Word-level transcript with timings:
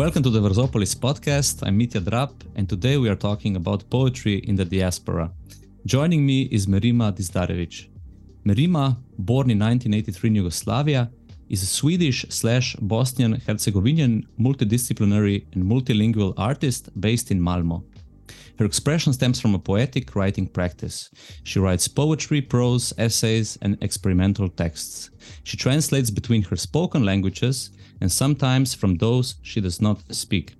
Welcome 0.00 0.22
to 0.22 0.30
the 0.30 0.40
Versopolis 0.40 0.94
podcast. 0.94 1.62
I'm 1.62 1.78
Mitja 1.78 2.00
Drab, 2.02 2.32
and 2.54 2.66
today 2.66 2.96
we 2.96 3.10
are 3.10 3.14
talking 3.28 3.54
about 3.56 3.90
poetry 3.90 4.36
in 4.36 4.56
the 4.56 4.64
diaspora. 4.64 5.30
Joining 5.84 6.24
me 6.24 6.44
is 6.44 6.66
Merima 6.66 7.12
Dizdarević. 7.12 7.90
Merima, 8.46 8.96
born 9.18 9.50
in 9.50 9.58
1983 9.58 10.30
in 10.30 10.36
Yugoslavia, 10.36 11.10
is 11.50 11.62
a 11.62 11.66
Swedish 11.66 12.24
slash 12.30 12.74
Bosnian 12.76 13.42
Herzegovinian 13.46 14.26
multidisciplinary 14.40 15.44
and 15.52 15.62
multilingual 15.64 16.32
artist 16.38 16.88
based 16.98 17.30
in 17.30 17.38
Malmo. 17.38 17.84
Her 18.58 18.64
expression 18.64 19.12
stems 19.12 19.38
from 19.38 19.54
a 19.54 19.58
poetic 19.58 20.16
writing 20.16 20.46
practice. 20.46 21.10
She 21.44 21.58
writes 21.58 21.88
poetry, 21.88 22.40
prose, 22.40 22.94
essays, 22.96 23.58
and 23.60 23.76
experimental 23.82 24.48
texts. 24.48 25.10
She 25.44 25.58
translates 25.58 26.10
between 26.10 26.40
her 26.44 26.56
spoken 26.56 27.04
languages 27.04 27.70
and 28.00 28.10
sometimes 28.10 28.74
from 28.74 28.96
those 28.96 29.36
she 29.42 29.60
does 29.60 29.80
not 29.80 29.98
speak. 30.14 30.54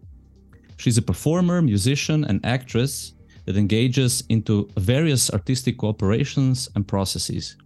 She's 0.76 0.98
a 0.98 1.02
performer, 1.02 1.60
musician, 1.60 2.24
and 2.24 2.44
actress 2.44 3.12
that 3.44 3.56
engages 3.56 4.22
into 4.28 4.68
various 4.76 5.30
artistic 5.30 5.78
cooperations 5.78 6.68
and 6.74 6.86
processes. 6.86 7.56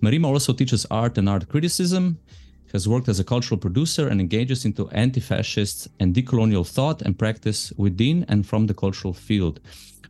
Merima 0.00 0.26
also 0.26 0.52
teaches 0.52 0.86
art 0.90 1.18
and 1.18 1.28
art 1.28 1.48
criticism, 1.48 2.18
has 2.72 2.88
worked 2.88 3.08
as 3.08 3.20
a 3.20 3.24
cultural 3.24 3.58
producer, 3.58 4.08
and 4.08 4.20
engages 4.20 4.64
into 4.64 4.88
anti 4.90 5.20
fascist 5.20 5.88
and 6.00 6.14
decolonial 6.14 6.66
thought 6.66 7.02
and 7.02 7.18
practice 7.18 7.72
within 7.76 8.24
and 8.28 8.46
from 8.46 8.66
the 8.66 8.74
cultural 8.74 9.12
field. 9.12 9.60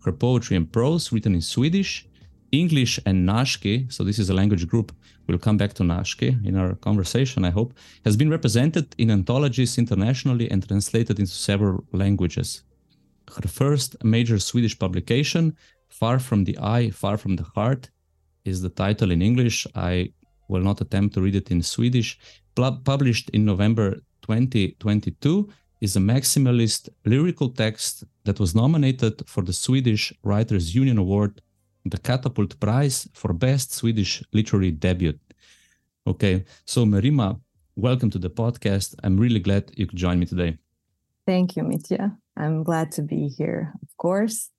Her 0.05 0.13
poetry 0.13 0.57
and 0.57 0.71
prose, 0.71 1.13
written 1.13 1.35
in 1.35 1.43
Swedish, 1.43 2.07
English, 2.53 3.01
and 3.07 3.27
Nashki, 3.27 3.91
so 3.91 4.05
this 4.05 4.19
is 4.19 4.29
a 4.29 4.35
language 4.35 4.69
group 4.69 4.93
we'll 5.27 5.39
come 5.39 5.57
back 5.57 5.73
to 5.75 5.83
Nashki 5.83 6.45
in 6.47 6.57
our 6.57 6.75
conversation, 6.75 7.45
I 7.45 7.51
hope, 7.51 7.73
has 8.05 8.17
been 8.17 8.31
represented 8.31 8.95
in 8.99 9.11
anthologies 9.11 9.79
internationally 9.79 10.51
and 10.51 10.67
translated 10.67 11.19
into 11.19 11.33
several 11.33 11.85
languages. 11.93 12.63
Her 13.35 13.49
first 13.49 14.03
major 14.05 14.39
Swedish 14.39 14.79
publication, 14.79 15.57
Far 15.89 16.19
from 16.19 16.45
the 16.45 16.59
Eye, 16.59 16.91
Far 16.91 17.17
from 17.17 17.37
the 17.37 17.45
Heart, 17.55 17.89
is 18.45 18.61
the 18.61 18.69
title 18.69 19.11
in 19.11 19.23
English. 19.23 19.67
I 19.75 20.13
will 20.49 20.63
not 20.63 20.81
attempt 20.81 21.15
to 21.15 21.23
read 21.23 21.37
it 21.37 21.51
in 21.51 21.63
Swedish. 21.63 22.19
published 22.55 23.31
in 23.31 23.45
November 23.47 23.95
2022, 24.23 25.49
is 25.81 25.97
a 25.97 26.01
maximalist 26.01 26.89
lyrical 27.05 27.49
text 27.49 28.05
that 28.25 28.39
was 28.39 28.55
nominated 28.55 29.15
for 29.27 29.43
the 29.43 29.53
Swedish 29.53 30.13
Writers 30.23 30.77
Union 30.77 30.99
Award 30.99 31.43
the 31.85 31.99
Catapult 31.99 32.59
Prize 32.61 33.09
for 33.13 33.33
Best 33.33 33.73
Swedish 33.73 34.23
Literary 34.33 34.71
Debut. 34.71 35.19
Okay, 36.07 36.45
so 36.65 36.85
Merima, 36.85 37.41
welcome 37.77 38.11
to 38.11 38.19
the 38.19 38.31
podcast. 38.31 38.95
I'm 39.03 39.17
really 39.17 39.41
glad 39.41 39.71
you 39.77 39.87
could 39.87 39.99
join 39.99 40.19
me 40.19 40.27
today. 40.27 40.59
Thank 41.27 41.57
you, 41.57 41.63
Mitja. 41.63 42.17
I'm 42.37 42.63
glad 42.63 42.93
to 42.93 43.03
be 43.03 43.29
here, 43.29 43.73
of 43.83 43.97
course. 43.97 44.51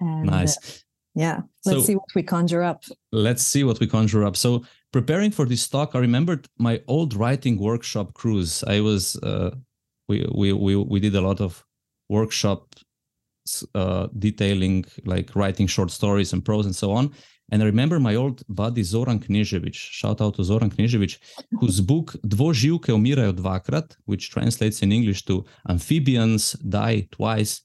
And, 0.00 0.26
nice. 0.26 0.56
Uh, 0.56 0.72
yeah, 1.14 1.40
let's 1.64 1.80
so, 1.80 1.84
see 1.84 1.94
what 1.94 2.14
we 2.14 2.22
conjure 2.22 2.62
up. 2.62 2.84
Let's 3.12 3.42
see 3.42 3.64
what 3.64 3.80
we 3.80 3.86
conjure 3.86 4.24
up. 4.24 4.36
So, 4.36 4.64
preparing 4.92 5.30
for 5.30 5.46
this 5.46 5.68
talk, 5.68 5.94
I 5.94 5.98
remembered 5.98 6.48
my 6.58 6.80
old 6.86 7.14
writing 7.14 7.58
workshop 7.58 8.14
cruise. 8.14 8.62
I 8.64 8.80
was, 8.80 9.16
uh, 9.16 9.50
we, 10.08 10.26
we, 10.32 10.52
we, 10.52 10.76
we 10.76 11.00
did 11.00 11.14
a 11.16 11.20
lot 11.20 11.40
of 11.40 11.64
workshop 12.08 12.74
uh, 13.74 14.06
detailing 14.18 14.84
like 15.04 15.34
writing 15.34 15.68
short 15.68 15.90
stories 15.90 16.32
and 16.32 16.44
prose 16.44 16.66
and 16.66 16.76
so 16.76 16.90
on. 16.92 17.10
And 17.50 17.62
I 17.62 17.66
remember 17.66 17.98
my 17.98 18.14
old 18.14 18.42
buddy 18.48 18.82
Zoran 18.82 19.20
Knežević, 19.20 19.74
shout 19.74 20.20
out 20.20 20.36
to 20.36 20.44
Zoran 20.44 20.70
Knežević, 20.70 21.18
whose 21.60 21.80
book 21.80 22.16
Dvoživke 22.22 22.92
umirajo 22.92 23.32
dvakrat, 23.32 23.96
which 24.04 24.30
translates 24.30 24.82
in 24.82 24.92
English 24.92 25.24
to 25.24 25.44
Amphibians 25.68 26.52
Die 26.68 27.08
Twice, 27.10 27.62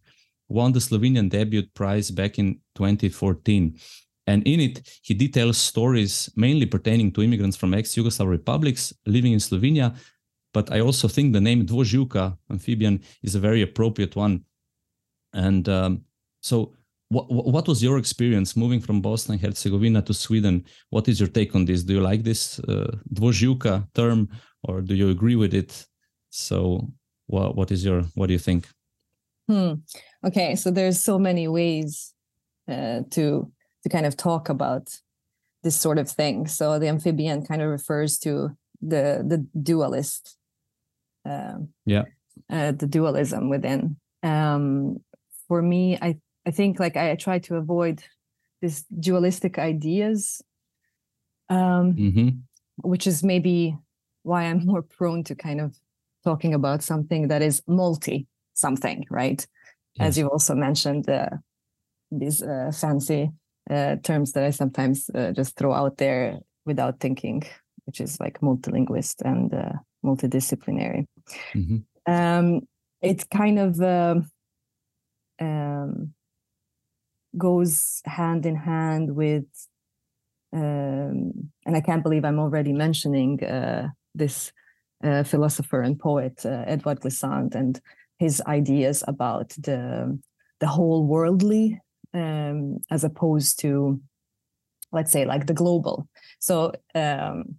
won 0.47 0.71
the 0.71 0.79
Slovenian 0.79 1.29
debut 1.29 1.63
prize 1.73 2.11
back 2.11 2.39
in 2.39 2.59
2014. 2.75 3.77
And 4.25 4.47
in 4.47 4.61
it, 4.61 4.81
he 5.01 5.13
details 5.13 5.57
stories 5.57 6.29
mainly 6.35 6.65
pertaining 6.65 7.11
to 7.11 7.21
immigrants 7.21 7.57
from 7.57 7.73
ex-Yugoslav 7.73 8.29
republics 8.29 8.93
living 9.05 9.33
in 9.33 9.39
Slovenia. 9.39 9.97
But 10.53 10.71
I 10.71 10.79
also 10.79 11.09
think 11.09 11.33
the 11.33 11.41
name 11.41 11.65
Dvoživka, 11.65 12.37
amphibian, 12.49 13.01
is 13.21 13.35
a 13.35 13.39
very 13.39 13.61
appropriate 13.61 14.15
one 14.15 14.45
and 15.33 15.67
um, 15.69 16.01
so, 16.41 16.73
what 17.09 17.29
what 17.29 17.67
was 17.67 17.83
your 17.83 17.97
experience 17.97 18.55
moving 18.55 18.79
from 18.79 19.01
Bosnia 19.01 19.35
and 19.35 19.41
Herzegovina 19.41 20.01
to 20.03 20.13
Sweden? 20.13 20.65
What 20.89 21.07
is 21.07 21.19
your 21.19 21.29
take 21.29 21.55
on 21.55 21.65
this? 21.65 21.83
Do 21.83 21.93
you 21.93 22.01
like 22.01 22.23
this 22.23 22.59
uh, 22.59 22.95
term, 23.93 24.29
or 24.63 24.81
do 24.81 24.95
you 24.95 25.09
agree 25.09 25.35
with 25.35 25.53
it? 25.53 25.85
So, 26.29 26.91
what 27.27 27.55
what 27.55 27.71
is 27.71 27.83
your 27.85 28.03
what 28.15 28.27
do 28.27 28.33
you 28.33 28.39
think? 28.39 28.67
Hmm. 29.47 29.73
Okay, 30.25 30.55
so 30.55 30.71
there's 30.71 31.03
so 31.03 31.19
many 31.19 31.47
ways 31.47 32.13
uh, 32.69 33.01
to 33.11 33.51
to 33.83 33.89
kind 33.89 34.05
of 34.05 34.15
talk 34.15 34.49
about 34.49 34.89
this 35.63 35.79
sort 35.79 35.97
of 35.97 36.09
thing. 36.09 36.47
So 36.47 36.79
the 36.79 36.87
amphibian 36.87 37.45
kind 37.45 37.61
of 37.61 37.69
refers 37.69 38.17
to 38.19 38.57
the 38.81 39.23
the 39.25 39.45
dualist. 39.61 40.37
Uh, 41.25 41.59
yeah. 41.85 42.03
Uh, 42.49 42.71
the 42.71 42.87
dualism 42.87 43.49
within. 43.49 43.97
Um, 44.23 44.97
for 45.53 45.61
me, 45.61 45.99
I 46.01 46.17
I 46.47 46.51
think 46.51 46.79
like 46.79 46.97
I, 46.97 47.15
try 47.15 47.37
to 47.47 47.57
avoid 47.57 48.03
these 48.59 48.85
dualistic 48.99 49.59
ideas, 49.59 50.41
um, 51.47 51.93
mm-hmm. 51.93 52.29
which 52.77 53.05
is 53.05 53.23
maybe 53.23 53.77
why 54.23 54.45
I'm 54.45 54.65
more 54.71 54.81
prone 54.81 55.23
to 55.25 55.35
kind 55.35 55.61
of 55.61 55.77
talking 56.23 56.55
about 56.55 56.81
something 56.81 57.27
that 57.27 57.43
is 57.43 57.61
multi 57.67 58.25
something, 58.55 59.05
right? 59.11 59.45
Yes. 59.93 60.07
As 60.07 60.17
you 60.17 60.27
also 60.27 60.55
mentioned, 60.55 61.07
uh, 61.07 61.29
these 62.09 62.41
uh, 62.41 62.71
fancy 62.73 63.29
uh, 63.69 63.97
terms 63.97 64.31
that 64.31 64.43
I 64.43 64.51
sometimes 64.51 65.11
uh, 65.13 65.33
just 65.33 65.55
throw 65.55 65.71
out 65.71 65.97
there 65.97 66.39
without 66.65 66.99
thinking, 66.99 67.43
which 67.85 68.01
is 68.01 68.19
like 68.19 68.41
multilinguist 68.41 69.21
and 69.23 69.53
uh, 69.53 69.73
multidisciplinary. 70.03 71.05
Mm-hmm. 71.53 71.77
Um, 72.11 72.61
it 73.03 73.29
kind 73.29 73.59
of 73.59 73.79
um, 75.43 76.13
goes 77.37 78.01
hand 78.05 78.45
in 78.45 78.55
hand 78.55 79.15
with, 79.15 79.45
um, 80.53 81.51
and 81.65 81.75
I 81.75 81.81
can't 81.81 82.03
believe 82.03 82.25
I'm 82.25 82.39
already 82.39 82.73
mentioning 82.73 83.43
uh, 83.43 83.89
this 84.15 84.51
uh, 85.03 85.23
philosopher 85.23 85.81
and 85.81 85.99
poet 85.99 86.45
uh, 86.45 86.65
Édouard 86.65 86.99
Glissant 87.01 87.55
and 87.55 87.81
his 88.17 88.41
ideas 88.47 89.03
about 89.07 89.49
the 89.49 90.19
the 90.59 90.67
whole 90.67 91.05
worldly 91.05 91.81
um, 92.13 92.77
as 92.89 93.03
opposed 93.03 93.59
to, 93.59 93.99
let's 94.91 95.11
say, 95.11 95.25
like 95.25 95.47
the 95.47 95.53
global. 95.53 96.07
So 96.39 96.71
um, 96.95 97.55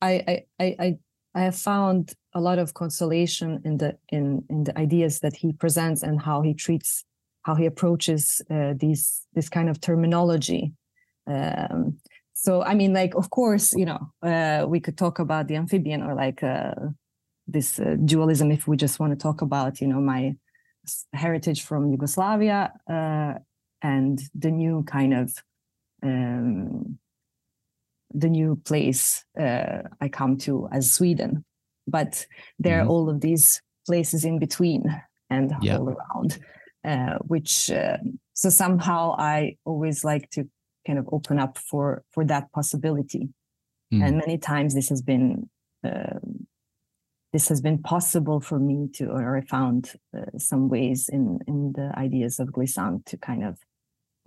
I, 0.00 0.44
I 0.60 0.76
I 0.78 0.98
I 1.36 1.42
have 1.42 1.56
found 1.56 2.14
a 2.32 2.40
lot 2.40 2.58
of 2.58 2.74
consolation 2.74 3.60
in 3.64 3.76
the 3.78 3.96
in 4.08 4.44
in 4.48 4.64
the 4.64 4.76
ideas 4.78 5.20
that 5.20 5.36
he 5.36 5.52
presents 5.52 6.02
and 6.02 6.20
how 6.20 6.42
he 6.42 6.54
treats 6.54 7.04
how 7.42 7.54
he 7.54 7.66
approaches 7.66 8.42
uh, 8.50 8.74
these 8.76 9.22
this 9.34 9.48
kind 9.48 9.68
of 9.68 9.80
terminology. 9.80 10.72
Um, 11.28 11.98
so 12.36 12.62
i 12.62 12.74
mean 12.74 12.92
like 12.92 13.14
of 13.14 13.30
course 13.30 13.72
you 13.74 13.86
know 13.86 14.12
uh, 14.22 14.64
we 14.68 14.78
could 14.78 14.96
talk 14.96 15.18
about 15.18 15.48
the 15.48 15.56
amphibian 15.56 16.02
or 16.02 16.14
like 16.14 16.42
uh, 16.42 16.74
this 17.48 17.80
uh, 17.80 17.96
dualism 18.04 18.52
if 18.52 18.68
we 18.68 18.76
just 18.76 19.00
want 19.00 19.10
to 19.10 19.16
talk 19.16 19.40
about 19.40 19.80
you 19.80 19.88
know 19.88 20.00
my 20.00 20.36
heritage 21.12 21.62
from 21.62 21.90
yugoslavia 21.90 22.72
uh, 22.88 23.34
and 23.82 24.20
the 24.34 24.50
new 24.50 24.84
kind 24.84 25.14
of 25.14 25.32
um, 26.02 26.98
the 28.12 28.28
new 28.28 28.56
place 28.64 29.24
uh, 29.38 29.82
i 30.00 30.08
come 30.08 30.36
to 30.36 30.68
as 30.72 30.92
sweden 30.92 31.44
but 31.86 32.26
there 32.58 32.78
mm-hmm. 32.78 32.88
are 32.88 32.90
all 32.90 33.08
of 33.08 33.20
these 33.20 33.62
places 33.86 34.24
in 34.24 34.38
between 34.38 34.84
and 35.30 35.52
yeah. 35.62 35.76
all 35.76 35.88
around 35.88 36.38
uh, 36.84 37.18
which 37.26 37.70
uh, 37.70 37.98
so 38.32 38.48
somehow 38.48 39.14
i 39.18 39.56
always 39.64 40.04
like 40.04 40.28
to 40.30 40.48
kind 40.86 40.98
of 40.98 41.08
open 41.12 41.38
up 41.38 41.58
for 41.58 42.02
for 42.12 42.24
that 42.24 42.50
possibility 42.52 43.28
mm. 43.92 44.04
and 44.04 44.18
many 44.18 44.38
times 44.38 44.74
this 44.74 44.88
has 44.88 45.02
been 45.02 45.48
uh, 45.84 46.18
this 47.32 47.48
has 47.48 47.60
been 47.60 47.78
possible 47.78 48.40
for 48.40 48.58
me 48.58 48.88
to 48.92 49.06
or 49.06 49.36
i 49.36 49.40
found 49.40 49.92
uh, 50.16 50.38
some 50.38 50.68
ways 50.68 51.08
in 51.08 51.40
in 51.46 51.72
the 51.72 51.92
ideas 51.96 52.38
of 52.38 52.52
glissant 52.52 53.04
to 53.06 53.16
kind 53.16 53.44
of 53.44 53.58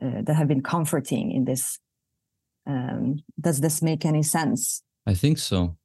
uh, 0.01 0.21
that 0.21 0.35
have 0.35 0.47
been 0.47 0.63
comforting 0.63 1.31
in 1.31 1.45
this 1.45 1.79
um, 2.67 3.17
does 3.39 3.61
this 3.61 3.81
make 3.81 4.05
any 4.05 4.23
sense 4.23 4.83
i 5.07 5.13
think 5.13 5.37
so 5.37 5.75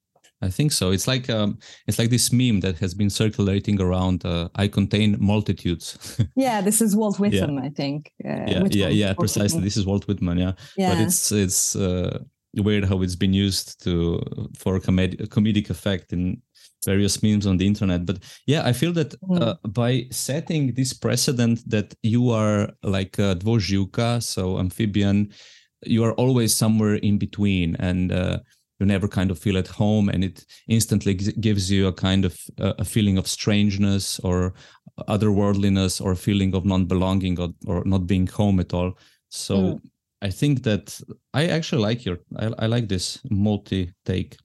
I 0.43 0.51
think 0.51 0.73
so. 0.73 0.91
It's 0.91 1.09
like 1.09 1.31
um, 1.31 1.59
it's 1.87 1.99
like 1.99 2.11
this 2.11 2.31
meme 2.33 2.61
that 2.61 2.79
has 2.79 2.93
been 2.93 3.09
circulating 3.09 3.81
around. 3.81 4.25
Uh, 4.25 4.49
I 4.55 4.69
contain 4.69 5.17
multitudes. 5.19 6.21
yeah, 6.37 6.61
this 6.61 6.81
is 6.83 6.95
Walt 6.95 7.19
Whitman, 7.19 7.55
yeah. 7.55 7.63
I 7.63 7.71
think. 7.71 8.13
Uh, 8.23 8.29
yeah, 8.29 8.63
Whitman, 8.63 8.73
yeah, 8.73 8.89
yeah, 8.89 9.15
precisely. 9.15 9.63
This 9.63 9.77
is 9.77 9.87
Walt 9.87 10.07
Whitman. 10.07 10.39
Yeah, 10.39 10.53
yeah. 10.77 10.91
But 10.91 11.01
it's 11.01 11.33
it's 11.33 11.77
uh, 11.77 12.19
weird 12.57 12.85
how 12.85 13.03
it's 13.03 13.17
been 13.17 13.33
used 13.33 13.83
to 13.85 14.21
for 14.59 14.77
a 14.77 14.81
comedic 14.81 15.71
effect 15.71 16.13
in 16.13 16.43
various 16.85 17.23
memes 17.23 17.47
on 17.47 17.57
the 17.57 17.67
internet. 17.67 18.05
But 18.05 18.19
yeah, 18.47 18.67
I 18.67 18.73
feel 18.73 18.93
that 18.93 19.19
mm. 19.23 19.41
uh, 19.41 19.55
by 19.69 20.07
setting 20.11 20.75
this 20.75 20.93
precedent 20.93 21.69
that 21.71 21.95
you 22.03 22.31
are 22.31 22.71
like 22.83 23.19
a 23.19 23.37
dvoživka, 23.37 24.23
so 24.23 24.59
amphibian, 24.59 25.33
you 25.87 26.05
are 26.05 26.13
always 26.13 26.55
somewhere 26.55 26.95
in 26.97 27.19
between, 27.19 27.77
and 27.77 28.13
uh, 28.13 28.39
you 28.79 28.87
never 28.87 29.09
kind 29.09 29.31
of 29.31 29.39
feel 29.39 29.57
at 29.59 29.69
home, 29.69 30.09
and 30.09 30.25
it 30.25 30.45
instantly 30.69 31.15
gives 31.15 31.71
you 31.71 31.87
a 31.87 31.93
kind 31.93 32.25
of 32.25 32.39
uh, 32.61 32.75
a 32.79 32.85
feeling 32.85 33.19
of 33.19 33.27
strangeness 33.27 34.21
or 34.21 34.55
otherworldliness 35.09 36.01
or 36.01 36.15
feeling 36.15 36.55
of 36.55 36.65
non-belonging 36.65 37.41
or, 37.41 37.49
or 37.67 37.85
not 37.85 38.07
being 38.07 38.27
home 38.27 38.61
at 38.61 38.75
all. 38.75 38.99
So. 39.29 39.57
Mm. 39.57 39.81
I 40.23 40.31
think 40.31 40.63
that 40.63 40.99
I 41.35 41.49
actually 41.49 41.83
like 41.83 42.07
your 42.07 42.17
I, 42.39 42.47
I 42.61 42.67
like 42.67 42.89
this 42.89 43.21
multi 43.31 43.93
take. 44.07 44.39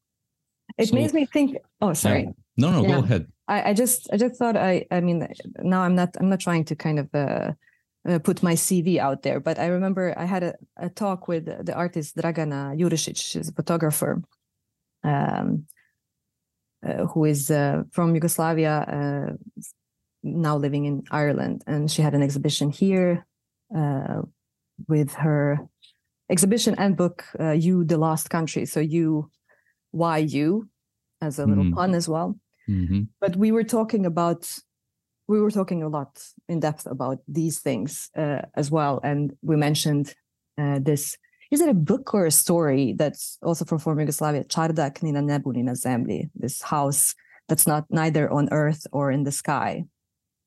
It 0.77 0.89
so, 0.89 0.95
makes 0.95 1.13
me 1.13 1.25
think. 1.25 1.55
Oh, 1.79 1.93
sorry. 1.93 2.23
Yeah. 2.23 2.31
No, 2.57 2.71
no, 2.71 2.81
yeah. 2.81 2.95
go 2.95 3.03
ahead. 3.03 3.27
I, 3.47 3.69
I 3.69 3.73
just 3.73 4.09
I 4.11 4.17
just 4.17 4.35
thought 4.35 4.57
I 4.57 4.85
I 4.91 4.99
mean 4.99 5.25
now 5.63 5.81
I'm 5.81 5.95
not 5.95 6.09
I'm 6.19 6.29
not 6.29 6.41
trying 6.41 6.65
to 6.65 6.75
kind 6.75 6.99
of 6.99 7.07
uh, 7.13 7.53
uh, 8.09 8.19
put 8.19 8.43
my 8.43 8.53
CV 8.53 8.97
out 8.97 9.23
there, 9.23 9.39
but 9.39 9.59
I 9.59 9.67
remember 9.67 10.13
I 10.17 10.25
had 10.25 10.43
a, 10.43 10.53
a 10.77 10.89
talk 10.89 11.27
with 11.27 11.45
the 11.45 11.73
artist 11.73 12.15
Dragana 12.15 12.77
Jurišić, 12.77 13.17
she's 13.17 13.49
a 13.49 13.53
photographer, 13.53 14.21
um, 15.03 15.65
uh, 16.85 17.05
who 17.07 17.25
is 17.25 17.51
uh, 17.51 17.83
from 17.91 18.15
Yugoslavia, 18.15 18.73
uh, 18.97 19.61
now 20.23 20.57
living 20.57 20.85
in 20.85 21.03
Ireland, 21.11 21.63
and 21.67 21.89
she 21.89 22.01
had 22.01 22.13
an 22.13 22.23
exhibition 22.23 22.71
here 22.71 23.25
uh, 23.75 24.21
with 24.87 25.13
her 25.13 25.59
exhibition 26.29 26.75
and 26.77 26.95
book 26.95 27.25
uh, 27.39 27.51
you 27.51 27.83
the 27.83 27.97
lost 27.97 28.29
country 28.29 28.65
so 28.65 28.79
you 28.79 29.29
why 29.91 30.17
you 30.17 30.69
as 31.21 31.39
a 31.39 31.45
little 31.45 31.63
mm. 31.63 31.73
pun 31.73 31.93
as 31.95 32.07
well 32.07 32.39
mm-hmm. 32.69 33.01
but 33.19 33.35
we 33.35 33.51
were 33.51 33.63
talking 33.63 34.05
about 34.05 34.47
we 35.29 35.39
were 35.39 35.51
talking 35.51 35.83
a 35.83 35.87
lot 35.97 36.11
in 36.47 36.59
depth 36.59 36.85
about 36.85 37.19
these 37.27 37.59
things 37.59 38.09
uh, 38.17 38.41
as 38.55 38.71
well 38.71 38.99
and 39.03 39.33
we 39.41 39.55
mentioned 39.55 40.13
uh, 40.61 40.79
this 40.79 41.17
is 41.51 41.61
it 41.61 41.69
a 41.69 41.73
book 41.91 42.13
or 42.13 42.25
a 42.25 42.31
story 42.31 42.93
that's 42.93 43.37
also 43.41 43.65
from 43.65 43.79
former 43.79 44.01
Yugoslavia 44.01 44.43
Čardak 44.43 45.01
ni 45.03 45.11
na 45.11 45.21
nebu 45.21 45.53
ni 45.53 45.63
na 45.63 45.73
zemlji 45.73 46.29
this 46.35 46.61
house 46.61 47.15
that's 47.47 47.67
not 47.67 47.85
neither 47.89 48.29
on 48.29 48.49
earth 48.51 48.85
or 48.91 49.11
in 49.11 49.23
the 49.23 49.31
sky 49.31 49.85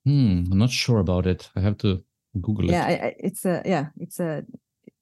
hmm, 0.04 0.44
I'm 0.50 0.58
not 0.58 0.70
sure 0.70 0.98
about 0.98 1.26
it 1.26 1.50
I 1.56 1.60
have 1.60 1.78
to 1.78 2.04
Google 2.40 2.64
it. 2.64 2.72
Yeah, 2.72 3.10
it's 3.18 3.44
a 3.44 3.62
yeah, 3.64 3.86
it's 3.98 4.20
a. 4.20 4.44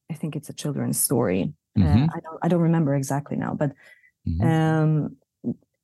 I 0.09 0.13
think 0.13 0.35
it's 0.35 0.49
a 0.49 0.53
children's 0.53 0.99
story. 0.99 1.53
Uh, 1.77 1.81
mm-hmm. 1.81 2.03
Uh, 2.03 2.07
I 2.13 2.19
don't 2.19 2.39
I 2.43 2.47
don't 2.47 2.61
remember 2.61 2.95
exactly 2.95 3.37
now, 3.37 3.53
but 3.53 3.71
mm-hmm. 4.27 4.41
um, 4.45 5.15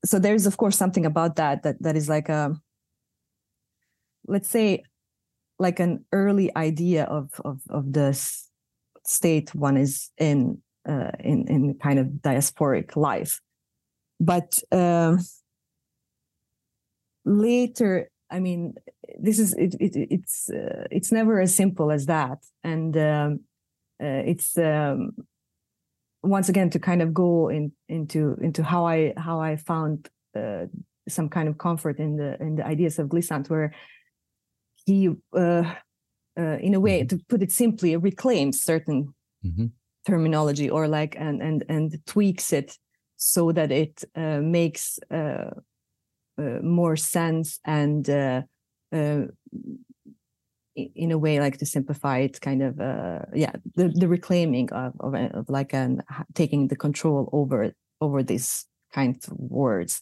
so 0.04 0.20
there's 0.20 0.46
of 0.46 0.58
course 0.58 0.76
something 0.76 1.06
about 1.06 1.38
that 1.38 1.64
that 1.64 1.82
that 1.82 1.96
is 1.96 2.10
like 2.10 2.30
a. 2.30 2.56
Let's 4.28 4.50
say, 4.50 4.84
like 5.60 5.80
an 5.80 6.06
early 6.12 6.56
idea 6.56 7.06
of 7.06 7.30
of 7.44 7.62
of 7.70 7.94
the 7.94 8.14
state 9.06 9.56
one 9.56 9.78
is 9.78 10.12
in 10.18 10.62
uh, 10.88 11.12
in 11.20 11.48
in 11.48 11.76
kind 11.76 12.00
of 12.00 12.08
diasporic 12.22 12.96
life, 12.96 13.40
but 14.20 14.60
um, 14.72 15.20
later 17.26 18.10
I 18.30 18.40
mean, 18.40 18.76
this 19.20 19.40
is 19.40 19.54
it, 19.54 19.76
it 19.80 19.96
it's 19.96 20.50
uh, 20.50 20.86
it's 20.92 21.12
never 21.12 21.40
as 21.40 21.56
simple 21.56 21.92
as 21.92 22.06
that, 22.08 22.40
and 22.64 22.96
um, 22.98 23.40
uh, 24.04 24.24
it's 24.26 24.58
um, 24.58 25.12
once 26.24 26.50
again 26.50 26.70
to 26.72 26.80
kind 26.80 27.02
of 27.02 27.14
go 27.14 27.50
in 27.50 27.72
into 27.88 28.38
into 28.42 28.64
how 28.64 28.86
I 28.86 29.14
how 29.18 29.40
I 29.40 29.56
found 29.56 30.10
uh, 30.36 30.66
some 31.08 31.30
kind 31.30 31.48
of 31.48 31.58
comfort 31.58 32.00
in 32.00 32.18
the 32.18 32.42
in 32.42 32.56
the 32.56 32.66
ideas 32.66 33.00
of 33.00 33.10
Glissant, 33.10 33.50
where 33.50 33.74
he, 34.88 35.10
uh, 35.34 35.76
uh, 36.40 36.58
in 36.60 36.74
a 36.74 36.80
way, 36.80 37.02
mm-hmm. 37.02 37.18
to 37.18 37.24
put 37.30 37.44
it 37.44 37.52
simply, 37.52 37.96
reclaims 37.98 38.64
certain 38.64 39.14
mm-hmm. 39.46 39.66
terminology 40.06 40.70
or 40.70 40.88
like 40.88 41.16
and 41.20 41.42
and 41.42 41.64
and 41.70 42.00
tweaks 42.08 42.54
it 42.54 42.78
so 43.18 43.52
that 43.52 43.72
it 43.72 44.04
uh, 44.16 44.40
makes 44.40 45.00
uh, 45.12 45.52
more 46.62 46.96
sense 46.96 47.60
and 47.66 48.10
uh, 48.10 48.42
uh, 48.94 49.24
in 50.78 51.12
a 51.12 51.18
way 51.18 51.40
like 51.40 51.58
to 51.58 51.66
simplify 51.66 52.20
it 52.20 52.40
kind 52.40 52.62
of 52.62 52.80
uh 52.80 53.20
yeah 53.34 53.52
the, 53.76 53.90
the 53.90 54.08
reclaiming 54.08 54.72
of, 54.72 54.94
of, 55.00 55.16
of 55.16 55.50
like 55.50 55.74
an 55.74 56.04
taking 56.36 56.68
the 56.68 56.76
control 56.76 57.30
over 57.34 57.72
over 58.00 58.22
these 58.22 58.66
kinds 58.94 59.28
of 59.28 59.34
words 59.40 60.02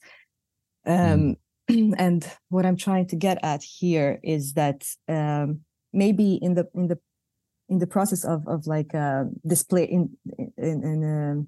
um 0.86 0.94
mm. 0.94 1.38
and 1.98 2.28
what 2.50 2.66
i'm 2.66 2.78
trying 2.78 3.08
to 3.08 3.16
get 3.16 3.38
at 3.44 3.64
here 3.64 4.20
is 4.24 4.54
that 4.54 4.86
um 5.08 5.62
maybe 5.94 6.36
in 6.42 6.54
the 6.54 6.68
in 6.76 6.88
the 6.88 7.00
in 7.70 7.80
the 7.80 7.88
process 7.88 8.24
of 8.24 8.48
of 8.48 8.68
like 8.68 8.94
uh 8.94 9.24
display 9.46 9.86
in 9.86 10.16
in 10.58 10.84
in, 10.84 11.04
um, 11.04 11.48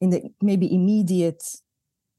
in 0.00 0.10
the 0.10 0.22
maybe 0.42 0.72
immediate 0.74 1.42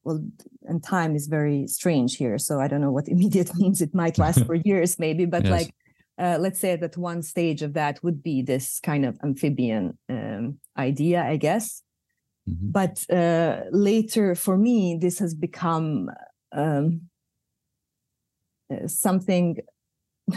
well 0.04 0.24
and 0.64 0.84
time 0.84 1.16
is 1.16 1.28
very 1.28 1.68
strange 1.68 2.16
here 2.16 2.38
so 2.38 2.60
i 2.60 2.68
don't 2.68 2.82
know 2.82 2.92
what 2.92 3.08
immediate 3.16 3.54
means 3.56 3.82
it 3.82 3.94
might 3.94 4.18
last 4.18 4.46
for 4.48 4.56
years 4.56 4.98
maybe 5.00 5.26
but 5.26 5.44
yes. 5.44 5.52
like 5.52 5.74
uh, 6.20 6.36
let's 6.40 6.60
say 6.60 6.76
that 6.76 6.98
one 6.98 7.22
stage 7.22 7.62
of 7.62 7.74
that 7.74 8.04
would 8.04 8.24
be 8.24 8.42
this 8.42 8.80
kind 8.80 9.06
of 9.06 9.20
amphibian 9.24 9.96
um, 10.10 10.58
idea 10.78 11.24
i 11.24 11.36
guess 11.36 11.84
mm-hmm. 12.50 12.72
but 12.72 13.06
uh, 13.12 13.64
later 13.72 14.34
for 14.34 14.58
me 14.58 14.98
this 15.00 15.20
has 15.20 15.36
become 15.36 16.10
um, 16.52 17.02
uh, 18.72 18.88
something 18.88 19.58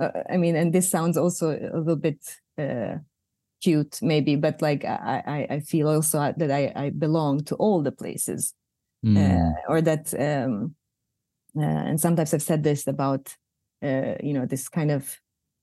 uh, 0.00 0.10
i 0.30 0.36
mean 0.36 0.56
and 0.56 0.72
this 0.72 0.90
sounds 0.90 1.16
also 1.16 1.50
a 1.50 1.78
little 1.78 1.96
bit 1.96 2.18
uh, 2.58 2.96
cute 3.62 3.98
maybe 4.02 4.36
but 4.36 4.60
like 4.60 4.84
i 4.84 5.46
i 5.50 5.60
feel 5.60 5.88
also 5.88 6.18
that 6.36 6.50
i 6.50 6.72
i 6.76 6.90
belong 6.90 7.42
to 7.42 7.54
all 7.56 7.82
the 7.82 7.92
places 7.92 8.52
mm. 9.04 9.16
uh, 9.16 9.52
or 9.68 9.80
that 9.80 10.12
um, 10.20 10.74
uh, 11.56 11.62
and 11.62 12.00
sometimes 12.00 12.34
I've 12.34 12.42
said 12.42 12.62
this 12.62 12.86
about 12.86 13.34
uh, 13.82 14.14
you 14.22 14.32
know 14.32 14.46
this 14.46 14.68
kind 14.68 14.90
of 14.90 15.20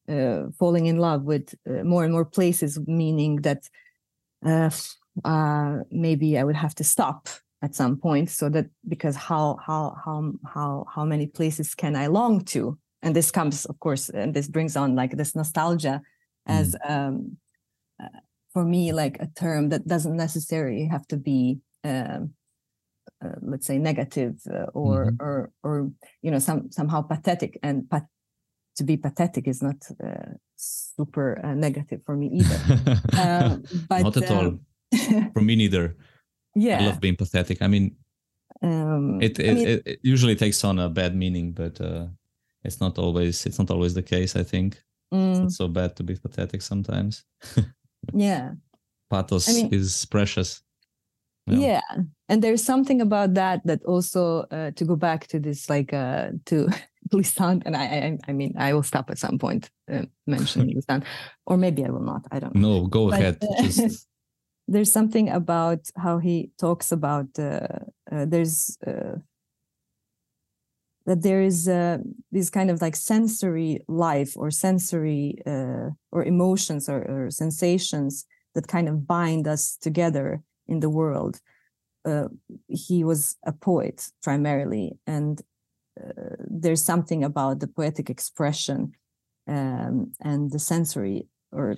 uh, 0.08 0.44
falling 0.58 0.86
in 0.86 0.98
love 0.98 1.24
with 1.24 1.54
uh, 1.70 1.84
more 1.84 2.04
and 2.04 2.14
more 2.14 2.26
places, 2.26 2.80
meaning 2.88 3.42
that 3.42 3.70
uh, 4.46 5.78
maybe 5.92 6.38
I 6.38 6.44
would 6.44 6.56
have 6.56 6.76
to 6.76 6.84
stop 6.84 7.28
at 7.62 7.76
some 7.76 7.98
point, 7.98 8.30
so 8.30 8.50
that 8.50 8.68
because 8.88 9.16
how 9.16 9.58
how 9.66 9.96
how 10.04 10.34
how 10.46 10.86
how 10.94 11.06
many 11.06 11.28
places 11.28 11.76
can 11.76 11.96
I 11.96 12.08
long 12.08 12.44
to? 12.46 12.78
And 13.04 13.16
this 13.16 13.32
comes, 13.32 13.66
of 13.66 13.80
course, 13.80 14.10
and 14.10 14.34
this 14.34 14.48
brings 14.48 14.76
on 14.76 14.96
like 14.96 15.18
this 15.18 15.36
nostalgia 15.36 16.02
as 16.46 16.76
mm. 16.76 16.92
um, 16.92 17.38
for 18.54 18.64
me 18.64 18.92
like 18.92 19.18
a 19.20 19.28
term 19.28 19.70
that 19.70 19.88
doesn't 19.88 20.16
necessarily 20.16 20.86
have 20.86 21.08
to 21.08 21.18
be 21.18 21.60
um, 21.84 22.34
uh, 23.24 23.36
let's 23.42 23.68
say 23.68 23.78
negative 23.78 24.36
uh, 24.52 24.66
or 24.74 25.06
mm-hmm. 25.06 25.24
or 25.24 25.52
or 25.64 25.92
you 26.22 26.32
know 26.32 26.40
some 26.40 26.72
somehow 26.72 27.02
pathetic 27.02 27.60
and 27.64 27.90
pat- 27.90 28.08
to 28.76 28.84
be 28.84 28.98
pathetic 28.98 29.48
is 29.48 29.62
not 29.62 29.76
uh, 30.04 30.34
super 30.56 31.40
uh, 31.44 31.54
negative 31.54 32.02
for 32.06 32.16
me 32.16 32.28
either 32.34 32.60
um, 33.20 33.64
but, 33.90 34.02
not 34.04 34.18
at 34.18 34.32
all 34.32 34.48
um, 34.48 34.62
for 35.34 35.42
me 35.42 35.56
neither 35.56 35.96
yeah 36.56 36.80
i 36.80 36.86
love 36.86 37.00
being 37.00 37.16
pathetic 37.16 37.62
i 37.62 37.68
mean 37.68 37.96
um, 38.64 39.20
it, 39.22 39.40
it, 39.40 39.50
I 39.50 39.54
mean, 39.54 39.68
it, 39.68 39.82
it, 39.88 40.00
usually 40.04 40.36
takes 40.36 40.64
on 40.64 40.78
a 40.78 40.90
bad 40.90 41.16
meaning 41.16 41.52
but 41.52 41.82
uh, 41.82 42.06
it's 42.64 42.80
not 42.80 43.00
always 43.00 43.46
it's 43.46 43.58
not 43.58 43.72
always 43.72 43.94
the 43.94 44.04
case 44.04 44.36
i 44.36 44.44
think 44.44 44.82
mm. 45.14 45.32
it's 45.32 45.40
not 45.40 45.48
mm. 45.48 45.52
so 45.52 45.68
bad 45.68 45.96
to 45.96 46.04
be 46.04 46.16
pathetic 46.16 46.62
sometimes 46.62 47.24
yeah 48.14 48.52
pathos 49.10 49.50
I 49.50 49.54
mean, 49.54 49.74
is 49.74 50.06
precious 50.06 50.62
yeah. 51.48 51.58
yeah. 51.58 52.04
and 52.30 52.44
there's 52.44 52.64
something 52.64 53.02
about 53.02 53.34
that 53.34 53.66
that 53.66 53.84
also 53.86 54.42
uh, 54.52 54.72
to 54.72 54.86
go 54.86 54.96
back 54.96 55.28
to 55.28 55.40
this 55.40 55.70
like 55.70 55.94
uh 55.94 56.30
to 56.46 56.70
Glissant, 57.12 57.64
and 57.66 57.76
I, 57.76 57.84
I 57.84 58.18
I 58.30 58.34
mean 58.34 58.54
I 58.58 58.74
will 58.74 58.84
stop 58.84 59.10
at 59.10 59.18
some 59.18 59.38
point 59.38 59.70
uh, 59.92 60.06
mentioning 60.28 60.72
Glissant, 60.74 61.04
or 61.46 61.58
maybe 61.58 61.84
I 61.86 61.90
will 61.90 62.04
not. 62.04 62.26
I 62.32 62.40
don't 62.40 62.56
know. 62.56 62.82
No, 62.82 62.88
go 62.88 63.10
but, 63.10 63.20
ahead. 63.20 63.42
Just... 63.62 64.08
there's 64.72 64.92
something 64.92 65.30
about 65.30 65.90
how 65.98 66.18
he 66.20 66.52
talks 66.58 66.92
about 66.92 67.28
uh, 67.38 67.68
uh 68.12 68.26
there's 68.26 68.78
uh, 68.88 69.18
that 71.06 71.22
there 71.24 71.42
is 71.42 71.68
uh, 71.68 71.98
this 72.32 72.50
kind 72.50 72.70
of 72.70 72.82
like 72.82 72.96
sensory 72.96 73.84
life 73.88 74.38
or 74.38 74.52
sensory 74.52 75.42
uh, 75.46 75.90
or 76.12 76.24
emotions 76.24 76.88
or, 76.88 77.02
or 77.10 77.32
sensations 77.32 78.26
that 78.54 78.68
kind 78.68 78.88
of 78.88 79.08
bind 79.08 79.48
us 79.48 79.78
together 79.82 80.42
in 80.68 80.80
the 80.80 80.90
world. 80.90 81.40
Uh, 82.06 82.28
he 82.68 83.04
was 83.04 83.36
a 83.46 83.52
poet 83.52 84.10
primarily, 84.24 84.98
and 85.08 85.42
uh, 86.00 86.36
there's 86.40 86.84
something 86.84 87.24
about 87.24 87.60
the 87.60 87.68
poetic 87.68 88.10
expression 88.10 88.94
um, 89.48 90.12
and 90.22 90.52
the 90.52 90.60
sensory 90.60 91.28
or 91.52 91.76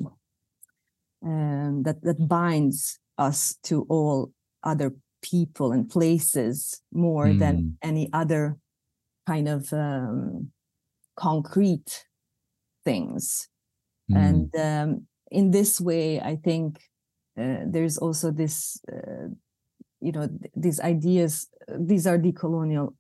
um, 1.26 1.84
that 1.84 2.02
that 2.04 2.28
binds 2.28 3.00
us 3.18 3.58
to 3.64 3.86
all 3.90 4.32
other 4.64 4.94
people 5.22 5.72
and 5.72 5.90
places 5.90 6.82
more 6.92 7.28
mm. 7.28 7.40
than 7.40 7.78
any 7.82 8.10
other 8.14 8.58
kind 9.26 9.48
of 9.48 9.72
um, 9.74 10.52
concrete 11.16 12.06
things. 12.84 13.48
Mm. 14.12 14.18
And 14.18 14.56
um, 14.56 15.08
in 15.32 15.52
this 15.52 15.80
way, 15.80 16.20
I 16.20 16.36
think 16.36 16.80
uh, 17.40 17.64
there's 17.66 17.98
also 17.98 18.32
this, 18.32 18.80
uh, 18.92 19.30
you 20.02 20.12
know, 20.12 20.28
th- 20.28 20.52
these 20.56 20.80
ideas, 20.82 21.48
these 21.80 22.06
are 22.06 22.20
decolonial 22.20 22.94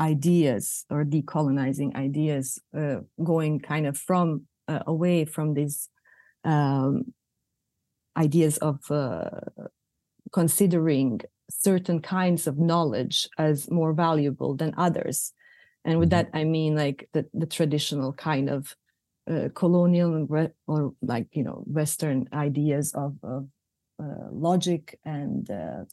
ideas 0.00 0.84
or 0.90 1.04
decolonizing 1.04 1.94
ideas 1.94 2.58
uh, 2.76 2.96
going 3.22 3.60
kind 3.60 3.86
of 3.86 3.96
from 3.96 4.46
uh, 4.68 4.80
away 4.86 5.24
from 5.24 5.54
these 5.54 5.88
um, 6.44 7.14
ideas 8.18 8.58
of 8.58 8.78
uh, 8.90 9.30
considering 10.32 11.20
certain 11.50 12.00
kinds 12.00 12.46
of 12.46 12.58
knowledge 12.58 13.28
as 13.38 13.70
more 13.70 13.92
valuable 13.92 14.54
than 14.54 14.74
others 14.76 15.32
and 15.84 15.98
with 15.98 16.10
mm-hmm. 16.10 16.30
that 16.30 16.38
i 16.38 16.44
mean 16.44 16.76
like 16.76 17.08
the, 17.14 17.24
the 17.32 17.46
traditional 17.46 18.12
kind 18.12 18.50
of 18.50 18.76
uh, 19.30 19.48
colonial 19.54 20.26
re- 20.26 20.50
or 20.66 20.92
like 21.02 21.26
you 21.32 21.42
know 21.42 21.62
western 21.66 22.28
ideas 22.32 22.92
of, 22.94 23.16
of 23.22 23.48
uh, 24.02 24.28
logic 24.30 24.98
and 25.04 25.50
uh, 25.50 25.84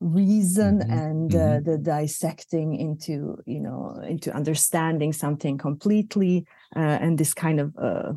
reason 0.00 0.80
mm-hmm. 0.80 0.90
and 0.90 1.34
uh, 1.34 1.38
mm-hmm. 1.38 1.70
the 1.70 1.78
dissecting 1.78 2.74
into 2.74 3.38
you 3.46 3.60
know 3.60 3.94
into 4.06 4.34
understanding 4.34 5.12
something 5.12 5.56
completely 5.56 6.46
uh, 6.76 6.98
and 7.00 7.18
this 7.18 7.32
kind 7.32 7.60
of 7.60 7.74
uh, 7.80 8.12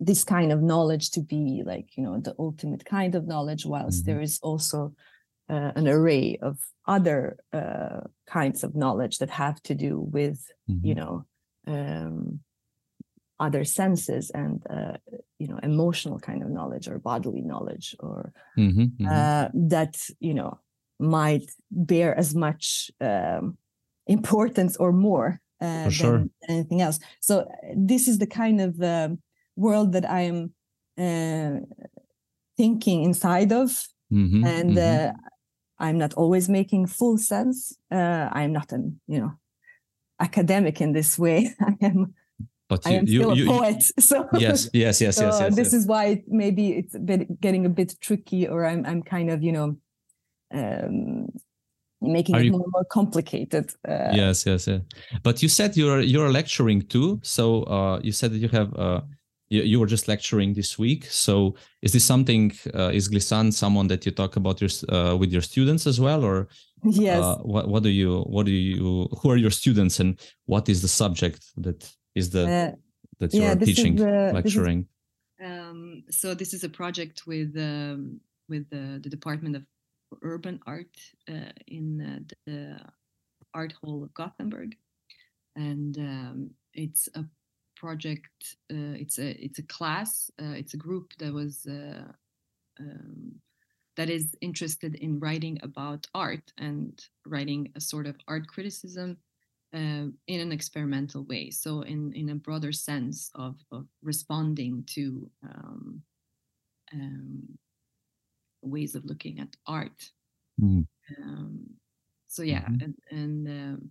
this 0.00 0.24
kind 0.24 0.52
of 0.52 0.62
knowledge 0.62 1.10
to 1.10 1.20
be 1.20 1.62
like 1.64 1.96
you 1.96 2.02
know 2.02 2.18
the 2.20 2.34
ultimate 2.38 2.84
kind 2.84 3.14
of 3.14 3.26
knowledge 3.26 3.64
whilst 3.64 4.02
mm-hmm. 4.02 4.12
there 4.12 4.20
is 4.20 4.38
also 4.42 4.92
uh, 5.48 5.72
an 5.76 5.86
array 5.86 6.38
of 6.42 6.58
other 6.86 7.36
uh, 7.52 8.00
kinds 8.26 8.64
of 8.64 8.74
knowledge 8.74 9.18
that 9.18 9.30
have 9.30 9.62
to 9.62 9.74
do 9.74 10.00
with 10.00 10.50
mm-hmm. 10.68 10.86
you 10.86 10.94
know 10.94 11.24
um, 11.66 12.40
other 13.40 13.64
senses 13.64 14.30
and 14.30 14.62
uh, 14.70 14.96
you 15.38 15.48
know 15.48 15.58
emotional 15.62 16.18
kind 16.18 16.42
of 16.42 16.50
knowledge 16.50 16.88
or 16.88 16.98
bodily 16.98 17.42
knowledge 17.42 17.96
or 18.00 18.32
mm-hmm, 18.58 18.82
mm-hmm. 18.82 19.06
Uh, 19.08 19.48
that 19.54 19.96
you 20.20 20.34
know 20.34 20.58
might 20.98 21.50
bear 21.70 22.16
as 22.16 22.34
much 22.34 22.90
um, 23.00 23.58
importance 24.06 24.76
or 24.76 24.92
more 24.92 25.40
uh, 25.60 25.88
sure. 25.88 26.18
than, 26.18 26.30
anything 26.48 26.80
else 26.80 26.98
so 27.20 27.46
this 27.76 28.08
is 28.08 28.18
the 28.18 28.26
kind 28.26 28.60
of 28.60 28.80
um, 28.82 29.18
world 29.56 29.92
that 29.92 30.08
I 30.08 30.22
am 30.22 30.54
uh, 30.98 31.60
thinking 32.56 33.04
inside 33.04 33.52
of, 33.52 33.70
mm-hmm, 34.12 34.44
and 34.44 34.76
mm-hmm. 34.76 35.10
Uh, 35.10 35.12
I'm 35.78 35.98
not 35.98 36.14
always 36.14 36.48
making 36.48 36.86
full 36.86 37.18
sense. 37.18 37.76
Uh, 37.90 38.28
I'm 38.32 38.52
not 38.52 38.72
an 38.72 39.00
you 39.06 39.20
know 39.20 39.32
academic 40.20 40.80
in 40.80 40.92
this 40.92 41.18
way. 41.18 41.54
I 41.60 41.76
am. 41.82 42.14
But 42.66 42.86
you, 42.86 42.92
I 42.92 42.94
am 42.94 43.06
still 43.06 43.36
you, 43.36 43.44
a 43.44 43.58
poet. 43.58 43.90
So 44.00 44.28
yes, 44.32 44.70
yes, 44.72 45.00
yes, 45.00 45.16
so 45.16 45.26
yes, 45.26 45.40
yes. 45.40 45.56
This 45.56 45.72
yes. 45.72 45.74
is 45.74 45.86
why 45.86 46.22
maybe 46.26 46.72
it's 46.72 46.94
a 46.94 46.98
bit, 46.98 47.40
getting 47.40 47.66
a 47.66 47.68
bit 47.68 47.94
tricky, 48.00 48.48
or 48.48 48.64
I'm 48.64 48.84
I'm 48.86 49.02
kind 49.02 49.30
of 49.30 49.42
you 49.42 49.52
know. 49.52 49.76
Um, 50.52 51.28
making 52.00 52.34
Are 52.34 52.40
it 52.40 52.46
you... 52.46 52.52
more, 52.52 52.66
more 52.70 52.84
complicated. 52.84 53.72
Uh, 53.88 54.10
yes, 54.12 54.46
yes, 54.46 54.66
yes. 54.66 54.80
But 55.22 55.42
you 55.42 55.48
said 55.48 55.76
you're 55.76 56.00
you're 56.00 56.30
lecturing 56.30 56.82
too. 56.82 57.20
So 57.22 57.62
uh, 57.64 58.00
you 58.02 58.12
said 58.12 58.32
that 58.32 58.38
you 58.38 58.48
have 58.48 58.74
uh, 58.76 59.00
you, 59.54 59.62
you 59.62 59.80
were 59.80 59.90
just 59.96 60.06
lecturing 60.08 60.54
this 60.54 60.78
week. 60.78 61.02
So 61.26 61.54
is 61.82 61.92
this 61.92 62.04
something? 62.04 62.52
Uh, 62.74 62.90
is 62.98 63.08
Glissant 63.08 63.54
someone 63.54 63.88
that 63.88 64.04
you 64.04 64.12
talk 64.12 64.36
about 64.36 64.60
your 64.60 64.70
uh, 64.88 65.16
with 65.16 65.30
your 65.32 65.42
students 65.42 65.86
as 65.86 65.98
well, 66.00 66.24
or 66.24 66.48
yes? 66.82 67.22
Uh, 67.22 67.36
what 67.52 67.64
what 67.68 67.82
do 67.82 67.90
you 68.00 68.10
what 68.34 68.44
do 68.46 68.52
you 68.52 69.08
who 69.18 69.30
are 69.30 69.40
your 69.44 69.54
students 69.60 70.00
and 70.00 70.10
what 70.46 70.68
is 70.68 70.80
the 70.82 70.92
subject 71.02 71.40
that 71.66 71.80
is 72.14 72.30
the 72.30 72.44
uh, 72.44 72.72
that 73.20 73.32
you 73.34 73.42
yeah, 73.42 73.52
are 73.52 73.56
teaching 73.56 73.94
is, 73.98 74.34
lecturing? 74.34 74.80
Is, 74.80 75.50
um, 75.50 76.04
so 76.10 76.34
this 76.34 76.52
is 76.54 76.64
a 76.64 76.68
project 76.80 77.22
with 77.26 77.56
um, 77.56 78.20
with 78.48 78.68
the, 78.70 79.00
the 79.02 79.08
Department 79.08 79.56
of 79.56 79.62
Urban 80.22 80.60
Art 80.66 80.96
uh, 81.28 81.52
in 81.66 81.86
uh, 82.00 82.34
the 82.46 82.80
Art 83.52 83.74
Hall 83.80 84.02
of 84.02 84.12
Gothenburg, 84.14 84.76
and 85.56 85.96
um, 85.98 86.50
it's 86.72 87.08
a 87.14 87.24
project. 87.84 88.56
Uh, 88.72 88.96
it's 89.02 89.18
a 89.18 89.28
it's 89.44 89.58
a 89.58 89.68
class. 89.76 90.30
Uh, 90.42 90.56
it's 90.60 90.74
a 90.74 90.82
group 90.86 91.06
that 91.18 91.32
was 91.32 91.66
uh, 91.66 92.10
um, 92.80 93.32
that 93.96 94.08
is 94.08 94.34
interested 94.40 94.94
in 95.06 95.20
writing 95.20 95.58
about 95.62 96.06
art 96.14 96.46
and 96.58 96.92
writing 97.26 97.62
a 97.76 97.80
sort 97.80 98.06
of 98.06 98.16
art 98.26 98.46
criticism 98.54 99.18
uh, 99.74 100.06
in 100.32 100.38
an 100.40 100.52
experimental 100.52 101.22
way. 101.24 101.50
So 101.50 101.82
in 101.82 102.00
in 102.14 102.30
a 102.30 102.42
broader 102.46 102.72
sense 102.72 103.30
of, 103.34 103.54
of 103.70 103.84
responding 104.02 104.84
to 104.94 105.30
um, 105.50 106.02
um, 106.92 107.58
ways 108.62 108.94
of 108.94 109.04
looking 109.04 109.40
at 109.40 109.56
art. 109.66 110.00
Mm. 110.60 110.86
so 112.28 112.42
yeah, 112.42 112.66
mm-hmm. 112.66 112.84
and, 112.84 112.94
and 113.10 113.48
um, 113.48 113.90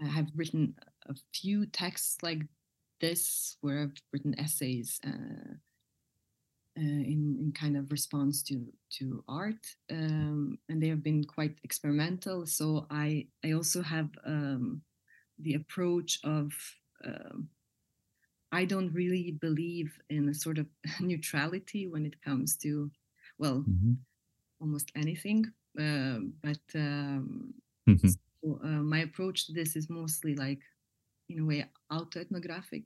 I 0.00 0.06
have 0.16 0.28
written 0.34 0.74
a 1.12 1.14
few 1.34 1.66
texts 1.66 2.16
like 2.22 2.42
this 3.02 3.58
where 3.60 3.82
I've 3.82 4.02
written 4.12 4.38
essays 4.38 4.98
uh, 5.06 5.54
uh, 6.78 6.80
in, 6.80 7.36
in 7.38 7.52
kind 7.54 7.76
of 7.76 7.92
response 7.92 8.42
to 8.44 8.64
to 8.98 9.22
art, 9.28 9.66
um, 9.90 10.58
and 10.70 10.82
they 10.82 10.88
have 10.88 11.02
been 11.02 11.22
quite 11.22 11.58
experimental. 11.64 12.46
So 12.46 12.86
I 12.90 13.26
I 13.44 13.52
also 13.52 13.82
have 13.82 14.08
um, 14.24 14.80
the 15.38 15.54
approach 15.54 16.18
of 16.24 16.54
um, 17.04 17.48
I 18.52 18.64
don't 18.64 18.94
really 18.94 19.32
believe 19.40 19.98
in 20.08 20.30
a 20.30 20.34
sort 20.34 20.56
of 20.58 20.66
neutrality 21.00 21.88
when 21.88 22.06
it 22.06 22.22
comes 22.22 22.56
to 22.58 22.90
well 23.38 23.64
mm-hmm. 23.68 23.94
almost 24.58 24.92
anything, 24.96 25.44
uh, 25.78 26.20
but 26.42 26.64
um, 26.74 27.52
mm-hmm. 27.86 28.08
so, 28.08 28.60
uh, 28.64 28.82
my 28.94 29.00
approach 29.00 29.46
to 29.46 29.52
this 29.52 29.76
is 29.76 29.90
mostly 29.90 30.34
like 30.36 30.60
in 31.32 31.40
a 31.40 31.46
way 31.46 31.66
autoethnographic. 31.90 32.84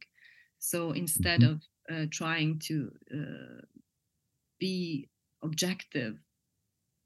So 0.59 0.93
instead 0.93 1.41
mm-hmm. 1.41 1.53
of 1.53 2.03
uh, 2.03 2.07
trying 2.11 2.59
to 2.67 2.91
uh, 3.15 3.61
be 4.59 5.09
objective, 5.43 6.19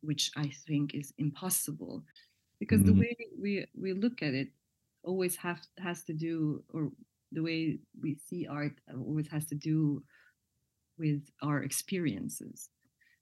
which 0.02 0.30
I 0.36 0.50
think 0.66 0.94
is 0.94 1.12
impossible, 1.18 2.04
because 2.58 2.80
mm-hmm. 2.80 2.94
the 2.94 3.00
way 3.00 3.16
we 3.40 3.66
we 3.74 3.92
look 3.92 4.22
at 4.22 4.34
it 4.34 4.48
always 5.02 5.36
have 5.36 5.60
has 5.78 6.04
to 6.04 6.12
do, 6.12 6.62
or 6.72 6.92
the 7.32 7.42
way 7.42 7.78
we 8.02 8.14
see 8.14 8.46
art 8.46 8.72
always 8.94 9.28
has 9.28 9.46
to 9.46 9.54
do 9.54 10.02
with 10.98 11.22
our 11.42 11.62
experiences. 11.62 12.68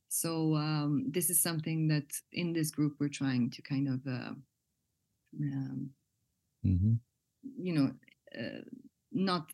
So 0.09 0.57
um, 0.57 1.05
this 1.11 1.31
is 1.31 1.43
something 1.43 1.89
that 1.89 2.11
in 2.33 2.53
this 2.53 2.71
group 2.71 2.95
we're 2.99 3.09
trying 3.09 3.51
to 3.51 3.63
kind 3.63 3.89
of, 3.89 4.01
uh, 4.07 4.35
um, 5.41 5.91
mm-hmm. 6.65 6.95
you 7.59 7.73
know, 7.75 7.93
not 9.13 9.53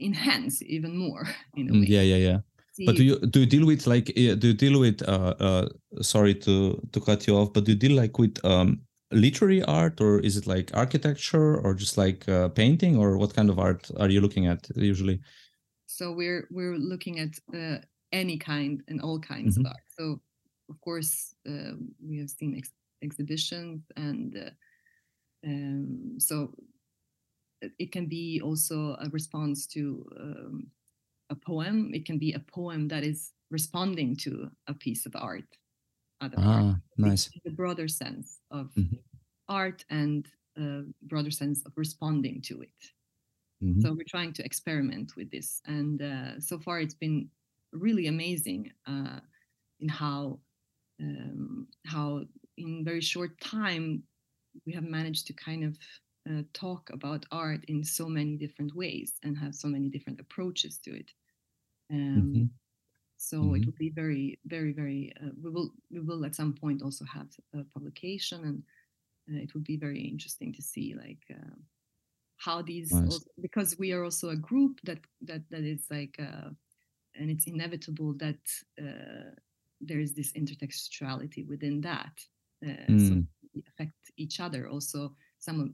enhance 0.00 0.62
even 0.62 0.96
more 0.96 1.26
in 1.56 1.68
a 1.68 1.72
mm, 1.72 1.80
way. 1.80 1.86
Yeah, 1.88 2.02
yeah, 2.02 2.16
yeah. 2.16 2.38
See, 2.72 2.86
but 2.86 2.96
do 2.96 3.04
you 3.04 3.18
do 3.18 3.40
you 3.40 3.46
deal 3.46 3.66
with 3.66 3.86
like 3.86 4.06
do 4.06 4.46
you 4.48 4.54
deal 4.54 4.80
with 4.80 5.02
uh, 5.06 5.34
uh 5.38 5.68
sorry 6.00 6.34
to 6.36 6.80
to 6.92 7.00
cut 7.00 7.26
you 7.26 7.36
off, 7.36 7.52
but 7.52 7.64
do 7.64 7.72
you 7.72 7.78
deal 7.78 7.96
like 7.96 8.18
with 8.18 8.42
um 8.44 8.80
literary 9.12 9.62
art 9.64 10.00
or 10.00 10.20
is 10.20 10.36
it 10.36 10.46
like 10.46 10.70
architecture 10.74 11.58
or 11.58 11.74
just 11.74 11.98
like 11.98 12.28
uh, 12.28 12.48
painting 12.48 12.96
or 12.96 13.18
what 13.18 13.34
kind 13.34 13.50
of 13.50 13.58
art 13.58 13.90
are 14.00 14.08
you 14.08 14.20
looking 14.20 14.46
at 14.46 14.66
usually? 14.74 15.20
So 15.86 16.12
we're 16.12 16.48
we're 16.50 16.76
looking 16.76 17.20
at 17.20 17.38
uh, 17.54 17.78
any 18.10 18.38
kind 18.38 18.82
and 18.88 19.00
all 19.00 19.20
kinds 19.20 19.58
mm-hmm. 19.58 19.66
of 19.66 19.72
art. 19.72 19.84
So 19.98 20.20
of 20.70 20.80
course 20.80 21.34
uh, 21.46 21.76
we 22.00 22.18
have 22.18 22.30
seen 22.30 22.56
ex- 22.56 22.72
exhibitions 23.02 23.82
and 23.96 24.36
uh, 24.36 24.50
um, 25.46 26.14
so 26.18 26.54
it 27.78 27.92
can 27.92 28.06
be 28.06 28.40
also 28.42 28.96
a 29.00 29.08
response 29.10 29.66
to 29.68 30.06
um, 30.20 30.66
a 31.30 31.34
poem. 31.34 31.92
It 31.94 32.04
can 32.04 32.18
be 32.18 32.32
a 32.32 32.38
poem 32.38 32.88
that 32.88 33.04
is 33.04 33.32
responding 33.50 34.16
to 34.16 34.50
a 34.66 34.74
piece 34.74 35.06
of 35.06 35.14
art. 35.16 35.44
Other 36.20 36.36
ah, 36.38 36.66
art. 36.66 36.76
nice. 36.96 37.30
The 37.44 37.50
broader 37.50 37.88
sense 37.88 38.38
of 38.50 38.70
mm-hmm. 38.76 38.96
art 39.48 39.84
and 39.90 40.26
a 40.56 40.82
broader 41.02 41.30
sense 41.30 41.62
of 41.66 41.72
responding 41.76 42.40
to 42.42 42.62
it. 42.62 42.80
Mm-hmm. 43.62 43.80
So 43.80 43.92
we're 43.92 44.04
trying 44.08 44.32
to 44.34 44.44
experiment 44.44 45.12
with 45.16 45.30
this, 45.30 45.60
and 45.66 46.02
uh, 46.02 46.40
so 46.40 46.58
far 46.58 46.80
it's 46.80 46.94
been 46.94 47.28
really 47.72 48.08
amazing 48.08 48.72
uh, 48.86 49.20
in 49.80 49.88
how 49.88 50.38
um, 51.00 51.66
how 51.86 52.22
in 52.56 52.84
very 52.84 53.00
short 53.00 53.40
time 53.40 54.02
we 54.66 54.72
have 54.72 54.84
managed 54.84 55.26
to 55.28 55.32
kind 55.32 55.64
of 55.64 55.76
uh, 56.28 56.42
talk 56.52 56.90
about 56.92 57.26
art 57.30 57.64
in 57.68 57.82
so 57.84 58.08
many 58.08 58.36
different 58.36 58.74
ways 58.74 59.14
and 59.22 59.36
have 59.36 59.54
so 59.54 59.68
many 59.68 59.88
different 59.88 60.20
approaches 60.20 60.78
to 60.78 60.94
it. 60.94 61.10
Um, 61.90 61.98
mm-hmm. 61.98 62.44
So 63.16 63.38
mm-hmm. 63.38 63.56
it 63.56 63.66
will 63.66 63.74
be 63.78 63.90
very, 63.90 64.38
very, 64.46 64.72
very. 64.72 65.12
Uh, 65.20 65.30
we 65.42 65.50
will 65.50 65.70
we 65.90 66.00
will 66.00 66.24
at 66.24 66.34
some 66.34 66.54
point 66.54 66.82
also 66.82 67.04
have 67.04 67.28
a 67.54 67.64
publication, 67.72 68.44
and 68.44 68.62
uh, 69.30 69.42
it 69.42 69.54
will 69.54 69.62
be 69.62 69.76
very 69.76 70.00
interesting 70.00 70.52
to 70.54 70.62
see 70.62 70.94
like 70.94 71.22
uh, 71.30 71.56
how 72.36 72.62
these 72.62 72.92
nice. 72.92 73.04
also, 73.04 73.30
because 73.40 73.78
we 73.78 73.92
are 73.92 74.02
also 74.02 74.30
a 74.30 74.36
group 74.36 74.80
that 74.84 74.98
that 75.22 75.42
that 75.50 75.62
is 75.62 75.86
like 75.90 76.16
uh, 76.18 76.50
and 77.14 77.30
it's 77.30 77.46
inevitable 77.46 78.14
that 78.14 78.42
uh, 78.80 79.30
there 79.80 80.00
is 80.00 80.14
this 80.14 80.32
intertextuality 80.32 81.46
within 81.46 81.80
that. 81.82 82.20
Mm. 82.64 83.08
So 83.08 83.22
affect 83.68 84.10
each 84.16 84.40
other. 84.40 84.68
Also, 84.68 85.14
some 85.38 85.60
of 85.60 85.68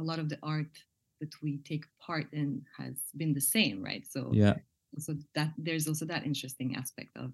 a 0.00 0.02
lot 0.02 0.18
of 0.18 0.28
the 0.28 0.38
art 0.42 0.74
that 1.20 1.30
we 1.42 1.58
take 1.58 1.84
part 2.00 2.26
in 2.32 2.64
has 2.76 2.94
been 3.16 3.34
the 3.34 3.40
same, 3.40 3.82
right? 3.82 4.04
So 4.08 4.30
yeah, 4.32 4.54
so 4.98 5.14
that 5.34 5.52
there's 5.58 5.86
also 5.86 6.06
that 6.06 6.24
interesting 6.24 6.76
aspect 6.76 7.16
of 7.16 7.32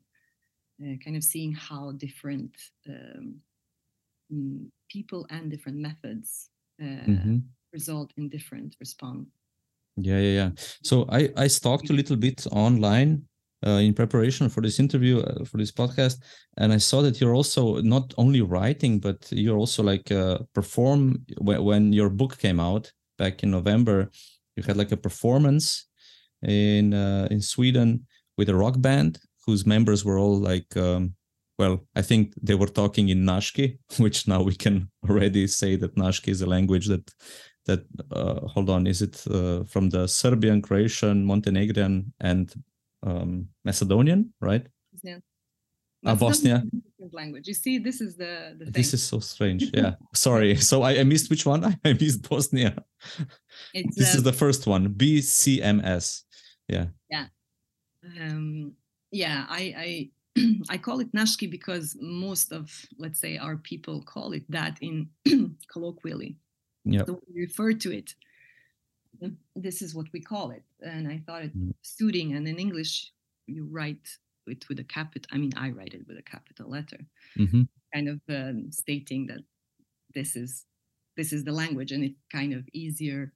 uh, 0.83 0.97
kind 1.05 1.17
of 1.17 1.25
seeing 1.25 1.53
how 1.53 1.93
different 1.93 2.53
um, 2.89 3.37
mm, 4.33 4.67
people 4.91 5.27
and 5.31 5.51
different 5.51 5.79
methods 5.79 6.51
uh, 6.83 7.07
mm-hmm. 7.07 7.39
result 7.73 8.13
in 8.17 8.29
different 8.29 8.77
response. 8.81 9.29
Yeah, 9.97 10.19
yeah, 10.19 10.35
yeah. 10.41 10.51
So 10.83 11.07
I 11.09 11.31
I 11.37 11.47
stalked 11.47 11.91
a 11.91 11.95
little 11.95 12.17
bit 12.17 12.47
online 12.51 13.23
uh, 13.67 13.81
in 13.81 13.93
preparation 13.95 14.49
for 14.49 14.61
this 14.61 14.79
interview 14.79 15.21
uh, 15.21 15.45
for 15.45 15.59
this 15.59 15.73
podcast. 15.73 16.19
And 16.59 16.73
i 16.73 16.79
saw 16.79 17.03
that 17.03 17.21
you're 17.21 17.35
also 17.35 17.81
not 17.83 18.15
only 18.17 18.41
writing 18.41 19.01
but 19.01 19.29
you're 19.31 19.59
also 19.59 19.83
like 19.83 20.11
uh, 20.11 20.39
perform 20.55 21.25
when, 21.39 21.65
when 21.65 21.93
your 21.93 22.11
book 22.11 22.39
came 22.39 22.61
out 22.61 22.93
back 23.19 23.43
in 23.43 23.51
november 23.51 24.11
you 24.57 24.63
had 24.63 24.77
like 24.77 24.93
a 24.93 24.97
performance 24.97 25.87
in 26.43 26.95
uh, 26.95 27.29
in 27.31 27.41
sweden 27.41 28.07
with 28.39 28.49
a 28.49 28.55
rock 28.55 28.81
band 28.81 29.19
whose 29.47 29.67
members 29.67 30.05
were 30.05 30.19
all 30.19 30.39
like 30.39 30.77
um, 30.77 31.15
well 31.59 31.87
i 31.95 32.03
think 32.03 32.35
they 32.43 32.55
were 32.55 32.73
talking 32.81 33.09
in 33.09 33.25
nashki 33.25 33.79
which 33.99 34.27
now 34.29 34.43
we 34.43 34.55
can 34.55 34.91
already 35.09 35.47
say 35.47 35.77
that 35.77 35.97
nashki 35.97 36.29
is 36.29 36.43
a 36.43 36.47
language 36.47 36.87
that 36.87 37.11
that 37.67 37.83
uh, 38.13 38.41
hold 38.47 38.71
on 38.71 38.87
is 38.87 39.03
it 39.03 39.25
uh, 39.31 39.65
from 39.65 39.91
the 39.91 40.07
serbian 40.07 40.63
croatian 40.63 41.25
montenegrin 41.25 42.13
and 42.21 42.55
um, 43.07 43.49
Macedonian, 43.65 44.33
right? 44.41 44.67
Yeah. 45.03 45.19
Uh, 46.05 46.15
Bosnia. 46.15 46.63
Language. 47.13 47.49
You 47.49 47.55
see, 47.55 47.79
this 47.79 48.01
is 48.01 48.17
the, 48.17 48.57
the 48.59 48.67
This 48.67 48.93
is 48.95 49.03
so 49.03 49.21
strange. 49.21 49.71
Yeah. 49.73 49.95
Sorry. 50.15 50.57
So 50.57 50.83
I, 50.83 50.99
I, 50.99 51.05
missed 51.05 51.31
which 51.31 51.47
one? 51.47 51.65
I 51.85 51.93
missed 51.93 52.29
Bosnia. 52.29 52.77
It's, 53.73 53.97
this 53.97 54.15
uh, 54.15 54.19
is 54.19 54.23
the 54.23 54.33
first 54.33 54.67
one. 54.67 54.89
BCMS. 54.91 56.23
Yeah. 56.69 56.87
Yeah. 57.11 57.27
Um, 58.21 58.73
yeah. 59.11 59.47
I 59.49 60.11
I 60.37 60.43
I 60.71 60.79
call 60.79 61.01
it 61.01 61.13
Nashki 61.13 61.51
because 61.51 61.97
most 62.01 62.53
of 62.53 62.71
let's 62.99 63.21
say 63.21 63.39
our 63.39 63.57
people 63.57 64.03
call 64.03 64.33
it 64.33 64.45
that 64.51 64.79
in 64.81 65.09
colloquially. 65.73 66.37
Yeah. 66.85 67.05
So 67.07 67.21
we 67.29 67.43
refer 67.43 67.73
to 67.73 67.97
it 67.97 68.15
this 69.55 69.83
is 69.83 69.95
what 69.95 70.07
we 70.13 70.21
call 70.21 70.51
it 70.51 70.63
and 70.81 71.09
i 71.09 71.21
thought 71.27 71.43
it 71.43 71.57
mm. 71.57 71.73
suiting 71.83 72.35
and 72.35 72.47
in 72.47 72.59
english 72.59 73.13
you 73.47 73.67
write 73.71 74.09
it 74.47 74.69
with 74.69 74.79
a 74.79 74.85
capital 74.85 75.29
i 75.33 75.39
mean 75.39 75.53
i 75.57 75.71
write 75.71 75.95
it 75.95 76.07
with 76.07 76.19
a 76.19 76.23
capital 76.23 76.69
letter 76.71 76.99
mm-hmm. 77.39 77.63
kind 77.95 78.09
of 78.09 78.21
um, 78.29 78.71
stating 78.71 79.27
that 79.27 79.41
this 80.15 80.37
is 80.37 80.65
this 81.17 81.33
is 81.33 81.45
the 81.45 81.53
language 81.53 81.93
and 81.93 82.05
it's 82.05 82.21
kind 82.33 82.53
of 82.53 82.69
easier 82.73 83.33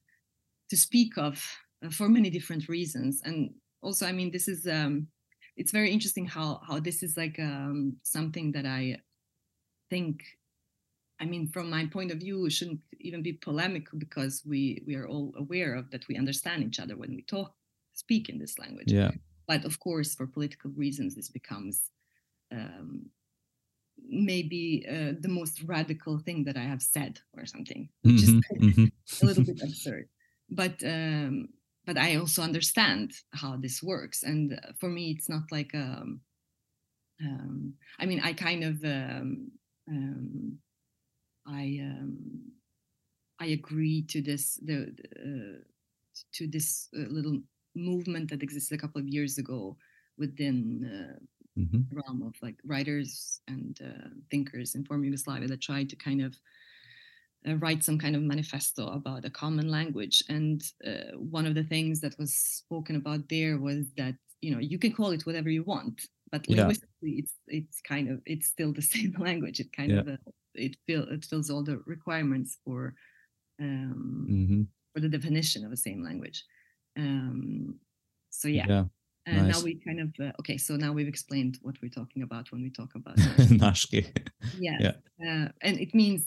to 0.69 0.77
speak 0.77 1.17
of 1.17 1.45
uh, 1.85 1.91
for 1.91 2.09
many 2.09 2.31
different 2.31 2.69
reasons 2.69 3.23
and 3.25 3.51
also 3.83 4.07
i 4.07 4.13
mean 4.13 4.31
this 4.31 4.49
is 4.49 4.67
um 4.67 5.07
it's 5.57 5.73
very 5.73 5.91
interesting 5.91 6.27
how 6.27 6.61
how 6.67 6.79
this 6.79 7.03
is 7.03 7.17
like 7.17 7.39
um 7.39 7.97
something 8.03 8.53
that 8.53 8.67
i 8.67 8.97
think 9.91 10.23
I 11.21 11.27
mean, 11.27 11.49
from 11.49 11.69
my 11.69 11.87
point 11.87 12.11
of 12.11 12.19
view, 12.19 12.47
it 12.47 12.53
shouldn't 12.53 12.81
even 12.99 13.23
be 13.23 13.35
polemical 13.35 13.99
because 13.99 14.43
we 14.47 14.83
we 14.87 14.97
are 14.97 15.07
all 15.07 15.33
aware 15.37 15.75
of 15.75 15.91
that 15.91 16.09
we 16.09 16.17
understand 16.17 16.65
each 16.65 16.81
other 16.81 16.97
when 16.97 17.15
we 17.15 17.23
talk, 17.23 17.55
speak 17.93 18.29
in 18.29 18.39
this 18.39 18.59
language. 18.59 18.91
Yeah. 18.91 19.11
But 19.47 19.65
of 19.65 19.79
course, 19.81 20.15
for 20.15 20.27
political 20.27 20.71
reasons, 20.71 21.15
this 21.15 21.29
becomes 21.29 21.91
um, 22.51 23.11
maybe 24.09 24.87
uh, 24.89 25.13
the 25.21 25.29
most 25.29 25.63
radical 25.65 26.19
thing 26.19 26.45
that 26.45 26.57
I 26.57 26.63
have 26.63 26.83
said 26.83 27.21
or 27.37 27.45
something, 27.47 27.89
which 28.03 28.23
mm-hmm, 28.23 28.65
is 28.65 28.75
mm-hmm. 28.77 29.25
a 29.25 29.27
little 29.27 29.45
bit 29.45 29.63
absurd. 29.63 30.09
But 30.49 30.83
um, 30.85 31.49
but 31.85 31.99
I 31.99 32.17
also 32.17 32.43
understand 32.43 33.13
how 33.33 33.57
this 33.57 33.83
works, 33.83 34.23
and 34.23 34.59
for 34.79 34.89
me, 34.89 35.11
it's 35.11 35.29
not 35.29 35.43
like 35.51 35.75
um, 35.75 36.21
um, 37.23 37.75
I 37.99 38.07
mean, 38.07 38.21
I 38.21 38.33
kind 38.33 38.65
of 38.65 38.85
um, 38.85 39.51
um, 39.89 40.59
I 41.51 41.81
um, 41.83 42.17
I 43.41 43.47
agree 43.47 44.03
to 44.09 44.23
this 44.23 44.61
the, 44.65 44.95
uh, 45.19 45.63
to 46.35 46.47
this 46.47 46.89
uh, 46.97 47.09
little 47.09 47.41
movement 47.75 48.31
that 48.31 48.43
existed 48.43 48.75
a 48.75 48.81
couple 48.81 49.01
of 49.01 49.09
years 49.09 49.39
ago 49.39 49.77
within 50.19 50.85
uh, 50.85 51.61
mm-hmm. 51.61 51.81
the 51.89 52.03
realm 52.05 52.23
of 52.23 52.35
like 52.43 52.57
writers 52.65 53.41
and 53.49 53.79
uh, 53.83 54.09
thinkers 54.31 54.75
in 54.75 54.85
former 54.85 55.05
Yugoslavia 55.05 55.49
that 55.49 55.63
tried 55.63 55.89
to 55.89 55.97
kind 55.97 56.21
of 56.21 56.37
uh, 57.49 57.57
write 57.57 57.83
some 57.83 57.99
kind 57.99 58.15
of 58.15 58.23
manifesto 58.23 58.89
about 58.89 59.25
a 59.25 59.31
common 59.31 59.71
language. 59.71 60.23
And 60.29 60.63
uh, 60.87 61.17
one 61.17 61.47
of 61.47 61.55
the 61.55 61.65
things 61.65 62.01
that 62.01 62.19
was 62.19 62.35
spoken 62.35 62.97
about 62.97 63.29
there 63.29 63.59
was 63.59 63.87
that 63.97 64.15
you 64.41 64.53
know 64.53 64.61
you 64.61 64.79
can 64.79 64.93
call 64.93 65.11
it 65.11 65.27
whatever 65.27 65.49
you 65.49 65.65
want, 65.65 66.03
but 66.31 66.49
linguistically 66.49 67.13
yeah. 67.13 67.23
it's 67.23 67.35
it's 67.49 67.81
kind 67.81 68.11
of 68.11 68.21
it's 68.27 68.49
still 68.49 68.73
the 68.73 68.83
same 68.95 69.17
language. 69.19 69.61
It 69.61 69.73
kind 69.73 69.91
yeah. 69.91 70.01
of 70.01 70.19
it 70.55 70.77
fill 70.87 71.07
it 71.09 71.25
fills 71.25 71.51
all 71.51 71.63
the 71.63 71.83
requirements 71.87 72.59
for 72.65 72.95
um, 73.61 74.27
mm-hmm. 74.31 74.63
for 74.93 75.01
the 75.01 75.09
definition 75.09 75.65
of 75.65 75.71
the 75.71 75.77
same 75.77 76.03
language. 76.03 76.45
Um, 76.97 77.79
so 78.31 78.49
yeah. 78.49 78.67
yeah. 78.69 78.85
And 79.27 79.47
nice. 79.47 79.59
now 79.59 79.65
we 79.65 79.75
kind 79.75 80.01
of 80.01 80.09
uh, 80.19 80.33
okay. 80.41 80.57
So 80.57 80.77
now 80.77 80.93
we've 80.93 81.07
explained 81.09 81.59
what 81.63 81.77
we're 81.83 81.91
talking 81.91 82.23
about 82.23 82.51
when 82.51 82.63
we 82.63 82.71
talk 82.71 82.95
about 82.95 83.17
Nashki. 83.63 84.07
yeah, 84.59 84.79
yeah. 84.81 84.93
Uh, 85.21 85.49
and 85.61 85.79
it 85.79 85.95
means 85.95 86.25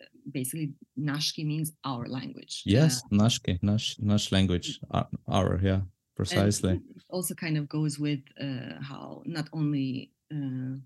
uh, 0.00 0.04
basically 0.30 0.74
Nashki 0.98 1.44
means 1.44 1.72
our 1.84 2.06
language. 2.06 2.62
Yes, 2.66 3.02
uh, 3.04 3.16
Nashki, 3.16 3.58
Nash, 3.62 3.96
Nash 3.98 4.30
language, 4.30 4.78
our, 5.26 5.58
yeah, 5.62 5.80
precisely. 6.16 6.74
it 6.74 7.02
also 7.08 7.34
kind 7.34 7.56
of 7.56 7.66
goes 7.66 7.98
with 7.98 8.20
uh, 8.38 8.80
how 8.82 9.22
not 9.24 9.48
only 9.54 10.12
uh, 10.30 10.76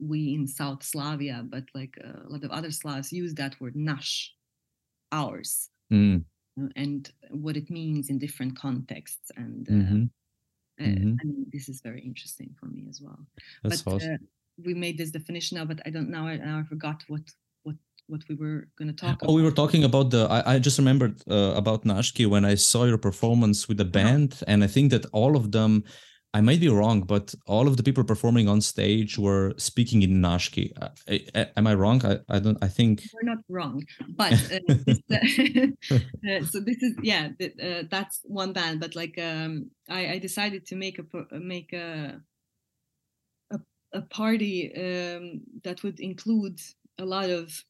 we 0.00 0.34
in 0.34 0.46
South 0.46 0.82
Slavia, 0.82 1.44
but 1.48 1.64
like 1.74 1.98
uh, 2.04 2.26
a 2.26 2.28
lot 2.28 2.44
of 2.44 2.50
other 2.50 2.70
Slavs 2.70 3.12
use 3.12 3.34
that 3.34 3.60
word 3.60 3.76
nash, 3.76 4.34
ours, 5.12 5.70
mm. 5.92 6.24
and 6.76 7.10
what 7.30 7.56
it 7.56 7.70
means 7.70 8.10
in 8.10 8.18
different 8.18 8.56
contexts. 8.56 9.30
And 9.36 9.68
uh, 9.68 9.72
mm-hmm. 9.72 10.04
Uh, 10.80 10.84
mm-hmm. 10.84 11.14
I 11.20 11.24
mean, 11.24 11.46
this 11.52 11.68
is 11.68 11.80
very 11.80 12.00
interesting 12.00 12.54
for 12.58 12.66
me 12.66 12.86
as 12.88 13.00
well. 13.00 13.18
That's 13.64 13.82
but 13.82 13.94
awesome. 13.94 14.28
we 14.64 14.74
made 14.74 14.96
this 14.96 15.10
definition 15.10 15.58
now, 15.58 15.64
but 15.64 15.80
I 15.84 15.90
don't 15.90 16.10
know. 16.10 16.26
I, 16.26 16.36
now 16.36 16.60
I 16.60 16.62
forgot 16.62 17.02
what 17.08 17.22
what 17.64 17.76
what 18.06 18.22
we 18.28 18.36
were 18.36 18.68
going 18.78 18.88
to 18.88 18.94
talk. 18.94 19.18
Oh, 19.22 19.26
about. 19.26 19.34
we 19.34 19.42
were 19.42 19.50
talking 19.50 19.84
about 19.84 20.10
the. 20.10 20.28
I, 20.30 20.54
I 20.54 20.58
just 20.58 20.78
remembered 20.78 21.20
uh, 21.28 21.54
about 21.56 21.84
Nashki 21.84 22.26
when 22.26 22.44
I 22.44 22.54
saw 22.54 22.84
your 22.84 22.98
performance 22.98 23.68
with 23.68 23.78
the 23.78 23.84
uh-huh. 23.84 24.04
band, 24.04 24.38
oh. 24.40 24.44
and 24.46 24.62
I 24.62 24.68
think 24.68 24.90
that 24.92 25.06
all 25.06 25.36
of 25.36 25.50
them 25.50 25.84
I 26.34 26.42
might 26.42 26.60
be 26.60 26.68
wrong, 26.68 27.00
but 27.00 27.34
all 27.46 27.66
of 27.66 27.78
the 27.78 27.82
people 27.82 28.04
performing 28.04 28.48
on 28.48 28.60
stage 28.60 29.18
were 29.18 29.54
speaking 29.56 30.02
in 30.02 30.20
Nashki. 30.20 30.72
Uh, 30.76 31.44
am 31.56 31.66
I 31.66 31.74
wrong? 31.74 32.04
I, 32.04 32.18
I 32.28 32.38
don't. 32.38 32.58
I 32.62 32.68
think 32.68 33.02
we're 33.14 33.22
not 33.34 33.42
wrong, 33.48 33.82
but 34.10 34.34
uh, 34.34 34.58
this, 34.86 35.00
uh, 35.10 35.96
uh 36.30 36.44
so 36.44 36.60
this 36.60 36.82
is 36.82 36.96
yeah. 37.02 37.30
Uh, 37.40 37.84
that's 37.90 38.20
one 38.24 38.52
band, 38.52 38.78
but 38.78 38.94
like 38.94 39.18
um, 39.18 39.70
I, 39.88 40.12
I 40.12 40.18
decided 40.18 40.66
to 40.66 40.76
make 40.76 40.98
a 40.98 41.38
make 41.38 41.72
a 41.72 42.20
a, 43.50 43.58
a 43.94 44.02
party 44.02 44.70
um, 44.76 45.40
that 45.64 45.82
would 45.82 45.98
include 45.98 46.60
a 46.98 47.06
lot 47.06 47.30
of 47.30 47.64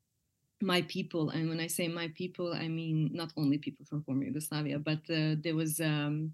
my 0.61 0.83
people, 0.83 1.31
and 1.31 1.49
when 1.49 1.61
I 1.61 1.69
say 1.69 1.87
my 1.87 2.11
people, 2.17 2.53
I 2.53 2.67
mean 2.67 3.11
not 3.13 3.33
only 3.37 3.59
people 3.59 3.87
from 3.87 4.03
former 4.03 4.25
Yugoslavia, 4.25 4.81
but 4.81 4.99
there 5.07 5.55
was. 5.55 5.81
Um, 5.81 6.33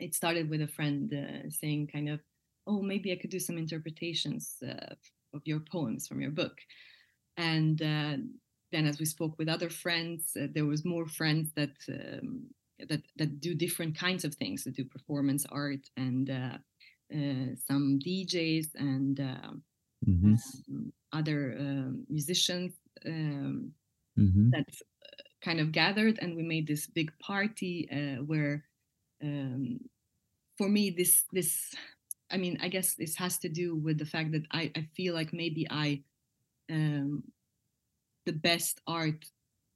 it 0.00 0.14
started 0.14 0.48
with 0.48 0.62
a 0.62 0.68
friend 0.68 1.12
uh, 1.12 1.50
saying 1.50 1.88
kind 1.92 2.08
of 2.08 2.20
oh 2.66 2.80
maybe 2.82 3.12
i 3.12 3.16
could 3.16 3.30
do 3.30 3.40
some 3.40 3.58
interpretations 3.58 4.56
uh, 4.66 4.94
of 5.34 5.42
your 5.44 5.60
poems 5.60 6.06
from 6.06 6.20
your 6.20 6.30
book 6.30 6.58
and 7.36 7.82
uh, 7.82 8.16
then 8.72 8.86
as 8.86 8.98
we 8.98 9.04
spoke 9.04 9.38
with 9.38 9.48
other 9.48 9.70
friends 9.70 10.36
uh, 10.40 10.46
there 10.52 10.66
was 10.66 10.84
more 10.84 11.06
friends 11.06 11.50
that 11.54 11.76
um, 11.88 12.46
that 12.88 13.02
that 13.16 13.40
do 13.40 13.54
different 13.54 13.96
kinds 13.96 14.24
of 14.24 14.34
things 14.34 14.64
that 14.64 14.76
do 14.76 14.84
performance 14.84 15.46
art 15.50 15.88
and 15.96 16.30
uh, 16.30 16.58
uh, 17.14 17.54
some 17.66 17.98
djs 18.04 18.66
and 18.74 19.18
mm-hmm. 20.06 20.34
um, 20.34 20.92
other 21.12 21.56
um, 21.58 22.04
musicians 22.08 22.74
um, 23.06 23.72
mm-hmm. 24.18 24.50
that 24.50 24.66
kind 25.42 25.60
of 25.60 25.72
gathered 25.72 26.18
and 26.20 26.36
we 26.36 26.42
made 26.42 26.66
this 26.66 26.86
big 26.86 27.10
party 27.20 27.88
where 28.26 28.64
um, 29.22 29.80
for 30.56 30.68
me 30.68 30.90
this 30.90 31.24
this 31.32 31.74
I 32.30 32.36
mean, 32.36 32.58
I 32.60 32.68
guess 32.68 32.94
this 32.94 33.16
has 33.16 33.38
to 33.38 33.48
do 33.48 33.76
with 33.76 33.98
the 33.98 34.04
fact 34.04 34.32
that 34.32 34.44
I, 34.52 34.70
I 34.76 34.86
feel 34.94 35.14
like 35.14 35.32
maybe 35.32 35.66
I, 35.70 36.02
um, 36.70 37.22
the 38.26 38.32
best 38.32 38.80
art 38.86 39.24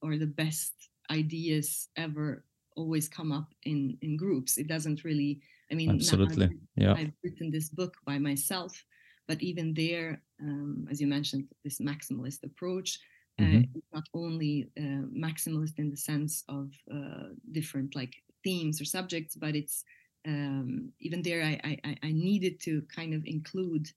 or 0.03 0.19
the 0.19 0.27
best 0.27 0.73
ideas 1.11 1.89
ever 1.97 2.45
always 2.77 3.09
come 3.09 3.33
up 3.33 3.55
in 3.65 3.97
in 4.03 4.17
groups. 4.17 4.59
It 4.59 4.69
doesn't 4.69 5.05
really. 5.05 5.41
I 5.71 5.75
mean, 5.75 5.91
absolutely. 5.91 6.47
I've, 6.47 6.53
yeah. 6.77 6.93
I've 6.93 7.13
written 7.25 7.51
this 7.51 7.71
book 7.71 7.97
by 8.05 8.19
myself, 8.19 8.85
but 9.27 9.43
even 9.43 9.73
there, 9.73 10.21
um, 10.41 10.87
as 10.91 11.01
you 11.01 11.07
mentioned, 11.07 11.49
this 11.65 11.79
maximalist 11.81 12.45
approach. 12.45 12.99
Uh, 13.41 13.45
mm-hmm. 13.45 13.79
not 13.95 14.07
only 14.13 14.69
uh, 14.79 15.09
maximalist 15.17 15.79
in 15.79 15.89
the 15.89 15.97
sense 15.97 16.45
of 16.51 16.71
uh, 16.95 17.33
different 17.53 17.97
like 17.97 18.13
themes 18.45 18.81
or 18.81 18.85
subjects, 18.85 19.37
but 19.37 19.55
it's 19.55 19.85
um, 20.27 20.93
even 21.01 21.23
there 21.23 21.43
I, 21.43 21.79
I, 21.85 21.97
I 22.03 22.13
needed 22.13 22.61
to 22.63 22.83
kind 22.95 23.15
of 23.15 23.23
include 23.25 23.89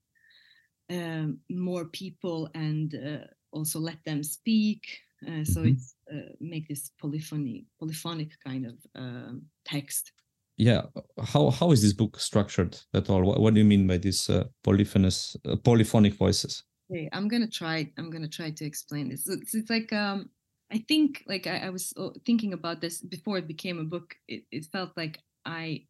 um, 0.90 1.38
more 1.50 1.86
people 1.86 2.48
and 2.54 2.94
uh, 2.94 3.26
also 3.52 3.78
let 3.78 4.04
them 4.04 4.22
speak. 4.22 4.82
Uh, 5.26 5.44
so 5.44 5.60
mm-hmm. 5.60 5.68
it's 5.68 5.94
uh, 6.12 6.32
make 6.40 6.68
this 6.68 6.90
polyphony 7.00 7.66
polyphonic 7.80 8.30
kind 8.44 8.66
of 8.66 8.74
um, 8.94 9.42
text. 9.64 10.12
Yeah, 10.58 10.82
how 11.22 11.50
how 11.50 11.72
is 11.72 11.82
this 11.82 11.92
book 11.92 12.18
structured 12.18 12.78
at 12.94 13.10
all? 13.10 13.22
What, 13.22 13.40
what 13.40 13.54
do 13.54 13.60
you 13.60 13.66
mean 13.66 13.86
by 13.86 13.98
these 13.98 14.28
uh, 14.28 14.44
polyphonous 14.62 15.36
uh, 15.48 15.56
polyphonic 15.56 16.14
voices? 16.14 16.64
Okay, 16.90 17.08
I'm 17.12 17.28
gonna 17.28 17.48
try. 17.48 17.90
I'm 17.98 18.10
gonna 18.10 18.28
try 18.28 18.50
to 18.50 18.64
explain 18.64 19.08
this. 19.08 19.28
It's, 19.28 19.54
it's 19.54 19.70
like 19.70 19.92
um, 19.92 20.30
I 20.72 20.84
think 20.88 21.22
like 21.26 21.46
I, 21.46 21.58
I, 21.58 21.70
was 21.70 21.92
uh, 21.96 22.10
thinking 22.24 22.52
about 22.52 22.80
this 22.80 23.00
before 23.00 23.38
it 23.38 23.46
became 23.46 23.78
a 23.78 23.84
book. 23.84 24.16
It, 24.26 24.44
it 24.50 24.64
felt 24.66 24.90
like 24.96 25.20
I 25.44 25.86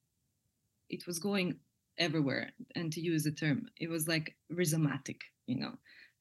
it 0.89 1.07
was 1.07 1.19
going 1.19 1.57
everywhere 1.99 2.51
and 2.75 2.93
to 2.93 3.01
use 3.01 3.25
the 3.25 3.31
term 3.31 3.67
it 3.81 3.89
was 3.89 4.07
like 4.07 4.35
rhizomatic 4.53 5.21
you 5.47 5.57
know 5.57 5.73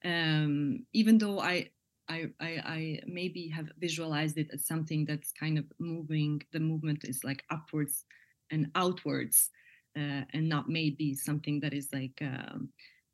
um, 0.06 0.86
even 0.94 1.18
though 1.18 1.40
I, 1.40 1.70
I 2.08 2.28
i 2.40 2.52
i 2.66 3.00
maybe 3.08 3.48
have 3.50 3.70
visualized 3.80 4.38
it 4.38 4.50
as 4.54 4.68
something 4.68 5.06
that's 5.06 5.32
kind 5.32 5.58
of 5.58 5.66
moving 5.80 6.42
the 6.54 6.60
movement 6.60 7.04
is 7.04 7.24
like 7.24 7.44
upwards 7.50 8.06
and 8.52 8.68
outwards 8.76 9.50
uh, 9.98 10.24
and 10.34 10.48
not 10.48 10.70
maybe 10.70 11.16
something 11.16 11.60
that 11.62 11.74
is 11.74 11.90
like 11.92 12.18
um, 12.22 12.70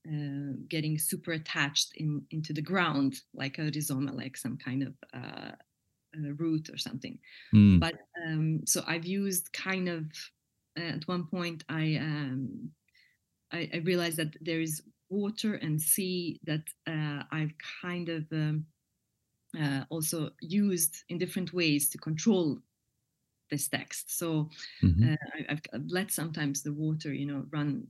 uh, 0.08 0.54
getting 0.68 0.98
super 0.98 1.34
attached 1.34 1.92
in 1.96 2.24
into 2.32 2.54
the 2.54 2.62
ground 2.62 3.20
like 3.34 3.58
a 3.60 3.70
rhizoma 3.72 4.12
like 4.12 4.36
some 4.36 4.58
kind 4.58 4.84
of 4.84 4.94
uh, 5.14 5.52
root 6.38 6.70
or 6.70 6.78
something 6.78 7.18
mm. 7.54 7.80
but 7.80 7.96
um, 8.26 8.62
so 8.66 8.84
i've 8.88 9.06
used 9.06 9.52
kind 9.54 9.88
of 9.88 10.06
at 10.78 11.08
one 11.08 11.26
point 11.26 11.64
I, 11.70 11.98
um, 12.00 12.70
I, 13.52 13.70
I 13.74 13.78
realized 13.78 14.18
that 14.18 14.36
there 14.42 14.62
is 14.62 14.82
water 15.10 15.56
and 15.56 15.82
sea 15.82 16.40
that 16.46 16.64
uh, 16.88 17.24
I've 17.32 17.54
kind 17.82 18.10
of 18.10 18.26
um, 18.32 18.66
uh, 19.60 19.84
also 19.90 20.32
used 20.40 21.04
in 21.10 21.18
different 21.18 21.54
ways 21.54 21.90
to 21.90 21.98
control 21.98 22.60
this 23.50 23.68
text. 23.68 24.18
So 24.18 24.50
mm-hmm. 24.82 25.14
uh, 25.14 25.16
I, 25.50 25.52
have 25.52 25.62
let 25.88 26.12
sometimes 26.12 26.64
the 26.64 26.74
water, 26.74 27.14
you 27.14 27.26
know, 27.26 27.46
run, 27.52 27.86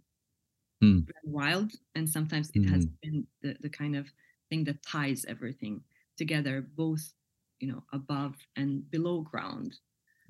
mm. 0.81 1.07
wild, 1.23 1.71
and 1.95 2.09
sometimes 2.09 2.49
it 2.51 2.61
mm-hmm. 2.61 2.73
has 2.73 2.85
been 3.01 3.27
the, 3.41 3.55
the 3.61 3.69
kind 3.69 3.95
of 3.95 4.07
thing 4.49 4.63
that 4.65 4.83
ties 4.83 5.25
everything 5.27 5.81
together, 6.17 6.65
both 6.75 7.13
you 7.59 7.67
know 7.67 7.83
above 7.93 8.35
and 8.55 8.89
below 8.89 9.21
ground 9.21 9.75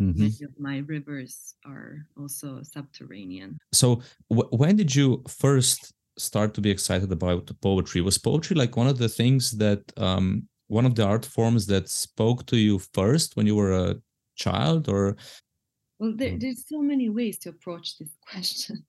Mm-hmm. 0.02 0.20
Many 0.20 0.44
of 0.44 0.60
my 0.60 0.78
rivers 0.80 1.54
are 1.66 2.08
also 2.18 2.62
subterranean. 2.64 3.60
So, 3.72 4.02
w- 4.32 4.50
when 4.50 4.76
did 4.76 4.96
you 4.96 5.24
first 5.28 5.94
start 6.18 6.54
to 6.56 6.62
be 6.62 6.72
excited 6.72 7.12
about 7.12 7.52
poetry? 7.62 8.02
Was 8.02 8.18
poetry 8.18 8.56
like 8.56 8.76
one 8.76 8.88
of 8.88 8.98
the 8.98 9.10
things 9.10 9.52
that, 9.52 9.82
um, 9.98 10.48
one 10.68 10.86
of 10.86 10.96
the 10.96 11.06
art 11.06 11.26
forms 11.26 11.68
that 11.68 11.90
spoke 11.90 12.46
to 12.48 12.58
you 12.58 12.80
first 12.80 13.36
when 13.36 13.46
you 13.46 13.56
were 13.56 13.74
a 13.74 13.96
child, 14.36 14.90
or? 14.90 15.18
Well, 16.00 16.14
there, 16.16 16.36
there's 16.38 16.68
so 16.68 16.82
many 16.82 17.10
ways 17.10 17.38
to 17.40 17.50
approach 17.50 18.00
this 18.00 18.10
question. 18.32 18.84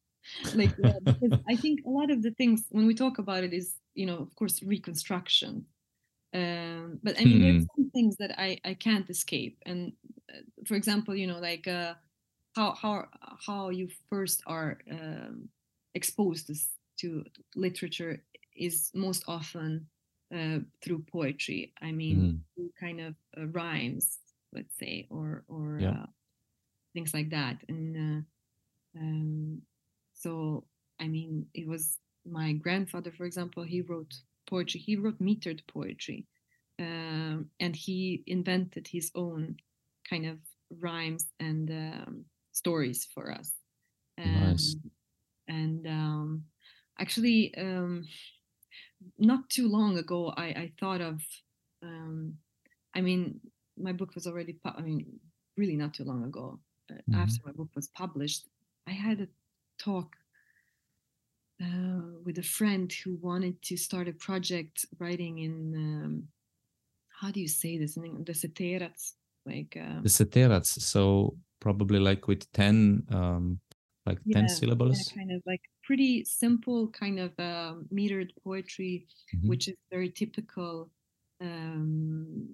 Like, 0.55 0.73
uh, 0.85 0.93
because 1.05 1.39
I 1.49 1.57
think 1.57 1.81
a 1.87 1.91
lot 1.91 2.11
of 2.11 2.23
the 2.23 2.31
things 2.33 2.65
when 2.71 2.87
we 2.87 2.95
talk 2.95 3.19
about 3.19 3.45
it 3.45 3.53
is, 3.53 3.75
you 3.95 4.07
know, 4.07 4.19
of 4.19 4.35
course, 4.35 4.63
reconstruction. 4.63 5.67
Um, 6.35 6.99
but 7.03 7.21
I 7.21 7.25
mean, 7.25 7.37
hmm. 7.37 7.43
there's 7.43 7.67
some 7.77 7.91
things 7.91 8.17
that 8.17 8.39
I 8.39 8.59
I 8.65 8.75
can't 8.75 9.09
escape, 9.11 9.59
and 9.67 9.93
for 10.67 10.75
example, 10.75 11.15
you 11.15 11.27
know, 11.27 11.39
like 11.39 11.69
uh, 11.69 11.95
how 12.57 12.73
how 12.73 13.07
how 13.47 13.69
you 13.69 13.89
first 14.09 14.43
are 14.47 14.79
um, 14.91 15.49
exposed 15.95 16.47
to, 16.47 16.55
to, 17.01 17.25
literature 17.55 18.23
is 18.57 18.91
most 18.95 19.25
often 19.29 19.87
uh, 20.35 20.61
through 20.83 21.05
poetry. 21.13 21.75
I 21.83 21.93
mean, 21.93 22.19
mm. 22.19 22.39
through 22.55 22.71
kind 22.81 23.01
of 23.01 23.15
uh, 23.37 23.47
rhymes, 23.49 24.19
let's 24.55 24.75
say, 24.79 25.07
or 25.11 25.45
or 25.49 25.79
yeah. 25.81 25.91
Uh, 25.91 26.07
things 26.95 27.15
like 27.15 27.31
that. 27.31 27.57
And 27.69 27.97
uh, 27.97 28.99
um, 29.01 29.63
so, 30.23 30.65
I 31.01 31.09
mean, 31.09 31.47
it 31.55 31.67
was 31.67 31.99
my 32.25 32.53
grandfather, 32.53 33.11
for 33.11 33.25
example. 33.25 33.63
He 33.65 33.81
wrote 33.81 34.15
poetry. 34.49 34.81
He 34.81 34.97
wrote 34.97 35.19
metered 35.21 35.61
poetry, 35.67 36.27
um, 36.79 37.47
and 37.59 37.75
he 37.75 38.23
invented 38.27 38.87
his 38.87 39.11
own 39.15 39.57
kind 40.09 40.27
of 40.27 40.39
rhymes 40.81 41.27
and 41.41 41.71
um, 41.71 42.25
stories 42.53 43.09
for 43.13 43.33
us. 43.33 43.53
nice. 44.27 44.77
And 45.49 45.87
um, 45.87 46.45
actually, 47.01 47.53
um, 47.57 48.07
not 49.19 49.49
too 49.51 49.69
long 49.69 49.99
ago, 49.99 50.33
I, 50.37 50.47
I 50.47 50.73
thought 50.79 51.01
of. 51.01 51.21
Um, 51.83 52.35
I 52.95 53.01
mean, 53.01 53.41
my 53.77 53.93
book 53.93 54.15
was 54.15 54.29
already. 54.29 54.53
Pu- 54.53 54.79
I 54.79 54.83
mean, 54.83 55.05
really 55.57 55.77
not 55.77 55.95
too 55.95 56.05
long 56.05 56.25
ago. 56.25 56.61
Uh, 56.91 56.95
mm-hmm. 56.95 57.21
After 57.21 57.41
my 57.45 57.53
book 57.53 57.71
was 57.75 57.89
published, 57.89 58.47
I 58.87 58.93
had 58.93 59.21
a 59.21 59.27
talk 59.85 60.17
uh, 61.63 62.01
with 62.25 62.39
a 62.39 62.43
friend 62.43 62.93
who 63.05 63.17
wanted 63.17 63.61
to 63.63 63.77
start 63.77 64.09
a 64.09 64.13
project 64.13 64.87
writing 64.99 65.39
in 65.39 65.75
um, 65.77 66.29
how 67.21 67.31
do 67.31 67.41
you 67.41 67.49
say 67.49 67.79
this 67.79 67.97
in 67.97 68.05
English? 68.05 68.27
Deseterac, 68.27 68.95
like 69.47 69.77
um, 69.81 70.03
the 70.03 70.09
seterats 70.09 70.81
so 70.81 71.37
probably 71.61 71.99
like 71.99 72.27
with 72.27 72.51
10 72.53 73.05
um 73.11 73.61
like 74.07 74.19
yeah, 74.25 74.41
10 74.41 74.49
syllables 74.49 74.99
yeah, 74.99 75.23
kind 75.23 75.33
of 75.33 75.43
like 75.47 75.61
pretty 75.85 76.25
simple 76.25 76.89
kind 76.89 77.19
of 77.21 77.31
uh, 77.39 77.75
metered 77.93 78.31
poetry 78.43 79.07
mm-hmm. 79.35 79.49
which 79.49 79.69
is 79.69 79.77
very 79.91 80.11
typical 80.11 80.91
um, 81.41 82.49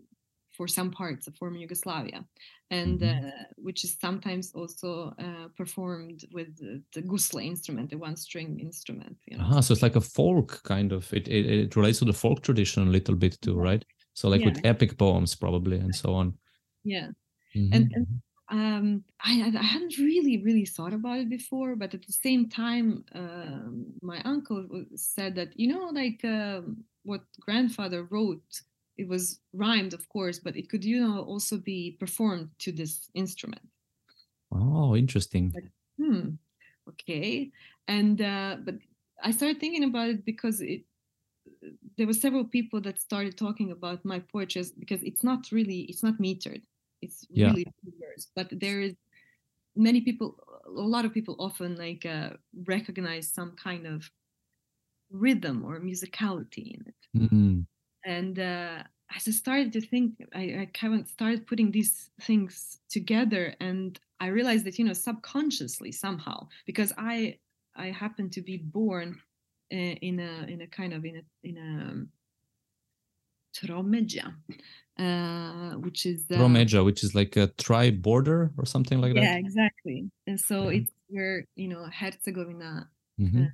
for 0.58 0.68
some 0.68 0.90
parts 0.90 1.26
of 1.26 1.36
former 1.36 1.56
Yugoslavia, 1.56 2.22
and 2.70 3.00
mm-hmm. 3.00 3.26
uh, 3.28 3.44
which 3.56 3.84
is 3.84 3.96
sometimes 3.98 4.52
also 4.54 5.14
uh, 5.18 5.48
performed 5.56 6.26
with 6.32 6.54
the, 6.58 6.82
the 6.92 7.00
gusle 7.00 7.40
instrument, 7.42 7.88
the 7.88 7.96
one-string 7.96 8.60
instrument. 8.60 9.16
You 9.26 9.38
know? 9.38 9.44
uh-huh, 9.44 9.62
so 9.62 9.72
it's 9.72 9.82
like 9.82 9.96
a 9.96 10.00
folk 10.18 10.60
kind 10.64 10.92
of. 10.92 11.10
It, 11.14 11.28
it, 11.28 11.46
it 11.46 11.76
relates 11.76 12.00
to 12.00 12.04
the 12.04 12.12
folk 12.12 12.42
tradition 12.42 12.88
a 12.88 12.90
little 12.90 13.14
bit 13.14 13.40
too, 13.40 13.56
right? 13.56 13.82
So 14.12 14.28
like 14.28 14.40
yeah. 14.40 14.48
with 14.48 14.60
epic 14.64 14.98
poems 14.98 15.36
probably 15.36 15.78
and 15.78 15.94
so 15.94 16.12
on 16.12 16.34
yeah 16.84 17.08
mm-hmm. 17.54 17.72
and, 17.72 17.92
and 17.94 18.06
um, 18.50 19.04
I, 19.22 19.52
I 19.56 19.62
hadn't 19.62 19.98
really 19.98 20.42
really 20.42 20.64
thought 20.64 20.94
about 20.94 21.18
it 21.18 21.28
before 21.28 21.76
but 21.76 21.94
at 21.94 22.06
the 22.06 22.12
same 22.12 22.48
time 22.48 23.04
um, 23.14 23.86
my 24.02 24.20
uncle 24.24 24.66
said 24.94 25.34
that 25.36 25.50
you 25.54 25.68
know 25.68 25.90
like 25.92 26.20
um, 26.24 26.78
what 27.04 27.22
grandfather 27.40 28.04
wrote 28.04 28.62
it 28.98 29.08
was 29.08 29.40
rhymed 29.52 29.94
of 29.94 30.08
course 30.08 30.38
but 30.38 30.56
it 30.56 30.68
could 30.68 30.84
you 30.84 31.00
know 31.00 31.20
also 31.22 31.56
be 31.56 31.96
performed 31.98 32.50
to 32.58 32.72
this 32.72 33.08
instrument. 33.14 33.62
Oh 34.52 34.96
interesting. 34.96 35.54
Hmm 36.00 36.30
okay. 36.88 37.50
And 37.86 38.20
uh, 38.20 38.56
but 38.64 38.76
i 39.22 39.30
started 39.32 39.58
thinking 39.58 39.84
about 39.84 40.08
it 40.08 40.24
because 40.24 40.60
it 40.60 40.82
there 41.96 42.06
were 42.06 42.12
several 42.26 42.44
people 42.44 42.80
that 42.80 43.00
started 43.00 43.36
talking 43.36 43.72
about 43.72 44.04
my 44.04 44.20
poetry 44.20 44.62
because 44.78 45.02
it's 45.02 45.24
not 45.24 45.50
really 45.50 45.80
it's 45.90 46.02
not 46.02 46.18
metered. 46.18 46.62
It's 47.02 47.26
yeah. 47.30 47.48
really 47.48 47.66
diverse 47.84 48.28
but 48.34 48.48
there 48.50 48.80
is 48.80 48.94
many 49.76 50.00
people 50.00 50.38
a 50.66 50.88
lot 50.94 51.04
of 51.04 51.14
people 51.14 51.36
often 51.38 51.76
like 51.76 52.04
uh, 52.06 52.30
recognize 52.66 53.32
some 53.32 53.52
kind 53.56 53.86
of 53.86 54.10
rhythm 55.10 55.64
or 55.64 55.80
musicality 55.80 56.74
in 56.74 56.80
it. 56.86 57.00
Mm-hmm. 57.16 57.60
And 58.04 58.38
uh, 58.38 58.82
as 59.14 59.28
i 59.28 59.30
started 59.30 59.72
to 59.72 59.80
think 59.80 60.14
I, 60.34 60.42
I 60.60 60.70
kind 60.72 61.00
of 61.00 61.08
started 61.08 61.46
putting 61.46 61.70
these 61.70 62.10
things 62.22 62.78
together 62.90 63.54
and 63.60 63.98
i 64.20 64.26
realized 64.26 64.64
that 64.66 64.78
you 64.78 64.84
know 64.84 64.92
subconsciously 64.92 65.92
somehow 65.92 66.48
because 66.66 66.92
i 66.98 67.38
i 67.76 67.86
happen 67.86 68.30
to 68.30 68.42
be 68.42 68.58
born 68.58 69.20
uh, 69.72 69.76
in 69.76 70.20
a 70.20 70.46
in 70.48 70.62
a 70.62 70.66
kind 70.66 70.92
of 70.92 71.04
in 71.04 71.16
a 71.16 71.22
in 71.42 71.56
a 71.56 71.60
um, 71.90 72.08
uh, 74.98 75.72
which 75.78 76.06
is 76.06 76.24
uh, 76.30 76.34
Tromedja, 76.34 76.84
which 76.84 77.04
is 77.04 77.14
like 77.14 77.36
a 77.36 77.48
tri-border 77.58 78.50
or 78.56 78.66
something 78.66 79.00
like 79.00 79.14
yeah, 79.14 79.20
that. 79.20 79.26
Yeah, 79.26 79.36
exactly. 79.36 80.10
And 80.26 80.40
so 80.40 80.62
mm-hmm. 80.62 80.76
it's 80.76 80.92
where 81.08 81.44
you 81.54 81.68
know 81.68 81.86
Herzegovina 81.92 82.88
mm-hmm. 83.20 83.44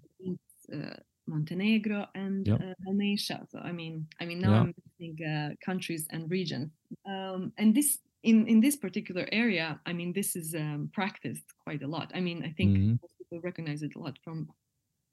uh, 0.72 0.96
Montenegro 1.26 2.06
and 2.14 2.46
Yep. 2.46 2.60
uh, 2.60 2.74
Dalmatia. 2.84 3.46
So 3.50 3.58
I 3.58 3.72
mean, 3.72 4.06
I 4.20 4.24
mean 4.26 4.40
now 4.40 4.52
Yeah. 4.52 4.60
I'm 4.60 4.74
mixing 4.84 5.26
uh, 5.26 5.50
countries 5.64 6.06
and 6.10 6.30
regions. 6.30 6.70
Um, 7.06 7.52
and 7.58 7.74
this 7.74 7.98
in 8.22 8.46
in 8.46 8.60
this 8.60 8.76
particular 8.76 9.26
area, 9.32 9.80
I 9.86 9.92
mean, 9.92 10.12
this 10.12 10.36
is 10.36 10.54
um, 10.54 10.90
practiced 10.92 11.44
quite 11.64 11.82
a 11.82 11.88
lot. 11.88 12.10
I 12.14 12.20
mean, 12.20 12.44
I 12.44 12.52
think 12.52 12.76
Mhm. 12.78 12.98
most 13.02 13.14
people 13.18 13.40
recognize 13.40 13.82
it 13.82 13.94
a 13.96 13.98
lot 13.98 14.18
from 14.24 14.48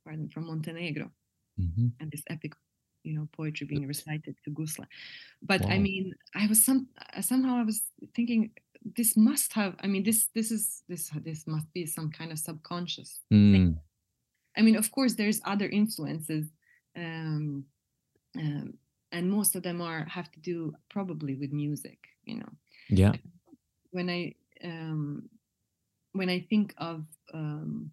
pardon 0.05 0.29
from 0.29 0.45
Montenegro 0.47 1.11
Mhm. 1.59 1.91
and 1.99 2.11
this 2.11 2.23
epic 2.29 2.53
you 3.03 3.13
know 3.15 3.27
poetry 3.33 3.67
being 3.67 3.87
recited 3.87 4.35
to 4.43 4.51
Gusla. 4.51 4.85
But 5.41 5.61
I 5.71 5.77
mean, 5.79 6.13
I 6.35 6.47
was 6.47 6.63
some 6.65 6.89
uh, 7.17 7.21
somehow 7.21 7.55
I 7.57 7.63
was 7.63 7.79
thinking 8.15 8.51
this 8.97 9.15
must 9.17 9.53
have. 9.53 9.75
I 9.83 9.87
mean, 9.87 10.03
this 10.03 10.29
this 10.35 10.51
is 10.51 10.83
this 10.89 11.09
this 11.25 11.47
must 11.47 11.67
be 11.73 11.85
some 11.85 12.09
kind 12.11 12.31
of 12.31 12.39
subconscious 12.39 13.21
Mm. 13.33 13.79
I 14.57 14.61
mean, 14.61 14.75
of 14.75 14.91
course, 14.91 15.13
there's 15.15 15.41
other 15.45 15.67
influences, 15.69 16.45
um, 16.95 17.65
um, 18.37 18.73
and 19.11 19.29
most 19.29 19.55
of 19.55 19.63
them 19.63 19.81
are 19.81 20.05
have 20.05 20.31
to 20.31 20.39
do 20.39 20.73
probably 20.89 21.35
with 21.35 21.51
music. 21.51 21.99
You 22.23 22.35
know, 22.39 22.49
Yeah. 22.89 23.13
when 23.91 24.09
I 24.09 24.35
um, 24.63 25.29
when 26.13 26.29
I 26.29 26.45
think 26.49 26.73
of 26.77 27.05
um, 27.33 27.91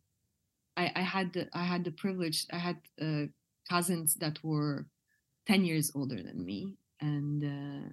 I, 0.77 0.93
I 0.97 1.03
had 1.03 1.33
the, 1.33 1.49
I 1.53 1.65
had 1.65 1.85
the 1.85 1.91
privilege. 1.93 2.47
I 2.53 2.59
had 2.59 2.77
uh, 3.01 3.27
cousins 3.69 4.15
that 4.15 4.43
were 4.43 4.87
ten 5.47 5.65
years 5.65 5.91
older 5.95 6.23
than 6.23 6.45
me, 6.45 6.77
and 7.01 7.45
uh, 7.45 7.89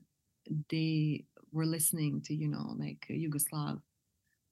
they 0.69 1.25
were 1.51 1.65
listening 1.65 2.21
to 2.21 2.33
you 2.35 2.47
know 2.47 2.75
like 2.77 3.05
Yugoslav 3.09 3.81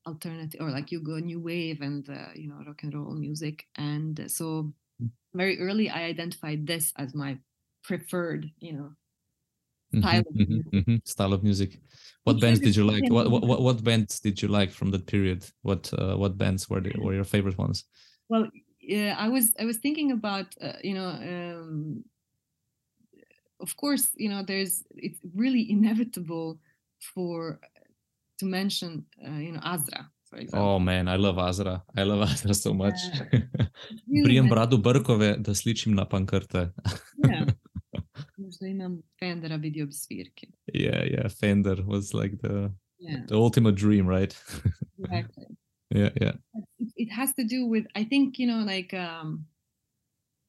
alternative 0.06 0.62
or 0.62 0.70
like 0.72 0.88
Yugo 0.88 1.22
new 1.22 1.40
wave 1.40 1.82
and 1.82 2.10
uh, 2.10 2.30
you 2.36 2.48
know 2.48 2.64
rock 2.66 2.84
and 2.84 2.94
roll 2.94 3.14
music, 3.14 3.68
and 3.76 4.20
uh, 4.20 4.28
so 4.28 4.74
very 5.34 5.60
early 5.60 5.90
I 5.90 6.04
identified 6.04 6.68
this 6.68 6.94
as 6.98 7.14
my 7.14 7.38
preferred 7.84 8.52
you 8.60 8.74
know 8.74 8.92
style 10.00 10.20
of 10.22 10.36
Mhm, 10.36 10.48
music. 10.50 10.66
mhm, 10.72 10.84
mhm. 10.86 11.08
Style 11.08 11.34
of 11.34 11.44
music. 11.44 11.80
What 12.24 12.40
bands 12.40 12.60
did 12.60 12.76
you 12.76 12.84
like? 12.84 13.10
What, 13.10 13.30
what 13.30 13.44
what 13.44 13.62
what 13.62 13.84
bands 13.84 14.20
did 14.20 14.42
you 14.42 14.48
like 14.48 14.72
from 14.72 14.92
that 14.92 15.06
period? 15.06 15.46
What 15.62 15.94
uh, 15.94 16.16
what 16.18 16.38
bands 16.38 16.70
were 16.70 16.82
the, 16.82 16.92
were 17.00 17.14
your 17.14 17.26
favorite 17.26 17.58
ones? 17.58 17.86
Well, 18.30 18.50
yeah, 18.80 19.16
I 19.18 19.30
was 19.30 19.54
I 19.60 19.66
was 19.66 19.78
thinking 19.78 20.12
about 20.12 20.56
uh, 20.62 20.74
you 20.84 20.94
know, 20.94 21.08
um, 21.08 22.04
of 23.60 23.76
course, 23.78 24.10
you 24.16 24.30
know, 24.30 24.44
there's 24.44 24.84
it's 24.96 25.20
really 25.36 25.70
inevitable 25.70 26.60
for 27.14 27.60
to 28.40 28.46
mention 28.46 29.06
uh, 29.28 29.40
you 29.40 29.52
know 29.52 29.62
Azra, 29.64 30.06
for 30.30 30.38
example. 30.40 30.70
Oh 30.70 30.80
man, 30.80 31.08
I 31.08 31.18
love 31.18 31.38
Azra. 31.50 31.82
I 31.98 32.04
love 32.04 32.22
Azra 32.32 32.54
so 32.54 32.74
much. 32.74 33.00
Really 34.08 34.24
Brijem 34.24 34.50
bradu 34.50 34.78
brkove 34.78 35.38
da 35.40 35.54
sličim 35.56 35.94
na 35.96 36.06
pankrte. 36.06 36.72
yeah. 37.30 37.46
Možda 38.38 38.68
imam 38.68 39.02
Fendera 39.20 39.58
vidio 39.58 39.86
bi 39.86 39.92
svirke. 39.92 40.48
yeah, 40.74 41.04
yeah. 41.12 41.30
Fender 41.40 41.84
was 41.88 42.14
like 42.14 42.38
the 42.42 42.72
Yeah, 43.00 43.26
the 43.28 43.36
ultimate 43.36 43.76
dream, 43.76 44.08
right? 44.08 44.36
exactly. 45.00 45.46
yeah, 45.90 46.10
yeah. 46.22 46.34
it, 46.80 46.90
it 46.96 47.12
has 47.12 47.34
to 47.36 47.44
do 47.44 47.66
with 47.70 47.86
i 47.96 48.06
think 48.10 48.40
you 48.40 48.48
know 48.48 48.64
like 48.76 48.94
um 48.98 49.46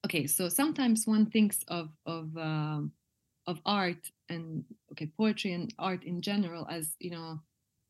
okay 0.06 0.26
so 0.28 0.48
sometimes 0.48 1.06
one 1.08 1.26
thinks 1.30 1.58
of 1.68 1.88
of 2.06 2.36
um 2.36 2.92
of 3.46 3.58
art 3.66 4.10
and 4.28 4.64
okay 4.92 5.10
poetry 5.18 5.52
and 5.54 5.74
art 5.78 6.04
in 6.04 6.20
general 6.22 6.66
as 6.70 6.94
you 7.00 7.10
know 7.10 7.40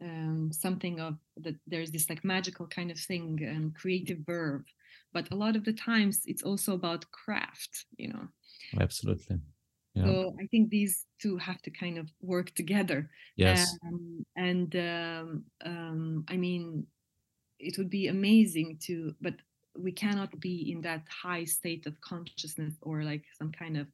um 0.04 0.52
something 0.52 1.00
of 1.00 1.18
that 1.38 1.56
there's 1.66 1.92
this 1.92 2.10
like 2.10 2.24
magical 2.24 2.66
kind 2.68 2.90
of 2.92 2.98
thing 2.98 3.42
and 3.44 3.74
creative 3.74 4.18
verb 4.26 4.64
but 5.12 5.30
a 5.32 5.36
lot 5.36 5.56
of 5.56 5.64
the 5.64 5.72
times 5.72 6.22
it's 6.26 6.42
also 6.44 6.74
about 6.74 7.10
craft 7.12 7.86
you 7.98 8.08
know 8.08 8.28
Absolutely. 8.78 9.40
Yeah. 9.94 10.14
so 10.14 10.34
i 10.40 10.46
think 10.46 10.70
these 10.70 11.06
two 11.20 11.36
have 11.36 11.62
to 11.62 11.70
kind 11.70 11.98
of 11.98 12.10
work 12.20 12.50
together 12.54 13.10
yes. 13.36 13.78
um, 13.86 14.24
and 14.36 14.74
um, 14.76 15.44
um, 15.64 16.24
I 16.28 16.36
mean, 16.36 16.86
it 17.60 17.78
would 17.78 17.90
be 17.90 18.08
amazing 18.08 18.78
to, 18.84 19.14
but 19.20 19.36
we 19.76 19.92
cannot 19.92 20.40
be 20.40 20.72
in 20.72 20.82
that 20.82 21.06
high 21.08 21.44
state 21.44 21.86
of 21.86 22.00
consciousness 22.02 22.74
or 22.82 23.04
like 23.04 23.24
some 23.38 23.52
kind 23.52 23.76
of 23.78 23.88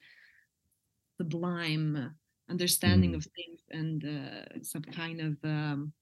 sublime 1.16 2.16
understanding 2.49 3.12
Mm. 3.12 3.14
of 3.14 3.25
things 3.37 3.61
and 3.70 4.05
uh, 4.05 4.62
some 4.62 4.83
kind 4.83 5.20
of 5.20 5.37
um, 5.44 5.92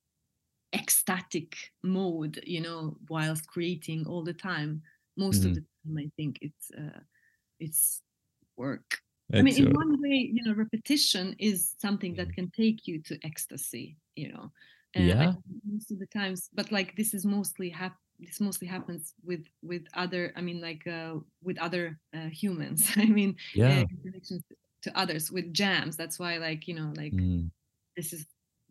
ecstatic 0.74 1.56
mode, 1.82 2.40
you 2.44 2.60
know, 2.60 2.96
whilst 3.08 3.46
creating 3.48 4.06
all 4.06 4.22
the 4.24 4.34
time. 4.34 4.82
Most 5.16 5.44
of 5.44 5.54
Mhm. 5.54 5.54
the 5.54 5.62
time, 5.86 5.98
I 5.98 6.10
think 6.16 6.38
it's 6.42 6.70
uh, 6.72 7.00
it's 7.60 8.02
work. 8.56 9.00
I 9.38 9.42
mean, 9.42 9.56
in 9.56 9.72
one 9.72 10.00
way, 10.00 10.30
you 10.32 10.42
know, 10.44 10.54
repetition 10.54 11.36
is 11.38 11.74
something 11.78 12.14
that 12.16 12.28
Mm. 12.28 12.34
can 12.34 12.50
take 12.50 12.86
you 12.86 13.02
to 13.04 13.18
ecstasy. 13.24 13.98
You 14.16 14.32
know, 14.32 14.52
Uh, 14.96 15.14
Yeah. 15.14 15.34
most 15.64 15.92
of 15.92 15.98
the 16.00 16.06
times, 16.06 16.48
but 16.54 16.72
like 16.72 16.96
this 16.96 17.14
is 17.14 17.24
mostly 17.26 17.70
hap- 17.70 18.00
This 18.20 18.40
mostly 18.40 18.66
happens 18.68 19.14
with 19.28 19.44
with 19.62 19.84
other. 19.94 20.32
I 20.36 20.40
mean, 20.42 20.60
like 20.68 20.82
uh, 20.86 21.14
with 21.42 21.58
other 21.66 22.00
uh, 22.16 22.30
humans. 22.42 22.80
I 22.96 23.06
mean, 23.18 23.36
yeah. 23.52 23.82
uh, 23.82 23.84
connections 24.02 24.42
to 24.84 24.90
others 25.02 25.30
with 25.30 25.52
jams. 25.54 25.96
That's 25.96 26.18
why, 26.18 26.38
like 26.38 26.66
you 26.68 26.74
know, 26.74 26.92
like 26.96 27.14
Mm. 27.14 27.50
this 27.96 28.12
is 28.12 28.26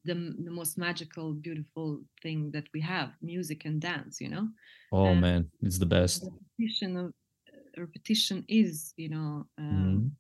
the 0.08 0.16
the 0.46 0.52
most 0.52 0.78
magical, 0.78 1.34
beautiful 1.34 2.02
thing 2.24 2.52
that 2.52 2.66
we 2.74 2.82
have: 2.82 3.10
music 3.22 3.66
and 3.66 3.82
dance. 3.82 4.22
You 4.22 4.30
know 4.30 4.48
Oh 4.92 5.14
man, 5.16 5.50
it's 5.62 5.78
the 5.80 5.86
best. 5.86 6.24
repetition 6.24 6.98
of 6.98 7.08
uh, 7.08 7.82
repetition 7.82 8.46
is 8.48 8.94
you 8.98 9.10
know 9.10 9.46
um, 9.58 10.08
Mhm. 10.08 10.12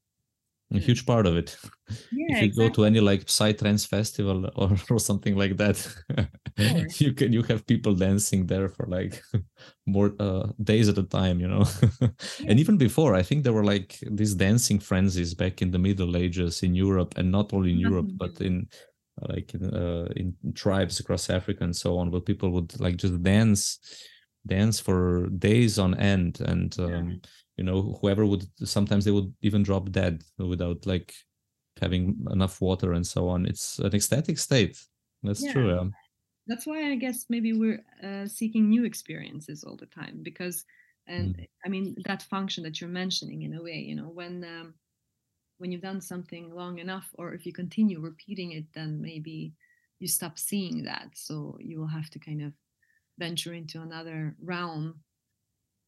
A 0.73 0.79
huge 0.79 1.05
part 1.05 1.25
of 1.27 1.37
it. 1.37 1.57
yeah 2.11 2.35
if 2.35 2.41
you 2.41 2.53
go 2.53 2.69
to 2.69 2.83
any 2.85 2.99
like 2.99 3.25
psytrance 3.25 3.87
festival 3.87 4.51
or, 4.57 4.75
or 4.89 4.99
something 4.99 5.35
like 5.37 5.55
that 5.57 5.77
Sure. 6.57 6.87
you 6.99 7.13
can 7.13 7.31
you 7.33 7.43
have 7.43 7.65
people 7.65 7.95
dancing 7.95 8.47
there 8.47 8.67
for 8.69 8.85
like 8.87 9.23
more 9.85 10.13
uh, 10.19 10.47
days 10.63 10.89
at 10.89 10.97
a 10.97 11.03
time 11.03 11.39
you 11.39 11.47
know 11.47 11.63
and 12.47 12.59
even 12.59 12.77
before 12.77 13.15
i 13.15 13.23
think 13.23 13.43
there 13.43 13.53
were 13.53 13.63
like 13.63 13.99
these 14.11 14.35
dancing 14.35 14.79
frenzies 14.79 15.33
back 15.33 15.61
in 15.61 15.71
the 15.71 15.79
middle 15.79 16.17
ages 16.17 16.63
in 16.63 16.75
europe 16.75 17.13
and 17.17 17.31
not 17.31 17.53
only 17.53 17.71
in 17.71 17.79
europe 17.79 18.11
but 18.17 18.41
in 18.41 18.67
like 19.21 19.53
in, 19.53 19.65
uh, 19.73 20.07
in 20.15 20.35
tribes 20.53 20.99
across 20.99 21.29
africa 21.29 21.63
and 21.63 21.75
so 21.75 21.97
on 21.97 22.11
where 22.11 22.21
people 22.21 22.51
would 22.51 22.79
like 22.79 22.97
just 22.97 23.21
dance 23.23 23.79
dance 24.45 24.79
for 24.79 25.27
days 25.29 25.77
on 25.79 25.95
end 25.95 26.39
and 26.41 26.79
um, 26.79 27.19
you 27.57 27.63
know 27.63 27.97
whoever 28.01 28.25
would 28.25 28.45
sometimes 28.67 29.03
they 29.05 29.11
would 29.11 29.33
even 29.41 29.63
drop 29.63 29.91
dead 29.91 30.23
without 30.37 30.85
like 30.85 31.13
having 31.81 32.15
enough 32.31 32.61
water 32.61 32.93
and 32.93 33.05
so 33.05 33.27
on 33.27 33.45
it's 33.45 33.79
an 33.79 33.93
ecstatic 33.93 34.37
state 34.37 34.77
that's 35.23 35.43
Yeah. 35.43 35.51
true 35.51 35.67
yeah. 35.75 35.83
that's 36.47 36.65
why 36.65 36.91
i 36.91 36.95
guess 36.95 37.25
maybe 37.29 37.53
we're 37.53 37.83
uh, 38.03 38.25
seeking 38.27 38.69
new 38.69 38.85
experiences 38.85 39.63
all 39.63 39.75
the 39.75 39.85
time 39.87 40.19
because 40.23 40.63
and 41.07 41.35
Mm. 41.35 41.47
i 41.65 41.69
mean 41.69 41.95
that 42.05 42.23
function 42.23 42.63
that 42.63 42.79
you're 42.79 42.89
mentioning 42.89 43.41
in 43.43 43.53
a 43.53 43.61
way 43.61 43.77
you 43.77 43.95
know 43.95 44.09
when 44.09 44.43
um, 44.43 44.73
when 45.57 45.71
you've 45.71 45.81
done 45.81 46.01
something 46.01 46.51
long 46.53 46.79
enough 46.79 47.09
or 47.15 47.33
if 47.33 47.45
you 47.45 47.53
continue 47.53 47.99
repeating 47.99 48.51
it 48.51 48.73
then 48.73 49.01
maybe 49.01 49.55
you 49.99 50.07
stop 50.07 50.37
seeing 50.39 50.83
that 50.83 51.09
so 51.15 51.57
you 51.59 51.79
will 51.79 51.87
have 51.87 52.09
to 52.09 52.19
kind 52.19 52.41
of 52.41 52.53
venture 53.19 53.53
into 53.53 53.81
another 53.81 54.35
realm 54.41 55.03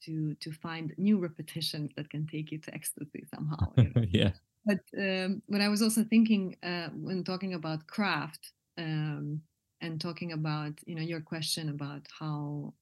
to 0.01 0.35
to 0.35 0.51
find 0.51 0.93
new 0.97 1.19
repetitions 1.19 1.91
that 1.95 2.09
can 2.09 2.25
take 2.27 2.51
you 2.51 2.57
to 2.59 2.73
ecstasy 2.73 3.25
somehow 3.33 3.73
you 3.77 3.89
know? 3.89 3.95
yeah 4.09 4.33
but 4.65 4.79
um, 4.99 5.43
when 5.47 5.61
I 5.61 5.69
was 5.69 5.81
also 5.81 6.03
thinking 6.03 6.57
uh, 6.63 6.89
when 6.91 7.23
talking 7.23 7.53
about 7.53 7.87
craft 7.87 8.53
um, 8.77 9.43
and 9.81 10.01
talking 10.01 10.31
about 10.33 10.79
you 10.87 10.95
know 10.95 11.03
your 11.03 11.21
question 11.21 11.69
about 11.69 12.07
how 12.19 12.75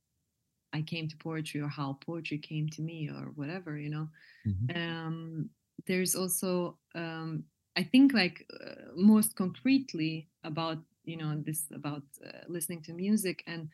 I 0.73 0.82
came 0.84 1.08
to 1.10 1.17
poetry 1.17 1.62
or 1.62 1.69
how 1.69 1.93
poetry 2.06 2.39
came 2.39 2.69
to 2.69 2.82
me 2.82 3.10
or 3.10 3.32
whatever 3.36 3.78
you 3.78 3.89
know 3.89 4.10
Mhm. 4.45 4.71
um, 4.76 5.50
there's 5.85 6.15
also 6.15 6.79
um, 6.95 7.45
I 7.75 7.83
think 7.83 8.13
like 8.13 8.45
uh, 8.59 8.91
most 8.95 9.35
concretely 9.35 10.29
about 10.43 10.79
you 11.03 11.17
know 11.17 11.41
this 11.45 11.65
about 11.73 12.03
uh, 12.25 12.39
listening 12.47 12.81
to 12.83 12.93
music 12.93 13.43
and 13.47 13.69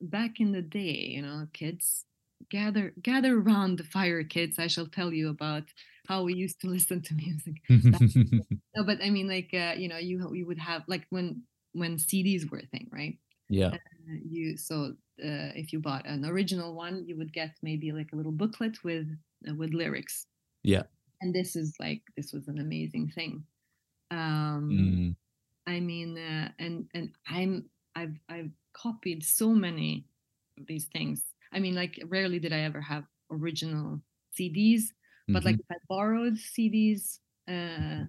back 0.00 0.40
in 0.40 0.52
the 0.52 0.62
day 0.62 1.12
you 1.16 1.22
know 1.22 1.48
kids 1.52 2.04
gather 2.50 2.94
gather 3.02 3.38
around 3.38 3.78
the 3.78 3.84
fire 3.84 4.22
kids 4.24 4.58
I 4.58 4.68
shall 4.68 4.86
tell 4.86 5.12
you 5.12 5.28
about 5.28 5.64
how 6.06 6.22
we 6.22 6.34
used 6.34 6.60
to 6.60 6.68
listen 6.68 7.02
to 7.02 7.14
music. 7.26 7.56
No 8.76 8.84
but 8.84 9.02
I 9.02 9.10
mean 9.10 9.28
like 9.28 9.50
uh, 9.52 9.74
you 9.76 9.88
know 9.88 9.96
you 9.98 10.34
you 10.34 10.46
would 10.46 10.58
have 10.58 10.84
like 10.86 11.06
when 11.10 11.42
when 11.72 11.98
CDs 11.98 12.50
were 12.50 12.58
a 12.58 12.66
thing 12.66 12.88
right? 12.92 13.18
Yeah. 13.48 13.72
Uh, 13.72 13.78
you 14.24 14.56
so 14.56 14.94
uh, 15.22 15.52
if 15.56 15.72
you 15.72 15.80
bought 15.80 16.06
an 16.06 16.24
original 16.24 16.74
one 16.74 17.06
you 17.06 17.16
would 17.16 17.32
get 17.32 17.56
maybe 17.62 17.92
like 17.92 18.12
a 18.12 18.16
little 18.16 18.32
booklet 18.32 18.82
with 18.84 19.08
uh, 19.48 19.54
with 19.54 19.74
lyrics. 19.74 20.26
Yeah. 20.62 20.84
And 21.20 21.34
this 21.34 21.56
is 21.56 21.74
like 21.80 22.02
this 22.16 22.32
was 22.32 22.48
an 22.48 22.58
amazing 22.58 23.08
thing 23.14 23.44
um 24.10 24.70
Mm. 24.70 25.16
i 25.66 25.80
mean 25.80 26.16
uh, 26.18 26.50
and 26.58 26.88
and 26.94 27.12
i'm 27.26 27.68
i've 27.94 28.16
i've 28.28 28.50
copied 28.72 29.24
so 29.24 29.50
many 29.52 30.06
of 30.58 30.66
these 30.66 30.86
things 30.86 31.22
I 31.52 31.58
mean, 31.60 31.74
like 31.74 32.00
rarely 32.06 32.38
did 32.38 32.52
I 32.52 32.60
ever 32.60 32.80
have 32.80 33.04
original 33.30 34.00
CDs, 34.38 34.82
but 35.26 35.38
mm-hmm. 35.38 35.46
like 35.46 35.56
if 35.56 35.66
I 35.70 35.76
borrowed 35.88 36.34
CDs, 36.34 37.18
uh, 37.48 38.04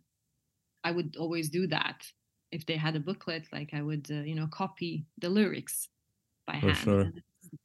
I 0.84 0.92
would 0.92 1.16
always 1.18 1.50
do 1.50 1.68
that. 1.68 2.04
If 2.52 2.66
they 2.66 2.78
had 2.78 2.96
a 2.96 3.00
booklet, 3.00 3.48
like 3.54 3.72
I 3.74 3.82
would, 3.82 4.08
uh, 4.10 4.22
you 4.22 4.36
know, 4.36 4.48
copy 4.48 5.06
the 5.20 5.30
lyrics 5.30 5.90
by 6.48 6.60
For 6.60 6.68
hand. 6.68 6.78
Sure. 6.78 7.12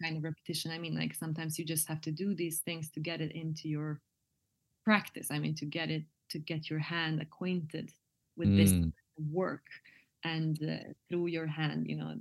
kind 0.03 0.17
of 0.17 0.25
repetition. 0.25 0.71
I 0.71 0.79
mean, 0.79 0.95
like 0.97 1.15
sometimes 1.15 1.59
you 1.59 1.65
just 1.65 1.89
have 1.89 2.01
to 2.03 2.11
do 2.11 2.35
these 2.35 2.61
things 2.61 2.91
to 2.93 3.01
get 3.01 3.21
it 3.21 3.33
into 3.33 3.69
your 3.69 4.01
practice. 4.85 5.29
I 5.31 5.39
mean, 5.39 5.55
to 5.57 5.65
get 5.65 5.91
it 5.91 6.05
to 6.31 6.39
get 6.39 6.71
your 6.71 6.79
hand 6.79 7.21
acquainted 7.21 7.91
with 8.37 8.49
mm. 8.49 8.57
this 8.57 8.73
work, 9.31 9.67
and 10.25 10.59
uh, 10.63 10.93
through 11.09 11.27
your 11.27 11.47
hand, 11.47 11.87
you 11.89 11.97
know, 11.97 12.15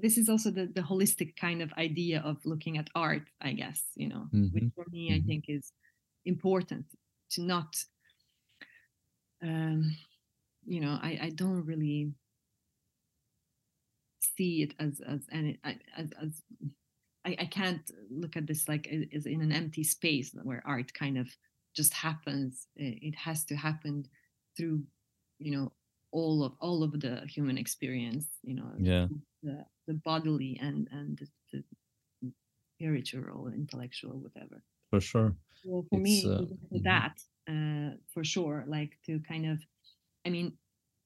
this 0.00 0.18
is 0.18 0.28
also 0.28 0.50
the, 0.50 0.66
the 0.66 0.82
holistic 0.82 1.36
kind 1.36 1.62
of 1.62 1.72
idea 1.74 2.22
of 2.24 2.36
looking 2.44 2.78
at 2.78 2.88
art 2.94 3.22
i 3.40 3.52
guess 3.52 3.82
you 3.94 4.08
know 4.08 4.28
mm-hmm. 4.32 4.46
which 4.52 4.64
for 4.74 4.84
me 4.90 5.10
mm-hmm. 5.10 5.16
i 5.16 5.26
think 5.26 5.44
is 5.48 5.72
important 6.24 6.84
to 7.30 7.42
not 7.42 7.76
um 9.42 9.96
you 10.66 10.80
know 10.80 10.98
i 11.02 11.18
i 11.22 11.30
don't 11.30 11.64
really 11.64 12.12
see 14.20 14.62
it 14.62 14.74
as 14.78 15.00
as 15.06 15.20
any 15.32 15.58
as, 15.64 16.10
as 16.20 16.42
I, 17.26 17.36
I 17.40 17.46
can't 17.46 17.90
look 18.10 18.36
at 18.36 18.46
this 18.46 18.68
like 18.68 18.88
as 19.14 19.26
in 19.26 19.42
an 19.42 19.52
empty 19.52 19.82
space 19.82 20.34
where 20.42 20.62
art 20.64 20.92
kind 20.94 21.18
of 21.18 21.28
just 21.74 21.92
happens. 21.92 22.68
It 22.76 23.14
has 23.16 23.44
to 23.46 23.56
happen 23.56 24.06
through 24.56 24.82
you 25.38 25.52
know 25.56 25.72
all 26.12 26.44
of 26.44 26.52
all 26.60 26.82
of 26.82 26.98
the 27.00 27.20
human 27.28 27.58
experience 27.58 28.26
you 28.42 28.54
know 28.54 28.70
yeah. 28.78 29.06
the, 29.42 29.64
the 29.86 29.94
bodily 29.94 30.58
and 30.62 30.88
and 30.92 31.18
the, 31.18 31.62
the 32.22 32.30
spiritual 32.76 33.48
intellectual 33.48 34.18
whatever. 34.20 34.62
For 34.90 35.00
sure. 35.00 35.34
Well 35.64 35.84
for 35.90 35.98
it's, 35.98 36.04
me 36.04 36.24
uh, 36.24 36.38
mm-hmm. 36.38 36.82
that 36.84 37.20
uh, 37.50 37.96
for 38.14 38.24
sure 38.24 38.64
like 38.66 38.96
to 39.06 39.20
kind 39.28 39.46
of 39.46 39.58
i 40.24 40.30
mean 40.30 40.52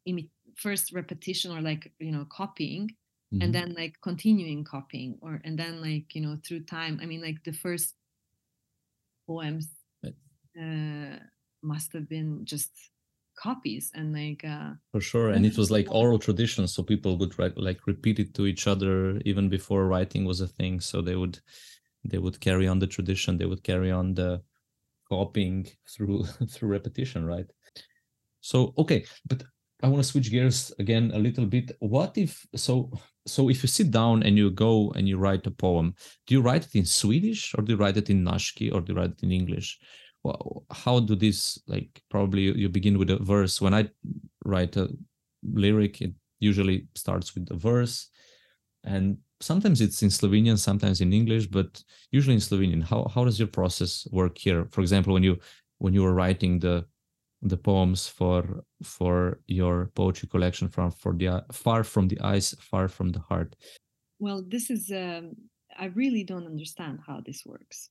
imi- 0.09 0.31
first 0.57 0.93
repetition 0.93 1.57
or 1.57 1.61
like 1.61 1.93
you 1.99 2.13
know 2.13 2.27
copying 2.31 2.91
mm-hmm. 3.33 3.43
and 3.43 3.55
then 3.55 3.75
like 3.75 3.97
continuing 4.03 4.65
copying 4.65 5.19
or 5.23 5.41
and 5.45 5.59
then 5.59 5.81
like 5.81 6.15
you 6.15 6.21
know 6.21 6.39
through 6.47 6.61
time 6.65 6.99
i 7.03 7.07
mean 7.07 7.23
like 7.23 7.43
the 7.45 7.53
first 7.53 7.95
poems 9.27 9.69
uh, 10.61 11.17
must 11.63 11.93
have 11.93 12.09
been 12.09 12.45
just 12.45 12.71
copies 13.39 13.91
and 13.95 14.13
like 14.13 14.45
uh 14.45 14.71
for 14.93 15.01
sure 15.01 15.31
and 15.31 15.47
it 15.47 15.57
was 15.57 15.71
like 15.71 15.91
oral 15.91 16.19
tradition 16.19 16.67
so 16.67 16.83
people 16.83 17.17
would 17.17 17.39
write, 17.39 17.57
like 17.57 17.87
repeat 17.87 18.19
it 18.19 18.35
to 18.35 18.47
each 18.47 18.67
other 18.67 19.19
even 19.25 19.49
before 19.49 19.87
writing 19.87 20.25
was 20.25 20.41
a 20.41 20.47
thing 20.47 20.79
so 20.81 21.01
they 21.01 21.17
would 21.17 21.39
they 22.05 22.19
would 22.19 22.39
carry 22.41 22.67
on 22.69 22.79
the 22.79 22.87
tradition 22.87 23.39
they 23.39 23.47
would 23.47 23.63
carry 23.63 23.91
on 23.91 24.15
the 24.15 24.43
copying 25.09 25.67
through 25.89 26.25
through 26.51 26.69
repetition 26.69 27.25
right 27.25 27.51
so 28.41 28.75
okay 28.77 29.05
but 29.27 29.43
i 29.83 29.89
want 29.89 30.03
to 30.03 30.09
switch 30.09 30.31
gears 30.31 30.73
again 30.79 31.11
a 31.15 31.19
little 31.19 31.47
bit. 31.47 31.73
What 31.81 32.17
if 32.19 32.47
so 32.55 32.91
so 33.27 33.49
if 33.49 33.63
you 33.63 33.69
sit 33.69 33.91
down 33.91 34.23
and 34.23 34.37
you 34.37 34.51
go 34.51 34.91
and 34.93 35.09
you 35.09 35.19
write 35.19 35.47
a 35.47 35.51
poem 35.51 35.95
do 36.27 36.35
you 36.35 36.41
write 36.41 36.65
it 36.67 36.75
in 36.75 36.87
swedish 36.87 37.55
or 37.57 37.63
do 37.63 37.73
you 37.73 37.79
write 37.79 37.97
it 37.97 38.11
in 38.11 38.25
nashki 38.25 38.73
or 38.73 38.81
do 38.81 38.93
you 38.93 38.99
write 38.99 39.11
it 39.11 39.23
in 39.23 39.33
english? 39.33 39.79
Well, 40.23 40.65
how 40.71 41.01
do 41.01 41.15
this 41.15 41.59
like 41.67 42.03
probably 42.11 42.43
you 42.43 42.69
begin 42.69 42.99
with 42.99 43.11
a 43.11 43.19
verse. 43.19 43.61
When 43.61 43.75
i 43.75 43.89
write 44.45 44.77
a 44.77 44.89
lyric 45.43 46.01
it 46.01 46.13
usually 46.39 46.89
starts 46.95 47.35
with 47.35 47.47
the 47.47 47.57
verse. 47.57 48.09
And 48.85 49.19
sometimes 49.41 49.81
it's 49.81 50.03
in 50.03 50.11
slovenian 50.11 50.59
sometimes 50.59 51.01
in 51.01 51.13
english 51.13 51.47
but 51.47 51.83
usually 52.11 52.35
in 52.35 52.41
slovenian. 52.41 52.83
How, 52.83 53.07
how 53.15 53.25
does 53.25 53.39
your 53.39 53.49
process 53.49 54.07
work 54.11 54.37
here? 54.37 54.67
For 54.73 54.81
example 54.81 55.15
when 55.15 55.23
you 55.23 55.39
when 55.79 55.95
you 55.95 56.03
were 56.03 56.15
writing 56.15 56.59
the 56.59 56.85
the 57.43 57.57
poems 57.57 58.07
for 58.07 58.65
for 58.83 59.41
your 59.47 59.91
poetry 59.95 60.29
collection 60.29 60.69
from 60.69 60.91
for 60.91 61.13
the 61.15 61.45
far 61.53 61.83
from 61.83 62.09
the 62.09 62.21
eyes 62.21 62.55
far 62.61 62.87
from 62.89 63.11
the 63.11 63.21
heart 63.21 63.57
well 64.19 64.45
this 64.47 64.71
is 64.71 64.91
um, 64.91 65.33
i 65.79 65.87
really 65.87 66.23
don't 66.23 66.47
understand 66.47 66.99
how 67.07 67.21
this 67.25 67.43
works 67.47 67.89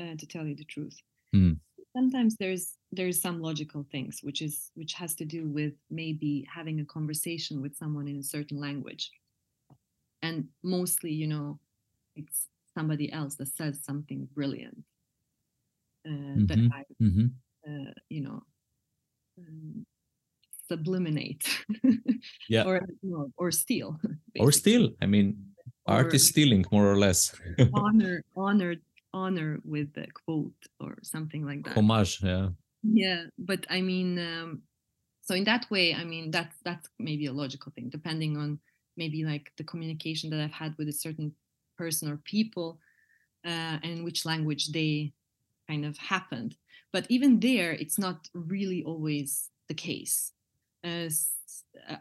uh, 0.00 0.14
to 0.16 0.26
tell 0.26 0.46
you 0.46 0.56
the 0.56 0.64
truth 0.64 0.96
Mm. 1.34 1.58
Sometimes 1.94 2.36
there's 2.36 2.76
there's 2.92 3.20
some 3.20 3.40
logical 3.40 3.86
things 3.90 4.20
which 4.22 4.42
is 4.42 4.70
which 4.74 4.92
has 4.94 5.14
to 5.14 5.24
do 5.24 5.48
with 5.48 5.72
maybe 5.90 6.46
having 6.52 6.80
a 6.80 6.84
conversation 6.84 7.62
with 7.62 7.74
someone 7.74 8.08
in 8.08 8.18
a 8.18 8.22
certain 8.22 8.60
language. 8.60 9.10
And 10.22 10.48
mostly, 10.62 11.12
you 11.12 11.26
know, 11.26 11.58
it's 12.14 12.48
somebody 12.76 13.12
else 13.12 13.36
that 13.36 13.48
says 13.48 13.80
something 13.82 14.28
brilliant 14.34 14.78
uh, 16.06 16.10
mm-hmm. 16.10 16.46
that 16.46 16.58
I, 16.58 17.02
mm-hmm. 17.02 17.26
uh, 17.66 17.92
you 18.08 18.22
know, 18.22 18.42
um, 19.38 19.86
subliminate, 20.68 21.46
yeah, 22.48 22.64
or 22.64 22.80
know, 23.02 23.30
or 23.36 23.50
steal, 23.50 23.98
basically. 24.02 24.40
or 24.40 24.52
steal. 24.52 24.90
I 25.00 25.06
mean, 25.06 25.36
art 25.86 26.14
is 26.14 26.28
stealing 26.28 26.64
more 26.72 26.90
or 26.90 26.98
less. 26.98 27.34
honor, 27.74 28.22
honor 28.36 28.76
honor 29.12 29.58
with 29.64 29.96
a 29.96 30.06
quote 30.12 30.62
or 30.80 30.98
something 31.02 31.44
like 31.44 31.64
that. 31.64 31.76
Homage, 31.76 32.22
yeah. 32.22 32.48
Yeah, 32.82 33.24
but 33.38 33.66
I 33.70 33.80
mean, 33.80 34.18
um, 34.18 34.62
so 35.22 35.34
in 35.34 35.44
that 35.44 35.66
way, 35.70 35.94
I 35.94 36.04
mean 36.04 36.30
that's 36.30 36.56
that's 36.64 36.88
maybe 36.98 37.26
a 37.26 37.32
logical 37.32 37.72
thing, 37.72 37.88
depending 37.90 38.36
on 38.36 38.58
maybe 38.96 39.24
like 39.24 39.52
the 39.56 39.64
communication 39.64 40.30
that 40.30 40.40
I've 40.40 40.52
had 40.52 40.74
with 40.78 40.88
a 40.88 40.92
certain 40.92 41.32
person 41.76 42.10
or 42.10 42.18
people, 42.18 42.78
uh, 43.44 43.78
and 43.82 44.04
which 44.04 44.24
language 44.24 44.72
they 44.72 45.12
kind 45.68 45.84
of 45.84 45.96
happened. 45.98 46.56
But 46.92 47.06
even 47.08 47.40
there, 47.40 47.72
it's 47.72 47.98
not 47.98 48.28
really 48.34 48.82
always 48.84 49.50
the 49.68 49.74
case. 49.74 50.32
Uh, 50.84 51.08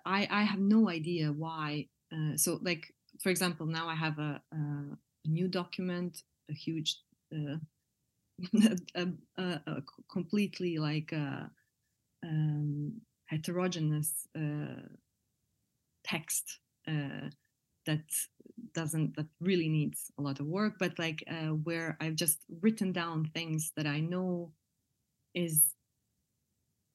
I 0.06 0.28
I 0.30 0.44
have 0.44 0.60
no 0.60 0.90
idea 0.90 1.32
why. 1.32 1.88
Uh, 2.14 2.38
so 2.38 2.60
like 2.62 2.94
for 3.22 3.30
example, 3.30 3.66
now 3.66 3.88
I 3.88 3.96
have 3.96 4.20
a, 4.20 4.42
a 4.52 5.28
new 5.28 5.48
document 5.48 6.22
a 6.50 6.54
huge 6.54 6.98
uh, 7.34 7.58
a, 8.96 9.08
a, 9.38 9.44
a, 9.68 9.84
completely 10.12 10.78
like 10.78 11.14
uh, 11.14 11.46
um, 12.24 13.02
heterogeneous 13.28 14.28
uh, 14.38 14.88
text 16.04 16.60
uh, 16.88 17.30
that 17.86 18.04
doesn't 18.74 19.16
that 19.16 19.28
really 19.40 19.70
needs 19.70 20.12
a 20.18 20.22
lot 20.22 20.40
of 20.40 20.46
work 20.46 20.74
but 20.80 20.98
like 20.98 21.24
uh, 21.30 21.54
where 21.64 21.98
i've 22.02 22.16
just 22.16 22.40
written 22.62 22.92
down 22.92 23.30
things 23.34 23.72
that 23.76 23.86
i 23.86 24.00
know 24.00 24.52
is 25.34 25.76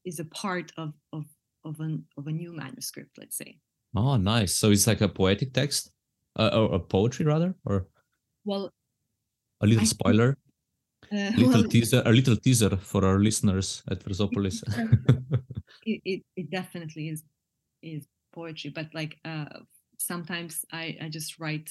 is 0.05 0.21
a 0.21 0.25
part 0.25 0.73
of 0.77 0.93
of 1.13 1.25
of 1.65 1.81
an 1.81 2.05
of 2.17 2.27
a 2.27 2.33
new 2.33 2.53
manuscript 2.53 3.19
let's 3.19 3.37
say. 3.37 3.59
Oh 3.95 4.17
nice. 4.17 4.55
So 4.55 4.71
it's 4.71 4.87
like 4.87 5.01
a 5.01 5.09
poetic 5.09 5.53
text? 5.53 5.91
Uh, 6.39 6.51
or 6.55 6.75
a 6.77 6.79
poetry 6.79 7.27
rather? 7.27 7.55
Or 7.65 7.89
well 8.45 8.71
a 9.61 9.67
little 9.67 9.87
spoiler? 9.87 10.39
uh, 11.13 11.17
little 11.37 11.63
well, 11.63 11.65
teaser 11.65 12.03
a 12.07 12.13
little 12.13 12.37
teaser 12.37 12.77
for 12.77 13.05
our 13.05 13.19
listeners 13.19 13.83
at 13.91 14.03
Versopolis. 14.03 14.63
it, 15.87 16.01
it, 16.05 16.23
it 16.37 16.51
definitely 16.51 17.09
is 17.09 17.25
is 17.83 18.07
poetry 18.33 18.71
but 18.71 18.87
like 18.95 19.19
uh 19.25 19.47
sometimes 20.01 20.65
i 20.73 20.97
i 21.01 21.09
just 21.09 21.39
write 21.39 21.71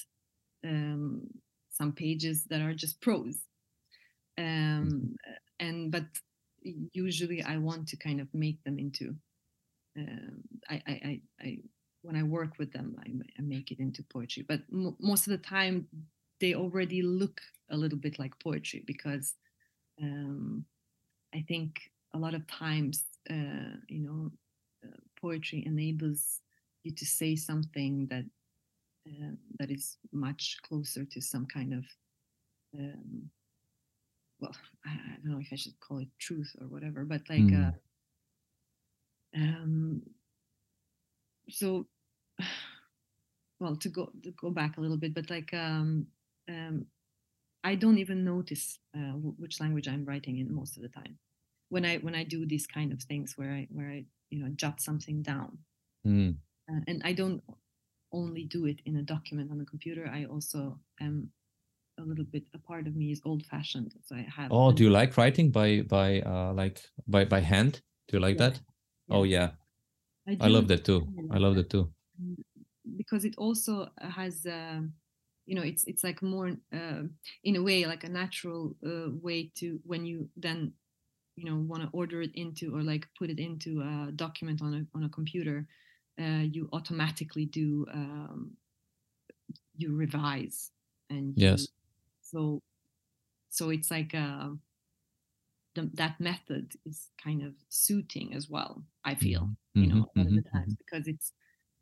um 0.66 1.22
some 1.70 1.92
pages 1.92 2.46
that 2.50 2.62
are 2.62 2.74
just 2.74 3.02
prose 3.02 3.40
um 4.38 4.46
mm-hmm. 4.46 5.14
and 5.60 5.92
but 5.92 6.06
usually 6.94 7.44
i 7.44 7.58
want 7.58 7.88
to 7.88 7.98
kind 7.98 8.20
of 8.22 8.28
make 8.34 8.62
them 8.64 8.78
into 8.80 9.16
um 9.98 10.42
I, 10.70 10.82
I 10.88 10.92
i 10.92 11.22
i 11.42 11.58
when 12.02 12.16
i 12.16 12.24
work 12.24 12.58
with 12.60 12.72
them 12.72 12.96
i, 13.00 13.10
I 13.38 13.42
make 13.42 13.72
it 13.72 13.80
into 13.80 14.04
poetry 14.04 14.46
but 14.48 14.62
m- 14.72 14.98
most 15.00 15.28
of 15.28 15.32
the 15.32 15.38
time 15.38 15.88
they 16.40 16.54
already 16.54 17.02
look 17.02 17.42
a 17.70 17.78
little 17.78 17.98
bit 17.98 18.20
like 18.20 18.34
poetry 18.40 18.84
because 18.86 19.36
um, 20.02 20.66
I 21.34 21.44
think 21.48 21.80
a 22.14 22.18
lot 22.18 22.34
of 22.34 22.48
times, 22.48 23.04
uh, 23.30 23.78
you 23.88 24.00
know, 24.00 24.32
uh, 24.84 24.98
poetry 25.22 25.64
enables 25.66 26.42
you 26.90 26.96
to 26.96 27.06
say 27.06 27.36
something 27.36 28.08
that 28.10 28.26
uh, 29.08 29.36
that 29.60 29.72
is 29.72 29.98
much 30.12 30.58
closer 30.68 31.06
to 31.06 31.22
some 31.22 31.46
kind 31.46 31.74
of 31.74 31.84
um, 32.78 33.30
well, 34.40 34.56
I, 34.86 34.90
I, 34.90 35.16
don't 35.24 35.34
know 35.34 35.40
if 35.40 35.50
I 35.52 35.56
should 35.56 35.80
call 35.80 36.00
it 36.00 36.08
truth 36.20 36.56
or 36.62 36.68
whatever, 36.68 37.04
but 37.04 37.22
like, 37.30 37.42
mm. 37.42 37.74
um, 39.36 40.02
so, 41.50 41.88
well, 43.60 43.76
to 43.76 43.90
go 43.90 44.12
to 44.24 44.32
go 44.32 44.50
back 44.50 44.78
a 44.78 44.82
little 44.82 44.98
bit, 44.98 45.14
but 45.14 45.30
like, 45.30 45.54
um, 45.54 46.08
um, 46.48 46.86
I 47.64 47.76
don't 47.76 47.98
even 47.98 48.24
notice 48.24 48.80
uh, 48.96 49.12
w- 49.12 49.36
which 49.38 49.60
language 49.60 49.88
I'm 49.88 50.06
writing 50.06 50.38
in 50.38 50.54
most 50.54 50.78
of 50.78 50.84
the 50.84 50.90
time. 50.90 51.18
When 51.70 51.86
I 51.86 51.98
when 51.98 52.16
I 52.16 52.24
do 52.24 52.46
these 52.46 52.66
kind 52.66 52.94
of 52.94 53.02
things 53.04 53.34
where 53.36 53.52
I 53.52 53.68
where 53.72 53.90
I 53.90 54.06
you 54.30 54.42
know 54.42 54.50
jot 54.56 54.82
something 54.82 55.22
down, 55.22 55.58
mm. 56.08 56.36
Uh, 56.70 56.80
and 56.88 57.02
I 57.04 57.14
don't 57.14 57.42
only 58.12 58.44
do 58.46 58.66
it 58.66 58.80
in 58.86 58.98
a 58.98 59.04
document 59.04 59.52
on 59.52 59.62
a 59.62 59.66
computer. 59.66 60.10
I 60.12 60.26
also 60.26 60.80
am 61.00 61.32
a 62.00 62.04
little 62.04 62.26
bit 62.26 62.44
a 62.54 62.58
part 62.60 62.88
of 62.88 62.96
me 62.96 63.12
is 63.12 63.22
old 63.26 63.46
fashioned 63.46 63.94
so 64.06 64.16
i 64.16 64.26
have 64.36 64.52
oh 64.52 64.72
do 64.72 64.84
you 64.84 64.90
like 64.90 65.18
writing 65.18 65.52
by 65.52 65.82
by 65.82 66.22
uh 66.22 66.54
like 66.54 66.82
by 67.08 67.26
by 67.26 67.40
hand 67.40 67.82
do 68.08 68.18
you 68.18 68.22
like 68.22 68.40
yeah. 68.40 68.50
that 68.50 68.62
yeah. 69.08 69.16
oh 69.16 69.24
yeah 69.24 69.50
I, 70.28 70.38
I, 70.42 70.48
love 70.48 70.68
that 70.70 70.86
too 70.86 71.08
i 71.32 71.38
love 71.38 71.56
that 71.56 71.70
too 71.70 71.92
because 72.98 73.26
it 73.26 73.36
also 73.38 73.90
has 74.02 74.46
uh, 74.46 74.82
you 75.46 75.56
know 75.56 75.64
it's 75.64 75.84
it's 75.86 76.04
like 76.04 76.22
more 76.22 76.52
uh, 76.74 77.04
in 77.44 77.56
a 77.56 77.62
way 77.62 77.86
like 77.86 78.04
a 78.04 78.10
natural 78.10 78.76
uh, 78.86 79.10
way 79.22 79.52
to 79.56 79.80
when 79.84 80.06
you 80.06 80.30
then 80.38 80.74
you 81.36 81.46
know 81.46 81.58
want 81.58 81.84
to 81.84 81.90
order 81.92 82.22
it 82.22 82.32
into 82.36 82.76
or 82.76 82.84
like 82.84 83.08
put 83.18 83.30
it 83.30 83.40
into 83.40 83.82
a 83.82 84.12
document 84.12 84.62
on 84.62 84.74
a 84.74 84.98
on 84.98 85.04
a 85.04 85.10
computer 85.10 85.66
uh, 86.20 86.44
you 86.44 86.70
automatically 86.74 87.46
do 87.46 87.86
um, 87.94 88.52
you 89.78 89.96
revise 89.96 90.72
and 91.10 91.34
you, 91.38 91.50
yes 91.50 91.68
so 92.22 92.62
so 93.50 93.70
it's 93.70 93.90
like 93.90 94.14
uh, 94.14 94.50
the, 95.76 95.90
that 95.94 96.20
method 96.20 96.74
is 96.86 97.08
kind 97.24 97.42
of 97.44 97.54
suiting 97.70 98.34
as 98.36 98.50
well 98.50 98.84
i 99.06 99.16
feel 99.16 99.42
mm-hmm. 99.42 99.82
you 99.82 99.88
know 99.88 100.10
mm-hmm. 100.18 100.38
mm-hmm. 100.38 100.58
times 100.58 100.76
because 100.76 101.08
it's 101.08 101.34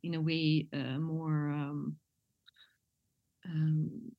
in 0.03 0.15
a 0.15 0.21
way 0.21 0.67
uh, 0.73 0.97
more 0.99 1.49
um, 1.49 1.97
um, 3.45 4.11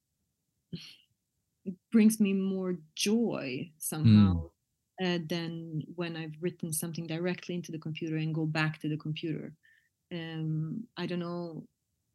it 1.64 1.74
brings 1.92 2.18
me 2.18 2.32
more 2.32 2.76
joy 2.94 3.70
somehow 3.78 4.50
mm. 5.00 5.16
uh, 5.16 5.18
than 5.28 5.82
when 5.94 6.16
I've 6.16 6.34
written 6.40 6.72
something 6.72 7.06
directly 7.06 7.54
into 7.54 7.72
the 7.72 7.78
computer 7.78 8.16
and 8.16 8.34
go 8.34 8.46
back 8.46 8.80
to 8.80 8.88
the 8.88 8.96
computer. 8.96 9.52
Um, 10.12 10.84
I 10.96 11.06
don't 11.06 11.18
know 11.18 11.66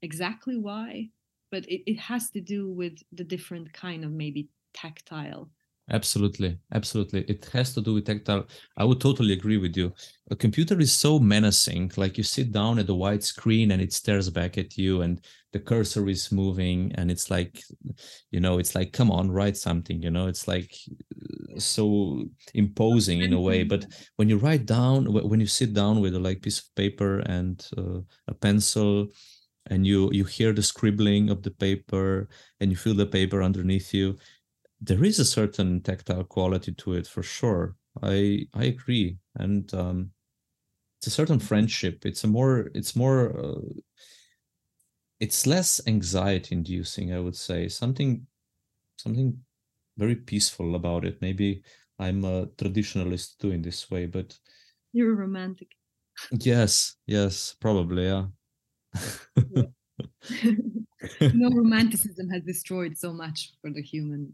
exactly 0.02 0.58
why, 0.58 1.10
but 1.52 1.66
it, 1.66 1.82
it 1.90 2.00
has 2.00 2.30
to 2.32 2.42
do 2.42 2.72
with 2.72 2.98
the 3.12 3.24
different 3.24 3.72
kind 3.74 4.04
of 4.04 4.12
maybe 4.12 4.50
tactile 4.74 5.50
Absolutely, 5.90 6.58
absolutely. 6.74 7.24
It 7.28 7.46
has 7.52 7.74
to 7.74 7.82
do 7.82 7.96
with 7.96 8.06
tactile. 8.06 8.48
I 8.78 8.86
would 8.86 9.02
totally 9.02 9.34
agree 9.34 9.58
with 9.58 9.76
you. 9.76 9.94
A 10.32 10.36
computer 10.36 10.80
is 10.80 10.94
so 10.94 11.20
menacing. 11.20 11.92
Like 11.98 12.18
you 12.18 12.24
sit 12.24 12.54
down 12.54 12.80
at 12.80 12.88
the 12.88 12.96
white 12.96 13.24
screen 13.24 13.72
and 13.72 13.82
it 13.82 13.92
stares 13.92 14.30
back 14.30 14.58
at 14.58 14.78
you, 14.78 15.02
and 15.02 15.20
the 15.52 15.60
cursor 15.60 16.08
is 16.08 16.32
moving, 16.32 16.94
and 16.96 17.12
it's 17.12 17.30
like, 17.30 17.62
you 18.32 18.40
know, 18.40 18.60
it's 18.60 18.76
like, 18.76 18.94
come 18.94 19.12
on, 19.12 19.30
write 19.30 19.58
something. 19.58 20.02
You 20.02 20.10
know, 20.10 20.28
it's 20.28 20.48
like 20.48 20.74
so 21.58 22.26
imposing 22.54 23.22
in 23.22 23.34
a 23.34 23.40
way. 23.40 23.64
But 23.64 23.86
when 24.18 24.30
you 24.30 24.38
write 24.38 24.66
down, 24.66 25.12
when 25.12 25.40
you 25.40 25.48
sit 25.48 25.74
down 25.74 26.02
with 26.02 26.16
a 26.16 26.20
like 26.20 26.42
piece 26.42 26.60
of 26.60 26.76
paper 26.76 27.20
and 27.20 27.66
uh, 27.78 28.00
a 28.28 28.34
pencil, 28.34 29.08
and 29.68 29.88
you 29.88 30.10
you 30.12 30.26
hear 30.26 30.54
the 30.54 30.64
scribbling 30.64 31.30
of 31.30 31.44
the 31.44 31.52
paper, 31.52 32.30
and 32.60 32.72
you 32.72 32.78
feel 32.78 32.96
the 32.96 33.06
paper 33.06 33.42
underneath 33.42 33.94
you 33.94 34.18
there 34.84 35.04
is 35.04 35.18
a 35.18 35.26
certain 35.26 35.82
tactile 35.82 36.26
quality 36.26 36.74
to 36.74 36.94
it 36.94 37.08
for 37.08 37.24
sure. 37.24 37.76
I 38.02 38.48
I 38.54 38.66
agree, 38.66 39.18
and 39.36 39.74
um, 39.74 40.12
it's 41.00 41.08
a 41.08 41.12
certain 41.12 41.40
friendship. 41.40 42.06
It's 42.06 42.24
a 42.24 42.28
more 42.28 42.70
it's 42.74 42.96
more 42.96 43.38
uh, 43.40 43.62
it's 45.20 45.48
less 45.48 45.80
anxiety 45.88 46.56
inducing. 46.56 47.14
I 47.14 47.20
would 47.20 47.36
say 47.36 47.70
something 47.70 48.28
something 48.98 49.40
very 49.98 50.16
peaceful 50.16 50.76
about 50.76 51.06
it. 51.06 51.22
Maybe 51.22 51.64
I'm 52.00 52.26
a 52.26 52.48
traditionalist 52.58 53.38
too 53.40 53.52
in 53.52 53.62
this 53.62 53.90
way, 53.90 54.06
but 54.06 54.38
you're 54.92 55.14
a 55.14 55.16
romantic. 55.16 55.70
Yes, 56.32 56.96
yes, 57.08 57.56
probably, 57.60 58.06
yeah. 58.06 58.26
yeah. 59.56 59.64
no 61.34 61.50
romanticism 61.50 62.30
has 62.30 62.44
destroyed 62.44 62.98
so 62.98 63.14
much 63.14 63.54
for 63.62 63.70
the 63.72 63.82
human 63.82 64.34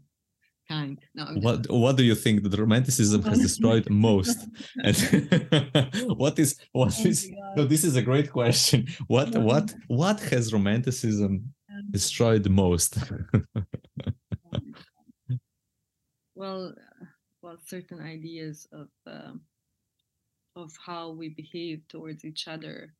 kind. 0.68 0.98
No, 1.14 1.24
what 1.40 1.68
what 1.70 1.96
do 1.96 2.04
you 2.04 2.14
think 2.14 2.42
that 2.42 2.58
romanticism 2.58 3.22
has 3.22 3.38
destroyed 3.38 3.88
most? 3.90 4.38
And 4.84 4.96
what 6.22 6.38
is 6.38 6.50
what 6.72 6.94
oh 6.98 7.08
is 7.08 7.28
no, 7.56 7.64
this 7.64 7.84
is 7.84 7.96
a 7.96 8.02
great 8.02 8.30
question. 8.30 8.86
What 9.08 9.36
what 9.50 9.74
what 9.88 10.20
has 10.30 10.52
romanticism 10.52 11.32
um, 11.72 11.84
destroyed 11.90 12.48
most? 12.48 12.98
Well, 16.40 16.74
well, 17.42 17.58
certain 17.64 18.00
ideas 18.00 18.66
of 18.72 18.88
uh, 19.06 19.32
of 20.56 20.72
how 20.84 21.10
we 21.10 21.28
behave 21.28 21.82
towards 21.88 22.24
each 22.24 22.48
other. 22.48 22.94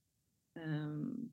Um, 0.61 1.31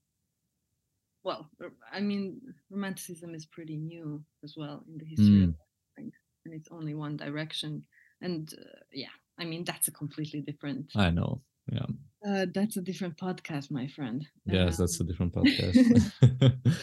well, 1.24 1.50
I 1.92 2.00
mean, 2.00 2.40
romanticism 2.72 3.36
is 3.36 3.46
pretty 3.46 3.76
new 3.76 4.24
as 4.44 4.56
well 4.56 4.84
in 4.88 4.98
the 4.98 5.06
history 5.06 5.48
mm. 5.48 5.56
and 5.98 6.14
it's 6.54 6.70
only 6.72 6.94
one 6.94 7.18
direction 7.18 7.84
and 8.22 8.54
uh, 8.60 8.80
yeah 8.92 9.08
i 9.38 9.46
mean 9.46 9.64
that's 9.64 9.88
a 9.88 9.92
completely 9.92 10.42
different 10.42 10.92
i 10.96 11.10
know 11.10 11.42
yeah 11.72 11.86
uh, 12.28 12.46
that's 12.54 12.78
a 12.78 12.82
different 12.82 13.18
podcast 13.18 13.70
my 13.72 13.88
friend 13.88 14.26
yes 14.46 14.80
um, 14.80 14.86
that's 14.86 15.00
a 15.00 15.04
um, 15.04 15.08
different 15.08 15.34
podcast 15.36 16.14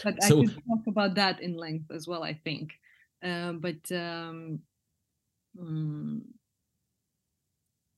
but 0.03 0.23
so, 0.23 0.41
i 0.41 0.45
could 0.45 0.63
talk 0.67 0.87
about 0.87 1.15
that 1.15 1.41
in 1.41 1.55
length 1.55 1.91
as 1.91 2.07
well 2.07 2.23
i 2.23 2.33
think 2.33 2.73
uh, 3.23 3.53
but 3.53 3.91
um, 3.91 4.59
um, 5.59 6.23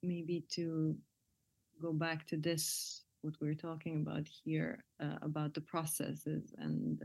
maybe 0.03 0.43
to 0.49 0.95
go 1.81 1.93
back 1.93 2.25
to 2.27 2.37
this 2.37 3.03
what 3.21 3.35
we're 3.41 3.53
talking 3.53 3.97
about 3.97 4.27
here 4.27 4.83
uh, 5.01 5.17
about 5.21 5.53
the 5.53 5.61
processes 5.61 6.53
and 6.57 7.03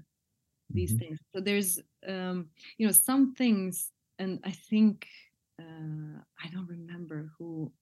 these 0.71 0.93
mm-hmm. 0.93 0.99
things 0.99 1.19
so 1.35 1.41
there's 1.41 1.81
um, 2.07 2.49
you 2.79 2.87
know 2.87 2.93
some 2.93 3.35
things 3.35 3.91
and 4.19 4.41
I 4.45 4.51
think 4.51 5.07
uh, 5.61 6.19
I 6.43 6.49
don't 6.53 6.69
remember 6.69 7.31
who 7.37 7.73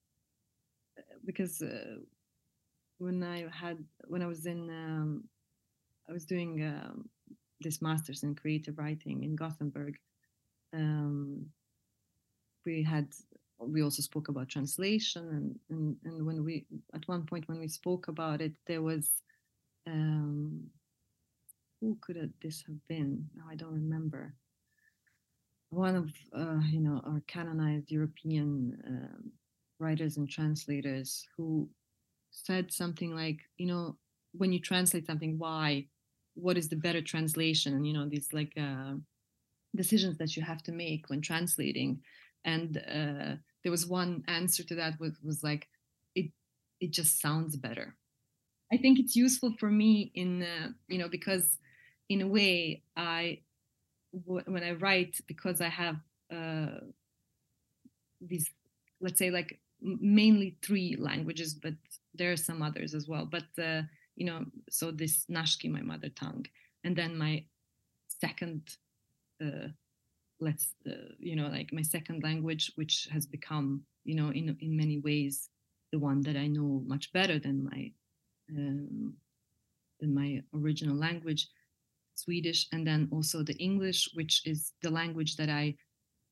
uh, 0.99 1.03
because 1.25 1.63
uh, 1.63 1.97
when 2.99 3.23
I 3.23 3.47
had 3.53 3.79
when 4.07 4.23
I 4.23 4.27
was 4.27 4.47
in 4.47 4.71
um, 4.71 5.25
I 6.09 6.13
was 6.13 6.25
doing 6.25 6.63
um, 6.65 7.09
this 7.61 7.83
master's 7.83 8.23
in 8.23 8.35
creative 8.35 8.79
writing 8.79 9.23
in 9.23 9.37
Gothenburg. 9.37 9.97
Um, 10.75 11.47
we 12.65 12.83
had 12.83 13.09
we 13.59 13.83
also 13.83 14.01
spoke 14.01 14.29
about 14.29 14.49
translation 14.49 15.29
and, 15.29 15.59
and 15.71 15.97
and 16.05 16.27
when 16.27 16.45
we 16.45 16.65
at 16.95 17.07
one 17.07 17.27
point 17.27 17.47
when 17.49 17.59
we 17.59 17.69
spoke 17.69 18.09
about 18.09 18.41
it 18.41 18.53
there 18.67 18.83
was 18.83 19.11
um, 19.87 20.71
who 21.81 21.97
could 22.01 22.33
this 22.43 22.63
have 22.67 22.77
been? 22.89 23.27
I 23.51 23.55
don't 23.55 23.73
remember 23.73 24.35
one 25.71 25.95
of 25.95 26.11
uh, 26.37 26.61
you 26.69 26.81
know 26.81 27.01
our 27.07 27.23
canonized 27.27 27.91
European 27.91 28.77
um, 28.87 29.33
writers 29.79 30.17
and 30.17 30.29
translators 30.29 31.27
who 31.37 31.69
said 32.33 32.73
something 32.73 33.15
like, 33.15 33.39
you 33.57 33.67
know, 33.67 33.97
when 34.33 34.53
you 34.53 34.61
translate 34.61 35.07
something, 35.07 35.39
why? 35.39 35.87
What 36.35 36.57
is 36.57 36.69
the 36.69 36.77
better 36.77 37.01
translation? 37.01 37.85
You 37.85 37.95
know 37.95 38.09
these 38.09 38.33
like 38.33 38.53
uh, 38.57 38.95
decisions 39.75 40.19
that 40.19 40.37
you 40.37 40.43
have 40.43 40.63
to 40.65 40.73
make 40.73 41.09
when 41.09 41.21
translating. 41.21 42.01
And 42.45 42.77
uh, 42.79 43.37
there 43.63 43.71
was 43.71 43.87
one 43.87 44.25
answer 44.29 44.63
to 44.65 44.75
that 44.77 44.99
was, 44.99 45.13
was 45.23 45.43
like, 45.43 45.69
it 46.15 46.31
it 46.81 46.93
just 46.93 47.21
sounds 47.21 47.57
better. 47.57 47.97
I 48.73 48.77
think 48.77 48.99
it's 48.99 49.17
useful 49.17 49.55
for 49.59 49.71
me 49.71 50.11
in 50.15 50.43
uh, 50.43 50.69
you 50.89 50.99
know 50.99 51.09
because 51.09 51.59
in 52.09 52.23
a 52.23 52.27
way 52.27 52.83
I 52.97 53.41
when 54.25 54.63
I 54.63 54.73
write 54.73 55.21
because 55.27 55.61
I 55.61 55.69
have 55.69 55.97
uh, 56.33 56.81
these, 58.21 58.51
let's 59.01 59.19
say, 59.19 59.31
like 59.31 59.59
mainly 59.81 60.57
three 60.63 60.97
languages, 60.99 61.55
but 61.55 61.75
there 62.15 62.33
are 62.33 62.37
some 62.37 62.63
others 62.63 62.95
as 62.95 63.09
well. 63.09 63.27
But 63.27 63.47
uh, 63.63 63.83
you 64.17 64.27
know, 64.27 64.45
so 64.69 64.91
this 64.91 65.27
Nashki, 65.31 65.71
my 65.71 65.83
mother 65.83 66.09
tongue, 66.09 66.47
and 66.85 66.97
then 66.97 67.17
my 67.17 67.45
second, 68.09 68.63
uh, 69.43 69.69
let's 70.41 70.75
uh, 70.87 71.13
you 71.19 71.37
know, 71.37 71.49
like 71.49 71.73
my 71.73 71.83
second 71.83 72.23
language, 72.23 72.73
which 72.77 73.09
has 73.13 73.27
become, 73.27 73.83
you 74.05 74.15
know, 74.15 74.31
in 74.31 74.57
in 74.61 74.77
many 74.77 74.99
ways, 74.99 75.51
the 75.93 75.99
one 75.99 76.23
that 76.23 76.37
I 76.37 76.47
know 76.47 76.83
much 76.87 77.13
better 77.13 77.39
than 77.39 77.65
my 77.65 77.93
um, 78.51 79.15
than 80.01 80.15
my 80.15 80.43
original 80.55 80.97
language 80.97 81.49
Swedish, 82.15 82.69
and 82.73 82.87
then 82.87 83.09
also 83.11 83.43
the 83.43 83.57
English, 83.57 84.11
which 84.15 84.47
is 84.47 84.73
the 84.83 84.91
language 84.91 85.37
that 85.37 85.49
I, 85.49 85.77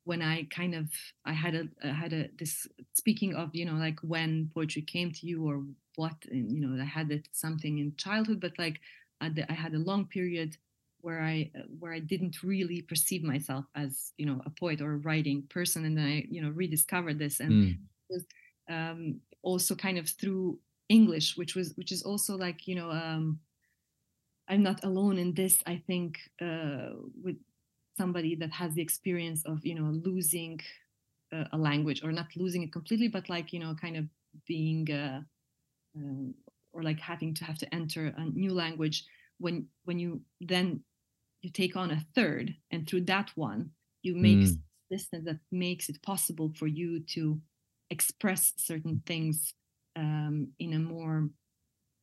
when 0.05 0.23
I 0.23 0.45
kind 0.51 0.75
of, 0.75 0.91
I 1.25 1.33
had 1.33 1.55
a, 1.55 1.69
I 1.83 1.89
had 1.89 2.13
a 2.13 2.29
this 2.39 2.67
speaking 2.95 3.35
of, 3.35 3.55
you 3.55 3.65
know, 3.65 3.75
like 3.75 3.99
when 4.03 4.51
poetry 4.55 4.83
came 4.83 5.13
to 5.13 5.27
you 5.27 5.49
or 5.49 5.65
what, 5.97 6.17
and, 6.31 6.51
you 6.53 6.61
know, 6.61 6.81
I 6.81 6.85
had 6.85 7.11
it 7.11 7.29
something 7.33 7.79
in 7.79 7.97
childhood, 7.97 8.41
but 8.41 8.59
like 8.59 8.81
I, 9.21 9.33
I 9.49 9.53
had 9.53 9.75
a 9.75 9.79
long 9.79 10.07
period 10.07 10.57
where 11.01 11.23
I 11.23 11.51
where 11.79 11.93
I 11.93 12.01
didn't 12.01 12.43
really 12.43 12.83
perceive 12.83 13.23
myself 13.23 13.65
as 13.75 14.13
you 14.17 14.27
know 14.27 14.41
a 14.47 14.51
poet 14.51 14.81
or 14.81 14.93
a 14.93 14.99
writing 14.99 15.43
person, 15.49 15.85
and 15.85 15.97
then 15.97 16.07
I 16.07 16.27
you 16.31 16.43
know 16.43 16.51
rediscovered 16.51 17.19
this 17.19 17.41
and 17.41 17.53
mm. 17.53 17.79
was, 18.11 18.25
um, 18.69 19.21
also 19.43 19.75
kind 19.75 19.99
of 19.99 20.09
through 20.09 20.59
English, 20.89 21.37
which 21.37 21.55
was 21.55 21.75
which 21.77 21.93
is 21.93 22.03
also 22.03 22.37
like 22.37 22.67
you 22.67 22.75
know 22.75 22.91
um, 22.91 23.41
I'm 24.49 24.63
not 24.63 24.85
alone 24.85 25.19
in 25.19 25.35
this. 25.35 25.63
I 25.67 25.83
think 25.87 26.19
uh, 26.41 26.91
with 27.23 27.37
somebody 27.99 28.37
that 28.37 28.53
has 28.53 28.75
the 28.75 28.83
experience 28.83 29.45
of 29.45 29.67
you 29.67 29.75
know 29.75 29.91
losing 30.09 30.61
uh, 31.33 31.45
a 31.53 31.59
language 31.59 32.03
or 32.05 32.13
not 32.13 32.29
losing 32.37 32.63
it 32.63 32.73
completely 32.73 33.09
but 33.09 33.29
like 33.29 33.53
you 33.53 33.59
know 33.59 33.75
kind 33.75 33.97
of 33.97 34.05
being 34.47 34.91
uh, 34.91 35.21
um, 35.97 36.35
or 36.73 36.83
like 36.83 37.01
having 37.01 37.35
to 37.35 37.45
have 37.45 37.59
to 37.59 37.75
enter 37.75 38.15
a 38.17 38.25
new 38.25 38.55
language 38.55 39.05
when 39.39 39.67
when 39.85 39.99
you 39.99 40.21
then 40.41 40.83
you 41.43 41.51
take 41.51 41.77
on 41.77 41.91
a 41.91 42.05
third 42.15 42.55
and 42.71 42.89
through 42.89 43.03
that 43.03 43.31
one 43.35 43.71
you 44.03 44.15
make 44.15 44.39
mm. 44.39 44.57
distance 44.91 45.25
that 45.25 45.39
makes 45.51 45.89
it 45.89 46.03
possible 46.03 46.53
for 46.57 46.67
you 46.67 47.01
to 47.01 47.41
express 47.91 48.53
certain 48.57 49.03
things 49.07 49.55
um, 49.97 50.49
in 50.59 50.73
a 50.75 50.79
more 50.79 51.29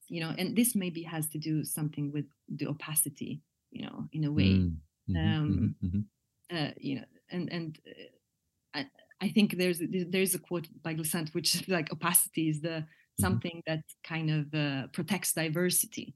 you 0.08 0.22
know 0.22 0.34
and 0.38 0.56
this 0.56 0.76
maybe 0.76 1.04
has 1.04 1.30
to 1.30 1.38
do 1.38 1.64
something 1.64 2.12
with 2.12 2.26
the 2.48 2.68
opacity 2.68 3.42
you 3.72 3.86
know 3.86 4.08
in 4.14 4.24
a 4.24 4.32
way 4.32 4.50
mm. 4.50 4.76
mm-hmm, 5.10 5.18
um, 5.18 5.76
mm-hmm. 5.84 5.98
mm-hmm. 5.98 6.58
Uh, 6.58 6.72
you 6.78 6.96
know 6.96 7.06
and 7.32 7.52
and 7.52 7.80
uh, 7.88 8.80
I, 8.80 8.86
I 9.22 9.30
think 9.30 9.58
there's 9.58 9.82
there's 10.10 10.36
a 10.36 10.40
quote 10.40 10.68
by 10.84 10.94
Glissant 10.94 11.34
which 11.34 11.56
is 11.56 11.68
like 11.68 11.92
opacity 11.92 12.50
is 12.50 12.62
the 12.62 12.70
mm-hmm. 12.70 13.22
something 13.22 13.64
that 13.68 13.84
kind 14.04 14.30
of 14.30 14.54
uh, 14.54 14.88
protects 14.94 15.34
diversity 15.34 16.16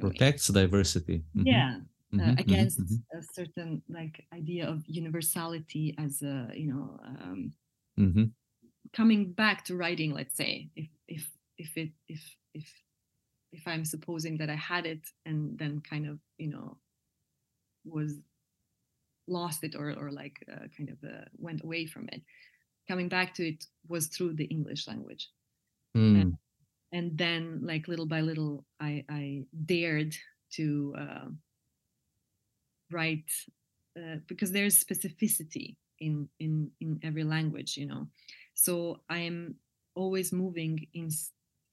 protects 0.00 0.48
diversity 0.48 1.22
mm-hmm. 1.36 1.46
yeah 1.46 1.76
uh, 2.14 2.16
mm-hmm, 2.16 2.38
against 2.38 2.80
mm-hmm. 2.80 3.18
a 3.18 3.22
certain 3.32 3.82
like 3.88 4.24
idea 4.32 4.68
of 4.68 4.82
universality 4.86 5.94
as 5.98 6.22
a 6.22 6.48
you 6.54 6.72
know 6.72 7.00
um, 7.04 7.52
mm-hmm. 7.98 8.24
coming 8.92 9.32
back 9.32 9.64
to 9.64 9.76
writing 9.76 10.12
let's 10.12 10.36
say 10.36 10.70
if 10.76 10.88
if 11.08 11.28
if 11.58 11.76
it 11.76 11.90
if 12.08 12.36
if 12.54 12.68
if 13.52 13.66
i'm 13.66 13.84
supposing 13.84 14.38
that 14.38 14.50
i 14.50 14.54
had 14.54 14.86
it 14.86 15.04
and 15.26 15.58
then 15.58 15.80
kind 15.88 16.06
of 16.06 16.18
you 16.38 16.48
know 16.48 16.76
was 17.84 18.14
lost 19.26 19.64
it 19.64 19.74
or 19.74 19.92
or 19.92 20.10
like 20.10 20.36
uh, 20.52 20.66
kind 20.76 20.90
of 20.90 20.98
uh, 21.04 21.24
went 21.38 21.62
away 21.64 21.86
from 21.86 22.08
it 22.12 22.22
coming 22.86 23.08
back 23.08 23.34
to 23.34 23.48
it 23.48 23.64
was 23.88 24.06
through 24.08 24.34
the 24.34 24.44
english 24.44 24.86
language 24.86 25.30
mm. 25.96 26.36
And, 26.94 27.18
then 27.18 27.60
like 27.62 27.88
little 27.88 28.06
by 28.06 28.20
little 28.20 28.64
i 28.80 29.04
i 29.10 29.42
dared 29.66 30.14
to 30.52 30.94
uh, 30.98 31.28
write 32.90 33.30
uh, 33.98 34.16
because 34.26 34.52
there's 34.52 34.82
specificity 34.82 35.76
in 36.00 36.28
in 36.38 36.70
in 36.80 37.00
every 37.02 37.24
language 37.24 37.76
you 37.76 37.86
know 37.86 38.06
so 38.54 39.00
i 39.08 39.18
am 39.18 39.54
always 39.94 40.32
moving 40.32 40.86
in 40.94 41.10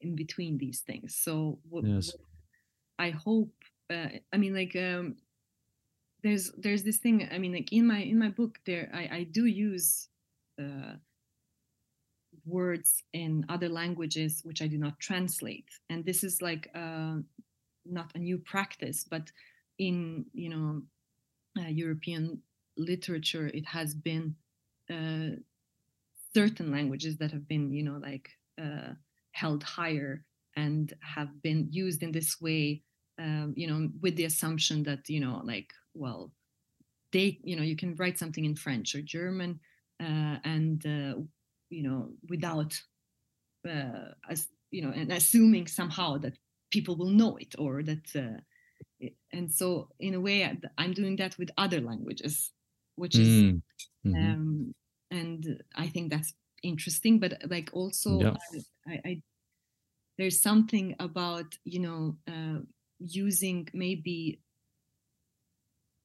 in 0.02 0.16
between 0.16 0.58
these 0.58 0.82
things 0.82 1.16
so 1.16 1.60
what, 1.70 1.86
yes. 1.86 2.08
what 2.08 2.22
i 3.00 3.10
hope 3.10 3.54
uh, 3.90 4.10
i 4.34 4.38
mean 4.38 4.54
like 4.54 4.76
um 4.76 5.16
there's 6.24 6.52
there's 6.58 6.84
this 6.84 6.98
thing 6.98 7.28
i 7.32 7.38
mean 7.38 7.54
like 7.54 7.72
in 7.72 7.86
my 7.86 8.00
in 8.00 8.18
my 8.18 8.30
book 8.30 8.60
there 8.66 8.90
i 8.94 9.10
i 9.12 9.24
do 9.24 9.46
use 9.46 10.08
uh 10.60 10.94
words 12.46 13.04
in 13.14 13.46
other 13.50 13.70
languages 13.70 14.42
which 14.44 14.62
i 14.62 14.68
do 14.68 14.78
not 14.78 15.00
translate. 15.00 15.70
And 15.90 16.06
this 16.06 16.24
is 16.24 16.42
like 16.42 16.70
uh 16.76 17.18
not 17.86 18.12
a 18.16 18.20
new 18.20 18.38
practice 18.38 19.04
but 19.04 19.32
in 19.80 20.26
you 20.34 20.50
know 20.50 20.82
uh, 21.60 21.68
European 21.68 22.42
literature, 22.78 23.48
it 23.48 23.66
has 23.66 23.94
been 23.94 24.36
uh, 24.90 25.36
certain 26.34 26.72
languages 26.72 27.18
that 27.18 27.32
have 27.32 27.48
been, 27.48 27.72
you 27.74 27.84
know, 27.84 28.00
like 28.02 28.30
uh, 28.62 28.94
held 29.32 29.64
higher 29.64 30.24
and 30.56 30.94
have 31.02 31.42
been 31.42 31.68
used 31.72 32.04
in 32.04 32.12
this 32.12 32.40
way, 32.42 32.84
um, 33.20 33.54
you 33.56 33.68
know, 33.68 33.90
with 34.02 34.16
the 34.16 34.26
assumption 34.26 34.84
that, 34.84 35.10
you 35.10 35.20
know, 35.20 35.42
like, 35.44 35.72
well, 35.94 36.32
they, 37.12 37.40
you 37.44 37.56
know, 37.56 37.64
you 37.64 37.76
can 37.76 37.96
write 37.96 38.18
something 38.18 38.46
in 38.46 38.56
French 38.56 38.96
or 38.96 39.02
German 39.02 39.60
uh, 40.02 40.38
and, 40.44 40.86
uh, 40.86 41.22
you 41.72 41.84
know, 41.84 42.10
without, 42.30 42.80
uh, 43.68 44.14
as, 44.30 44.48
you 44.70 44.84
know, 44.84 44.92
and 44.92 45.12
assuming 45.12 45.66
somehow 45.66 46.18
that 46.18 46.38
people 46.72 46.96
will 46.96 47.10
know 47.10 47.38
it 47.38 47.54
or 47.58 47.84
that 47.84 48.16
uh, 48.16 48.40
and 49.34 49.52
so 49.52 49.90
in 50.00 50.14
a 50.16 50.20
way 50.20 50.58
i'm 50.78 50.94
doing 50.94 51.16
that 51.18 51.38
with 51.38 51.52
other 51.58 51.80
languages 51.80 52.52
which 52.96 53.18
is 53.18 53.28
mm. 53.28 53.62
mm-hmm. 54.06 54.16
um, 54.16 54.76
and 55.12 55.62
i 55.76 55.88
think 55.88 56.10
that's 56.10 56.34
interesting 56.64 57.20
but 57.20 57.34
like 57.50 57.70
also 57.74 58.20
yeah. 58.20 58.36
I, 58.88 58.92
I, 58.92 59.02
I, 59.06 59.22
there's 60.18 60.42
something 60.42 60.96
about 61.00 61.58
you 61.64 61.80
know 61.80 62.18
uh, 62.28 62.60
using 63.00 63.68
maybe 63.74 64.40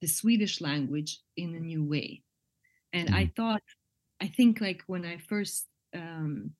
the 0.01 0.07
swedish 0.07 0.61
language 0.61 1.19
in 1.37 1.55
a 1.55 1.59
new 1.59 1.83
way 1.83 2.23
and 2.93 3.09
mm. 3.09 3.15
i 3.15 3.31
thought 3.35 3.63
i 4.21 4.27
think 4.27 4.61
like 4.61 4.83
when 4.87 5.05
i 5.05 5.17
first 5.17 5.67
um, 5.95 6.51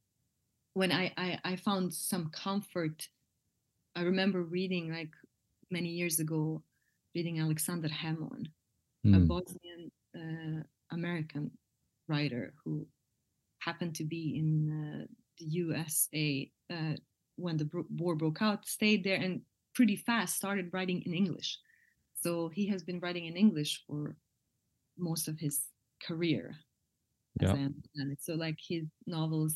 when 0.73 0.91
I, 0.91 1.11
I 1.17 1.39
i 1.43 1.55
found 1.55 1.93
some 1.93 2.29
comfort 2.29 3.07
i 3.95 4.01
remember 4.01 4.43
reading 4.43 4.91
like 4.91 5.11
many 5.69 5.89
years 5.89 6.19
ago 6.19 6.63
reading 7.17 7.37
Aleksandar 7.37 7.89
Hemon, 7.89 8.45
mm. 9.05 9.15
a 9.15 9.19
hmm. 9.19 9.25
Bosnian 9.25 9.91
uh, 10.15 10.61
American 10.91 11.49
writer 12.07 12.53
who 12.63 12.85
happened 13.59 13.95
to 13.95 14.03
be 14.03 14.37
in 14.37 14.49
uh, 14.79 15.05
the 15.39 15.45
USA 15.45 16.51
uh, 16.71 16.93
when 17.37 17.57
the 17.57 17.67
war 17.89 18.15
broke 18.15 18.41
out, 18.41 18.67
stayed 18.67 19.03
there, 19.03 19.15
and 19.15 19.41
pretty 19.73 19.95
fast 19.95 20.35
started 20.35 20.69
writing 20.73 21.01
in 21.07 21.13
English. 21.13 21.57
So 22.13 22.49
he 22.49 22.67
has 22.67 22.83
been 22.83 22.99
writing 22.99 23.25
in 23.25 23.35
English 23.35 23.83
for 23.87 24.15
most 24.97 25.27
of 25.27 25.39
his 25.39 25.61
career. 26.07 26.55
Yeah. 27.39 27.69
So 28.19 28.35
like 28.35 28.59
his 28.67 28.85
novels, 29.05 29.55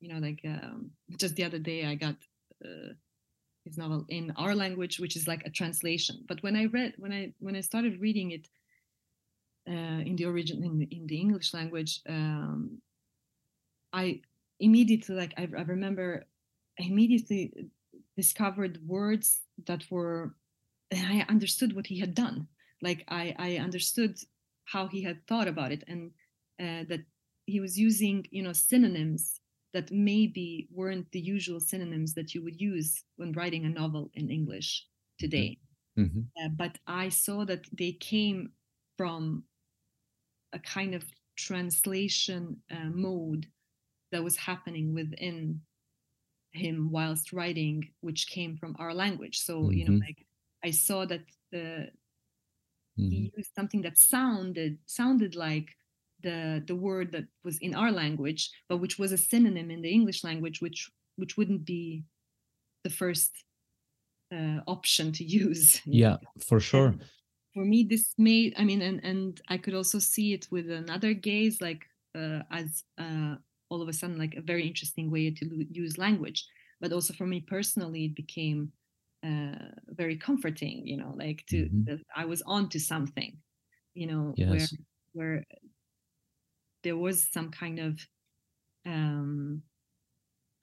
you 0.00 0.12
know, 0.12 0.18
like 0.18 0.40
um, 0.44 0.92
just 1.18 1.36
the 1.36 1.44
other 1.44 1.58
day 1.58 1.84
I 1.86 1.94
got 1.94 2.16
uh, 2.64 2.94
his 3.64 3.78
novel 3.78 4.06
in 4.08 4.32
our 4.32 4.54
language, 4.54 4.98
which 5.00 5.16
is 5.16 5.28
like 5.28 5.44
a 5.46 5.50
translation. 5.50 6.24
But 6.28 6.42
when 6.42 6.56
I 6.56 6.66
read, 6.66 6.94
when 6.98 7.12
I 7.12 7.34
when 7.38 7.56
I 7.56 7.60
started 7.60 8.00
reading 8.00 8.32
it 8.32 8.48
uh, 9.68 10.02
in 10.06 10.16
the 10.16 10.24
origin 10.24 10.64
in, 10.64 10.82
in 10.90 11.06
the 11.06 11.18
English 11.18 11.54
language, 11.54 12.00
um, 12.08 12.82
I 13.92 14.22
immediately 14.58 15.14
like 15.14 15.34
I, 15.36 15.42
I 15.42 15.62
remember 15.62 16.26
I 16.78 16.84
immediately 16.84 17.70
discovered 18.16 18.86
words 18.86 19.42
that 19.66 19.90
were 19.90 20.34
and 20.90 21.06
I 21.06 21.26
understood 21.28 21.74
what 21.74 21.86
he 21.86 21.98
had 22.00 22.14
done. 22.14 22.48
Like 22.82 23.04
I 23.08 23.34
I 23.38 23.56
understood 23.58 24.18
how 24.64 24.86
he 24.88 25.02
had 25.02 25.26
thought 25.26 25.48
about 25.48 25.72
it 25.72 25.84
and 25.88 26.12
uh, 26.60 26.84
that 26.88 27.00
he 27.46 27.60
was 27.60 27.78
using 27.78 28.26
you 28.30 28.42
know 28.42 28.52
synonyms 28.52 29.40
that 29.72 29.90
maybe 29.90 30.68
weren't 30.72 31.10
the 31.12 31.20
usual 31.20 31.60
synonyms 31.60 32.14
that 32.14 32.34
you 32.34 32.42
would 32.42 32.60
use 32.60 33.04
when 33.16 33.32
writing 33.32 33.64
a 33.64 33.68
novel 33.68 34.10
in 34.14 34.30
English 34.30 34.84
today. 35.18 35.58
Mm-hmm. 35.98 36.20
Uh, 36.42 36.48
but 36.56 36.78
I 36.86 37.08
saw 37.08 37.44
that 37.44 37.66
they 37.72 37.92
came 37.92 38.50
from 38.96 39.44
a 40.52 40.58
kind 40.58 40.94
of 40.94 41.04
translation 41.36 42.56
uh, 42.70 42.90
mode 42.92 43.46
that 44.12 44.24
was 44.24 44.36
happening 44.36 44.92
within 44.92 45.60
him 46.52 46.90
whilst 46.90 47.32
writing, 47.32 47.88
which 48.00 48.28
came 48.28 48.56
from 48.56 48.74
our 48.78 48.92
language. 48.92 49.38
So, 49.38 49.62
mm-hmm. 49.62 49.72
you 49.72 49.84
know, 49.84 49.92
mm-hmm. 49.92 50.06
like 50.06 50.26
I 50.64 50.70
saw 50.70 51.04
that 51.06 51.22
the, 51.52 51.90
mm-hmm. 52.98 53.10
he 53.10 53.32
used 53.36 53.54
something 53.54 53.82
that 53.82 53.98
sounded 53.98 54.78
sounded 54.86 55.36
like 55.36 55.68
the 56.22 56.62
the 56.66 56.74
word 56.74 57.12
that 57.12 57.26
was 57.44 57.58
in 57.58 57.74
our 57.74 57.92
language, 57.92 58.50
but 58.68 58.78
which 58.78 58.98
was 58.98 59.12
a 59.12 59.18
synonym 59.18 59.70
in 59.70 59.82
the 59.82 59.90
English 59.90 60.24
language, 60.24 60.60
which 60.60 60.90
which 61.16 61.36
wouldn't 61.36 61.64
be 61.64 62.04
the 62.84 62.90
first 62.90 63.44
uh, 64.34 64.60
option 64.66 65.12
to 65.12 65.24
use. 65.24 65.80
Yeah, 65.86 66.16
for 66.48 66.60
sure. 66.60 66.94
For 67.54 67.64
me, 67.64 67.84
this 67.84 68.14
made 68.16 68.54
I 68.56 68.64
mean, 68.64 68.82
and 68.82 69.00
and 69.04 69.40
I 69.48 69.58
could 69.58 69.74
also 69.74 69.98
see 69.98 70.32
it 70.32 70.46
with 70.50 70.70
another 70.70 71.12
gaze, 71.14 71.60
like 71.60 71.84
uh, 72.14 72.40
as 72.50 72.84
uh, 72.98 73.36
all 73.70 73.82
of 73.82 73.88
a 73.88 73.92
sudden 73.92 74.18
like 74.18 74.34
a 74.36 74.42
very 74.42 74.66
interesting 74.66 75.10
way 75.10 75.30
to 75.30 75.66
use 75.70 75.98
language. 75.98 76.46
But 76.80 76.92
also 76.92 77.12
for 77.12 77.26
me 77.26 77.40
personally, 77.40 78.06
it 78.06 78.14
became 78.14 78.72
uh, 79.24 79.74
very 79.88 80.16
comforting. 80.16 80.86
You 80.86 80.96
know, 80.98 81.14
like 81.16 81.44
to 81.48 81.68
mm-hmm. 81.68 81.96
I 82.14 82.24
was 82.24 82.42
on 82.42 82.68
to 82.70 82.80
something. 82.80 83.36
You 83.94 84.06
know, 84.06 84.34
yes. 84.36 84.48
where 84.48 84.68
where 85.12 85.44
there 86.82 86.96
was 86.96 87.26
some 87.32 87.50
kind 87.50 87.78
of 87.78 88.00
um, 88.86 89.62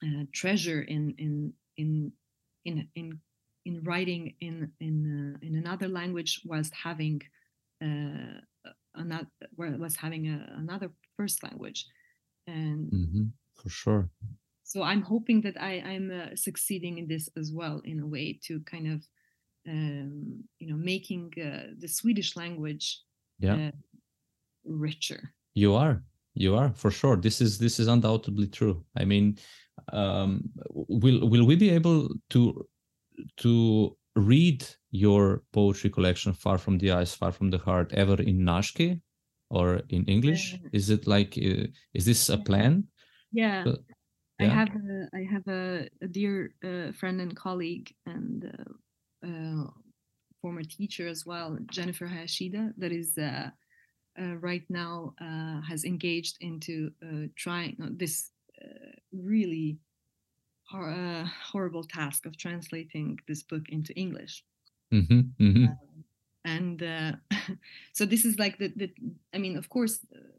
uh, 0.02 0.24
treasure 0.32 0.82
in 0.82 1.14
in 1.18 1.52
in 1.76 2.12
in 2.64 2.88
in 2.94 3.20
in 3.64 3.82
writing 3.84 4.34
in 4.40 4.72
in 4.80 4.96
uh, 5.16 5.46
in 5.46 5.54
another 5.56 5.88
language 5.88 6.40
whilst 6.44 6.72
having 6.74 7.20
uh, 7.82 8.40
another 8.94 9.28
was 9.56 9.96
having 9.96 10.28
a, 10.28 10.54
another 10.56 10.90
first 11.16 11.42
language. 11.42 11.86
And 12.46 12.90
mm-hmm, 12.90 13.24
for 13.54 13.68
sure. 13.68 14.08
so 14.62 14.82
i'm 14.82 15.02
hoping 15.02 15.42
that 15.42 15.56
i 15.60 15.72
i'm 15.92 16.10
uh, 16.10 16.34
succeeding 16.34 16.98
in 16.98 17.06
this 17.06 17.28
as 17.36 17.52
well 17.52 17.80
in 17.84 18.00
a 18.00 18.06
way 18.06 18.38
to 18.46 18.60
kind 18.60 18.86
of 18.94 18.98
um, 19.68 20.44
you 20.58 20.68
know 20.68 20.76
making 20.76 21.32
uh, 21.36 21.74
the 21.78 21.88
Swedish 21.88 22.36
language 22.36 23.02
yeah. 23.38 23.68
uh, 23.68 23.70
richer. 24.64 25.34
You 25.58 25.74
are, 25.74 26.02
you 26.34 26.54
are 26.54 26.70
for 26.74 26.90
sure. 26.90 27.16
This 27.16 27.40
is 27.40 27.58
this 27.58 27.80
is 27.80 27.88
undoubtedly 27.88 28.46
true. 28.46 28.84
I 28.96 29.04
mean, 29.04 29.38
um, 29.92 30.42
will 30.70 31.28
will 31.28 31.46
we 31.46 31.56
be 31.56 31.70
able 31.70 32.08
to 32.30 32.66
to 33.38 33.96
read 34.14 34.64
your 34.90 35.42
poetry 35.52 35.90
collection 35.90 36.32
far 36.32 36.58
from 36.58 36.78
the 36.78 36.90
eyes 36.90 37.14
far 37.14 37.32
from 37.32 37.50
the 37.50 37.58
heart 37.58 37.92
ever 37.92 38.20
in 38.22 38.38
nashke 38.38 39.00
or 39.50 39.80
in 39.90 40.04
english 40.06 40.54
uh, 40.54 40.68
is 40.72 40.90
it 40.90 41.06
like 41.06 41.38
uh, 41.38 41.66
is 41.94 42.04
this 42.04 42.28
a 42.28 42.38
plan 42.38 42.84
yeah, 43.32 43.64
uh, 43.66 43.76
yeah. 44.40 44.46
i 44.46 44.48
have 44.60 44.68
a, 44.68 45.08
i 45.14 45.22
have 45.30 45.46
a, 45.48 45.88
a 46.02 46.08
dear 46.08 46.50
uh, 46.64 46.90
friend 46.92 47.20
and 47.20 47.36
colleague 47.36 47.94
and 48.06 48.44
uh, 48.44 49.28
uh, 49.28 49.70
former 50.40 50.62
teacher 50.62 51.06
as 51.06 51.24
well 51.26 51.58
jennifer 51.70 52.06
hayashida 52.06 52.72
that 52.76 52.92
is 52.92 53.14
right 54.40 54.64
now 54.68 55.14
has 55.68 55.84
engaged 55.84 56.38
into 56.40 56.90
trying 57.36 57.76
this 57.98 58.30
really 59.12 59.78
hor- 60.68 60.90
uh, 60.90 61.26
horrible 61.52 61.84
task 61.84 62.26
of 62.26 62.36
translating 62.36 63.18
this 63.26 63.42
book 63.42 63.68
into 63.68 63.92
English. 63.94 64.44
Mm-hmm, 64.92 65.20
mm-hmm. 65.40 65.64
Uh, 65.64 66.02
and 66.44 66.82
uh, 66.82 67.12
so 67.92 68.04
this 68.04 68.24
is 68.24 68.38
like 68.38 68.58
the, 68.58 68.72
the 68.76 68.90
I 69.34 69.38
mean, 69.38 69.56
of 69.56 69.68
course, 69.68 70.00
uh, 70.14 70.36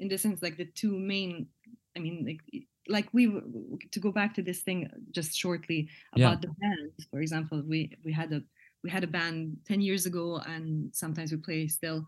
in 0.00 0.08
the 0.08 0.18
sense, 0.18 0.42
like 0.42 0.56
the 0.56 0.66
two 0.66 0.98
main, 0.98 1.48
I 1.96 2.00
mean, 2.00 2.24
like 2.26 2.64
like 2.88 3.08
we 3.12 3.26
to 3.90 4.00
go 4.00 4.10
back 4.10 4.34
to 4.34 4.42
this 4.42 4.60
thing 4.60 4.88
just 5.10 5.34
shortly 5.34 5.88
about 6.14 6.20
yeah. 6.20 6.40
the 6.40 6.48
band. 6.60 6.92
For 7.10 7.20
example, 7.20 7.62
we 7.66 7.96
we 8.04 8.12
had 8.12 8.32
a 8.32 8.42
we 8.84 8.90
had 8.90 9.02
a 9.02 9.08
band 9.08 9.56
10 9.66 9.80
years 9.80 10.06
ago 10.06 10.40
and 10.46 10.94
sometimes 10.94 11.32
we 11.32 11.38
play 11.38 11.66
still 11.66 12.06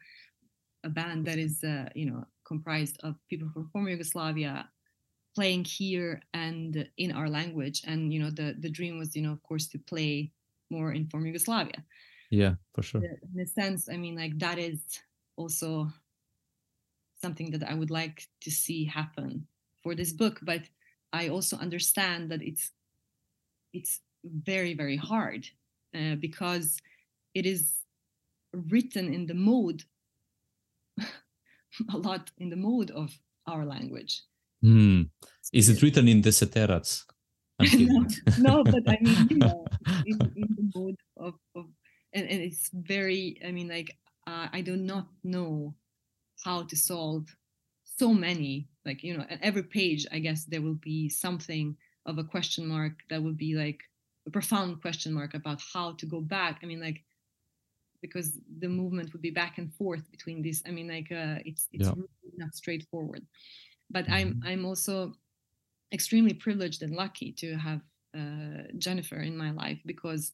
a 0.85 0.89
band 0.89 1.27
that 1.27 1.39
is 1.39 1.63
uh, 1.65 1.89
you 1.95 2.07
know 2.07 2.25
comprised 2.45 2.99
of 3.03 3.15
people 3.29 3.49
from 3.53 3.69
former 3.73 3.91
yugoslavia 3.91 4.69
playing 5.35 5.65
here 5.65 6.21
and 6.35 6.89
in 6.97 7.13
our 7.13 7.29
language. 7.29 7.83
And 7.87 8.13
you 8.13 8.21
know 8.21 8.31
the 8.31 8.57
the 8.59 8.71
dream 8.71 8.99
was 8.99 9.15
you 9.15 9.23
know 9.23 9.33
of 9.33 9.43
course 9.43 9.69
to 9.69 9.79
play 9.79 10.33
more 10.71 10.93
in 10.93 11.07
former 11.09 11.27
yugoslavia. 11.27 11.85
Yeah 12.31 12.55
for 12.75 12.83
sure. 12.83 13.03
In 13.03 13.41
a 13.41 13.47
sense 13.47 13.89
i 13.89 13.97
mean 13.97 14.17
like 14.17 14.39
that 14.39 14.59
is 14.59 14.81
also 15.37 15.89
something 17.23 17.51
that 17.51 17.63
i 17.69 17.75
would 17.75 17.91
like 17.91 18.29
to 18.41 18.51
see 18.51 18.85
happen 18.85 19.47
for 19.83 19.95
this 19.95 20.13
book. 20.13 20.41
But 20.43 20.63
i 21.13 21.29
also 21.29 21.57
understand 21.57 22.31
that 22.31 22.43
it's 22.43 22.73
it's 23.73 24.01
very 24.25 24.75
very 24.75 24.97
hard 24.97 25.47
uh, 25.95 26.17
because 26.17 26.79
it 27.35 27.47
is 27.47 27.81
written 28.53 29.13
in 29.13 29.27
the 29.27 29.35
mode 29.35 29.85
a 31.93 31.97
lot 31.97 32.31
in 32.39 32.51
the 32.51 32.57
mode 32.57 32.91
of 32.91 33.11
our 33.47 33.65
language 33.65 34.23
Mm. 34.65 35.09
Is 35.53 35.69
it 35.69 35.83
written 35.83 36.09
in 36.09 36.23
Deseterac? 36.23 37.05
no, 37.61 38.07
no, 38.39 38.65
but 38.65 38.83
I 38.89 38.99
mean, 39.01 39.29
you 39.31 39.37
know, 39.39 39.67
in, 40.07 40.21
in 40.37 40.49
the 40.57 40.71
mode 40.75 40.97
of, 41.17 41.35
of 41.55 41.67
and, 42.13 42.29
and 42.29 42.41
it's 42.41 42.71
very, 42.73 43.41
I 43.47 43.51
mean, 43.53 43.69
like, 43.69 43.97
uh, 44.27 44.49
I 44.53 44.61
do 44.61 44.77
not 44.77 45.09
know 45.25 45.75
how 46.45 46.63
to 46.63 46.77
solve 46.77 47.27
so 47.85 48.15
many, 48.15 48.69
like, 48.87 49.03
you 49.03 49.17
know, 49.17 49.27
at 49.29 49.43
every 49.43 49.63
page, 49.63 50.07
I 50.11 50.19
guess 50.21 50.45
there 50.45 50.63
will 50.63 50.79
be 50.81 51.09
something 51.09 51.77
of 52.07 52.19
a 52.19 52.25
question 52.25 52.67
mark 52.67 52.93
that 53.11 53.23
would 53.23 53.37
be 53.37 53.55
like 53.55 53.81
a 54.27 54.31
profound 54.31 54.81
question 54.81 55.13
mark 55.13 55.35
about 55.35 55.61
how 55.73 55.93
to 55.93 56.07
go 56.07 56.21
back. 56.21 56.61
I 56.63 56.67
mean, 56.67 56.81
like, 56.81 57.03
because 58.01 58.39
the 58.59 58.69
movement 58.69 59.13
would 59.13 59.23
be 59.23 59.31
back 59.31 59.59
and 59.59 59.73
forth 59.75 60.11
between 60.11 60.43
these. 60.43 60.63
I 60.67 60.71
mean, 60.71 60.89
like, 60.89 61.11
uh, 61.13 61.39
it's, 61.45 61.69
it's 61.73 61.87
yeah. 61.87 61.95
really 61.95 62.09
not 62.37 62.55
straightforward 62.55 63.27
but 63.91 64.09
i'm 64.09 64.35
mm-hmm. 64.35 64.49
i'm 64.49 64.65
also 64.65 65.13
extremely 65.93 66.35
privileged 66.35 66.83
and 66.83 66.95
lucky 66.95 67.33
to 67.33 67.57
have 67.57 67.81
uh, 68.17 68.63
jennifer 68.79 69.21
in 69.21 69.37
my 69.37 69.51
life 69.51 69.79
because 69.85 70.33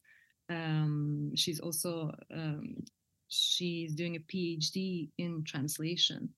um, 0.49 1.31
she's 1.35 1.59
also 1.59 2.13
um, 2.33 2.77
she's 3.27 3.93
doing 3.93 4.15
a 4.15 4.19
phd 4.19 5.09
in 5.17 5.43
translation 5.43 6.29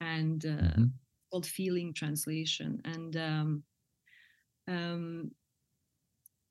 and 0.00 0.44
uh, 0.44 0.48
mm-hmm. 0.48 0.84
called 1.30 1.46
feeling 1.46 1.92
translation 1.92 2.80
and 2.84 3.16
um, 3.16 3.62
um, 4.68 5.30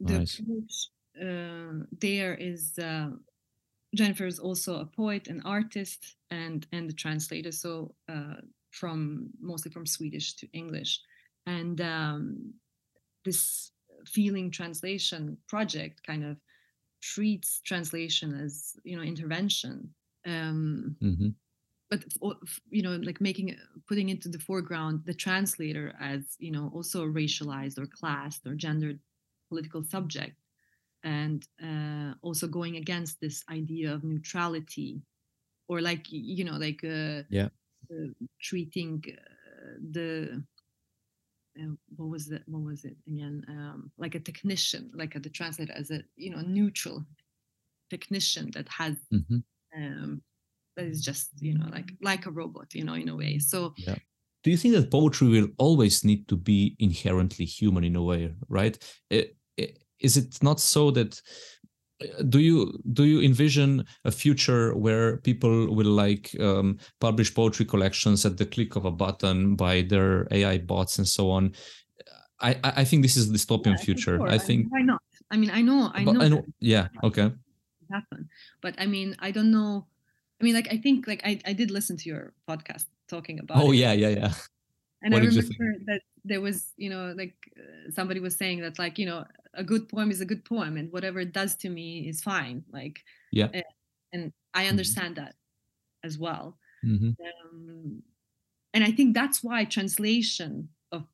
the 0.01 0.19
nice. 0.19 0.39
approach 0.39 0.89
uh, 1.21 1.85
there 1.99 2.35
is 2.35 2.77
uh, 2.77 3.09
Jennifer 3.95 4.25
is 4.25 4.39
also 4.39 4.79
a 4.79 4.85
poet, 4.85 5.27
an 5.27 5.41
artist, 5.45 6.15
and 6.29 6.67
and 6.71 6.89
a 6.89 6.93
translator. 6.93 7.51
So 7.51 7.95
uh, 8.09 8.35
from 8.71 9.29
mostly 9.41 9.71
from 9.71 9.85
Swedish 9.85 10.35
to 10.35 10.47
English. 10.53 10.99
And 11.45 11.79
um, 11.81 12.53
this 13.25 13.71
feeling 14.05 14.51
translation 14.51 15.37
project 15.47 16.01
kind 16.05 16.23
of 16.23 16.37
treats 17.01 17.61
translation 17.65 18.39
as 18.39 18.73
you 18.83 18.95
know 18.95 19.03
intervention. 19.03 19.89
Um, 20.25 20.95
mm-hmm. 21.01 21.29
But 21.89 22.03
you 22.69 22.81
know, 22.81 22.97
like 22.97 23.21
making 23.21 23.55
putting 23.87 24.09
into 24.09 24.29
the 24.29 24.39
foreground 24.39 25.03
the 25.05 25.13
translator 25.13 25.93
as 25.99 26.35
you 26.39 26.51
know 26.51 26.71
also 26.73 27.03
a 27.03 27.07
racialized 27.07 27.77
or 27.77 27.87
classed 27.87 28.45
or 28.45 28.55
gendered 28.55 28.99
political 29.49 29.83
subject, 29.83 30.35
and 31.15 31.39
uh, 31.69 32.11
also 32.21 32.47
going 32.47 32.75
against 32.75 33.13
this 33.21 33.37
idea 33.49 33.93
of 33.93 34.03
neutrality, 34.03 35.01
or 35.69 35.77
like 35.81 36.05
you 36.09 36.43
know, 36.43 36.57
like 36.67 36.81
uh, 36.83 37.23
yeah 37.29 37.49
uh, 37.91 38.11
treating 38.41 39.03
uh, 39.07 39.77
the 39.91 40.43
uh, 41.59 41.73
what 41.95 42.09
was 42.09 42.29
it 42.29 42.43
what 42.47 42.63
was 42.63 42.83
it 42.85 42.95
again 43.07 43.43
um, 43.47 43.91
like 43.97 44.15
a 44.15 44.19
technician 44.19 44.91
like 44.93 45.15
a, 45.15 45.19
the 45.19 45.29
translator 45.29 45.73
as 45.73 45.89
a 45.91 46.01
you 46.15 46.29
know 46.29 46.41
neutral 46.41 47.05
technician 47.89 48.51
that 48.51 48.67
has 48.67 48.95
mm-hmm. 49.13 49.37
um, 49.77 50.21
that 50.75 50.85
is 50.85 51.01
just 51.01 51.29
you 51.39 51.57
know 51.57 51.67
like 51.71 51.91
like 52.01 52.25
a 52.25 52.31
robot 52.31 52.73
you 52.73 52.83
know 52.83 52.93
in 52.93 53.09
a 53.09 53.15
way 53.15 53.39
so 53.39 53.73
yeah. 53.77 53.95
do 54.43 54.51
you 54.51 54.57
think 54.57 54.73
that 54.73 54.91
poetry 54.91 55.27
will 55.27 55.47
always 55.57 56.03
need 56.03 56.27
to 56.27 56.35
be 56.35 56.75
inherently 56.79 57.45
human 57.45 57.83
in 57.83 57.95
a 57.95 58.03
way 58.03 58.33
right 58.49 58.77
it, 59.09 59.17
it, 59.17 59.36
is 59.99 60.17
it 60.17 60.41
not 60.41 60.59
so 60.59 60.91
that 60.91 61.21
do 62.29 62.39
you 62.39 62.79
do 62.93 63.05
you 63.05 63.21
envision 63.21 63.83
a 64.05 64.11
future 64.11 64.75
where 64.75 65.17
people 65.17 65.73
will 65.73 65.89
like 65.89 66.35
um, 66.39 66.77
publish 66.99 67.33
poetry 67.33 67.65
collections 67.65 68.25
at 68.25 68.37
the 68.37 68.45
click 68.45 68.75
of 68.75 68.85
a 68.85 68.91
button 68.91 69.55
by 69.55 69.81
their 69.81 70.27
AI 70.31 70.59
bots 70.59 70.99
and 70.99 71.07
so 71.07 71.31
on? 71.31 71.53
I 72.39 72.59
I 72.63 72.83
think 72.83 73.01
this 73.01 73.17
is 73.17 73.31
dystopian 73.31 73.77
yeah, 73.77 73.83
future. 73.83 74.17
Sure. 74.17 74.27
I 74.27 74.37
think 74.37 74.71
why 74.71 74.81
not? 74.81 75.01
I 75.31 75.37
mean, 75.37 75.49
I 75.49 75.61
know, 75.61 75.91
I 75.93 76.03
know. 76.03 76.21
I 76.21 76.27
know 76.27 76.45
yeah. 76.59 76.87
Okay. 77.03 77.31
Happen, 77.91 78.29
but 78.61 78.75
I 78.77 78.85
mean, 78.85 79.15
I 79.19 79.31
don't 79.31 79.49
know. 79.49 79.87
I 80.39 80.43
mean, 80.43 80.53
like 80.53 80.67
I 80.71 80.77
think, 80.77 81.07
like 81.07 81.21
I 81.25 81.39
I 81.45 81.53
did 81.53 81.71
listen 81.71 81.97
to 81.97 82.09
your 82.09 82.33
podcast 82.47 82.85
talking 83.07 83.39
about. 83.39 83.63
Oh 83.63 83.71
it. 83.71 83.77
yeah, 83.77 83.93
yeah, 83.93 84.09
yeah. 84.09 84.33
And 85.01 85.13
what 85.13 85.23
I 85.23 85.25
remember 85.25 85.77
that 85.85 86.01
there 86.25 86.41
was, 86.41 86.73
you 86.75 86.89
know, 86.89 87.13
like 87.15 87.35
uh, 87.57 87.91
somebody 87.91 88.19
was 88.19 88.35
saying 88.35 88.61
that, 88.61 88.79
like, 88.79 88.97
you 88.97 89.05
know, 89.05 89.25
a 89.53 89.63
good 89.63 89.87
poem 89.89 90.11
is 90.11 90.21
a 90.21 90.25
good 90.25 90.45
poem 90.45 90.77
and 90.77 90.91
whatever 90.91 91.19
it 91.19 91.33
does 91.33 91.55
to 91.55 91.69
me 91.69 92.07
is 92.07 92.21
fine 92.21 92.63
like 92.71 92.99
yeah 93.31 93.47
and, 93.53 93.63
and 94.13 94.33
i 94.53 94.61
mm-hmm. 94.61 94.69
understand 94.69 95.15
mm-hmm. 95.15 95.25
that 95.25 95.35
as 96.03 96.17
well 96.17 96.57
mm-hmm. 96.85 97.09
um, 97.09 98.01
and 98.73 98.83
i 98.83 98.91
think 98.91 99.13
that's 99.13 99.43
why 99.43 99.63
translation 99.65 100.69
of 100.91 101.05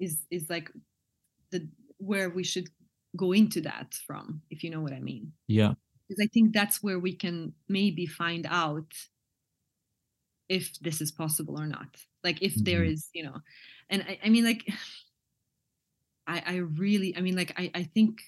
is 0.00 0.24
is 0.30 0.48
like 0.50 0.70
the 1.50 1.68
where 1.98 2.30
we 2.30 2.44
should 2.44 2.68
go 3.16 3.32
into 3.32 3.60
that 3.60 3.94
from 4.06 4.42
if 4.50 4.62
you 4.62 4.70
know 4.70 4.80
what 4.80 4.92
i 4.92 5.00
mean 5.00 5.32
yeah 5.48 5.72
because 6.06 6.22
i 6.22 6.28
think 6.32 6.52
that's 6.52 6.82
where 6.82 6.98
we 6.98 7.14
can 7.14 7.52
maybe 7.68 8.06
find 8.06 8.46
out 8.48 8.92
if 10.48 10.78
this 10.80 11.00
is 11.00 11.10
possible 11.10 11.58
or 11.58 11.66
not 11.66 11.96
like 12.22 12.42
if 12.42 12.54
mm-hmm. 12.54 12.64
there 12.64 12.84
is 12.84 13.08
you 13.14 13.22
know 13.22 13.40
and 13.90 14.02
I, 14.02 14.18
I 14.24 14.28
mean 14.28 14.44
like 14.44 14.68
I, 16.26 16.42
I 16.46 16.56
really, 16.56 17.16
I 17.16 17.20
mean, 17.20 17.36
like, 17.36 17.52
I, 17.56 17.70
I 17.74 17.82
think 17.84 18.20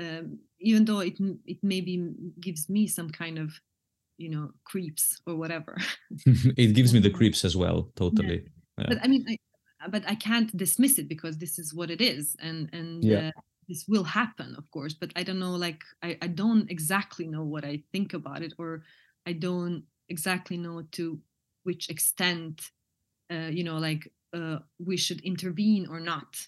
um, 0.00 0.38
even 0.60 0.84
though 0.84 1.00
it 1.00 1.18
it 1.46 1.58
maybe 1.62 2.12
gives 2.40 2.68
me 2.68 2.86
some 2.86 3.10
kind 3.10 3.38
of, 3.38 3.52
you 4.16 4.30
know, 4.30 4.50
creeps 4.64 5.20
or 5.26 5.36
whatever. 5.36 5.76
it 6.26 6.74
gives 6.74 6.92
me 6.94 7.00
the 7.00 7.10
creeps 7.10 7.44
as 7.44 7.56
well, 7.56 7.90
totally. 7.96 8.42
Yeah. 8.42 8.48
Yeah. 8.78 8.86
But 8.88 8.98
I 9.02 9.08
mean, 9.08 9.26
I, 9.28 9.88
but 9.88 10.04
I 10.06 10.14
can't 10.14 10.54
dismiss 10.56 10.98
it 10.98 11.08
because 11.08 11.38
this 11.38 11.58
is 11.58 11.74
what 11.74 11.90
it 11.90 12.00
is, 12.00 12.36
and 12.40 12.70
and 12.72 13.04
yeah. 13.04 13.28
uh, 13.28 13.40
this 13.68 13.84
will 13.88 14.04
happen, 14.04 14.54
of 14.56 14.70
course. 14.70 14.94
But 14.94 15.12
I 15.16 15.22
don't 15.22 15.38
know, 15.38 15.54
like, 15.54 15.82
I 16.02 16.16
I 16.22 16.28
don't 16.28 16.70
exactly 16.70 17.26
know 17.26 17.44
what 17.44 17.64
I 17.64 17.82
think 17.92 18.14
about 18.14 18.42
it, 18.42 18.54
or 18.58 18.84
I 19.26 19.32
don't 19.32 19.84
exactly 20.08 20.56
know 20.56 20.82
to 20.92 21.20
which 21.62 21.90
extent, 21.90 22.70
uh, 23.30 23.50
you 23.52 23.64
know, 23.64 23.76
like 23.76 24.10
uh, 24.32 24.58
we 24.78 24.96
should 24.96 25.20
intervene 25.22 25.86
or 25.88 26.00
not. 26.00 26.46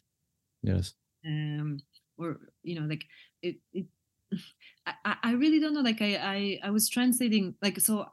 Yes. 0.62 0.94
Um, 1.26 1.78
or 2.18 2.38
you 2.62 2.78
know 2.78 2.86
like 2.86 3.04
it, 3.42 3.56
it 3.72 3.86
I, 4.86 5.16
I 5.22 5.32
really 5.32 5.60
don't 5.60 5.74
know 5.74 5.80
like 5.80 6.02
I, 6.02 6.16
I 6.16 6.60
i 6.64 6.70
was 6.70 6.88
translating 6.88 7.54
like 7.62 7.80
so 7.80 8.06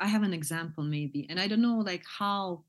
i 0.00 0.06
have 0.06 0.22
an 0.22 0.32
example 0.32 0.82
maybe 0.82 1.26
and 1.28 1.38
i 1.38 1.46
don't 1.46 1.62
know 1.62 1.78
like 1.78 2.04
how 2.18 2.64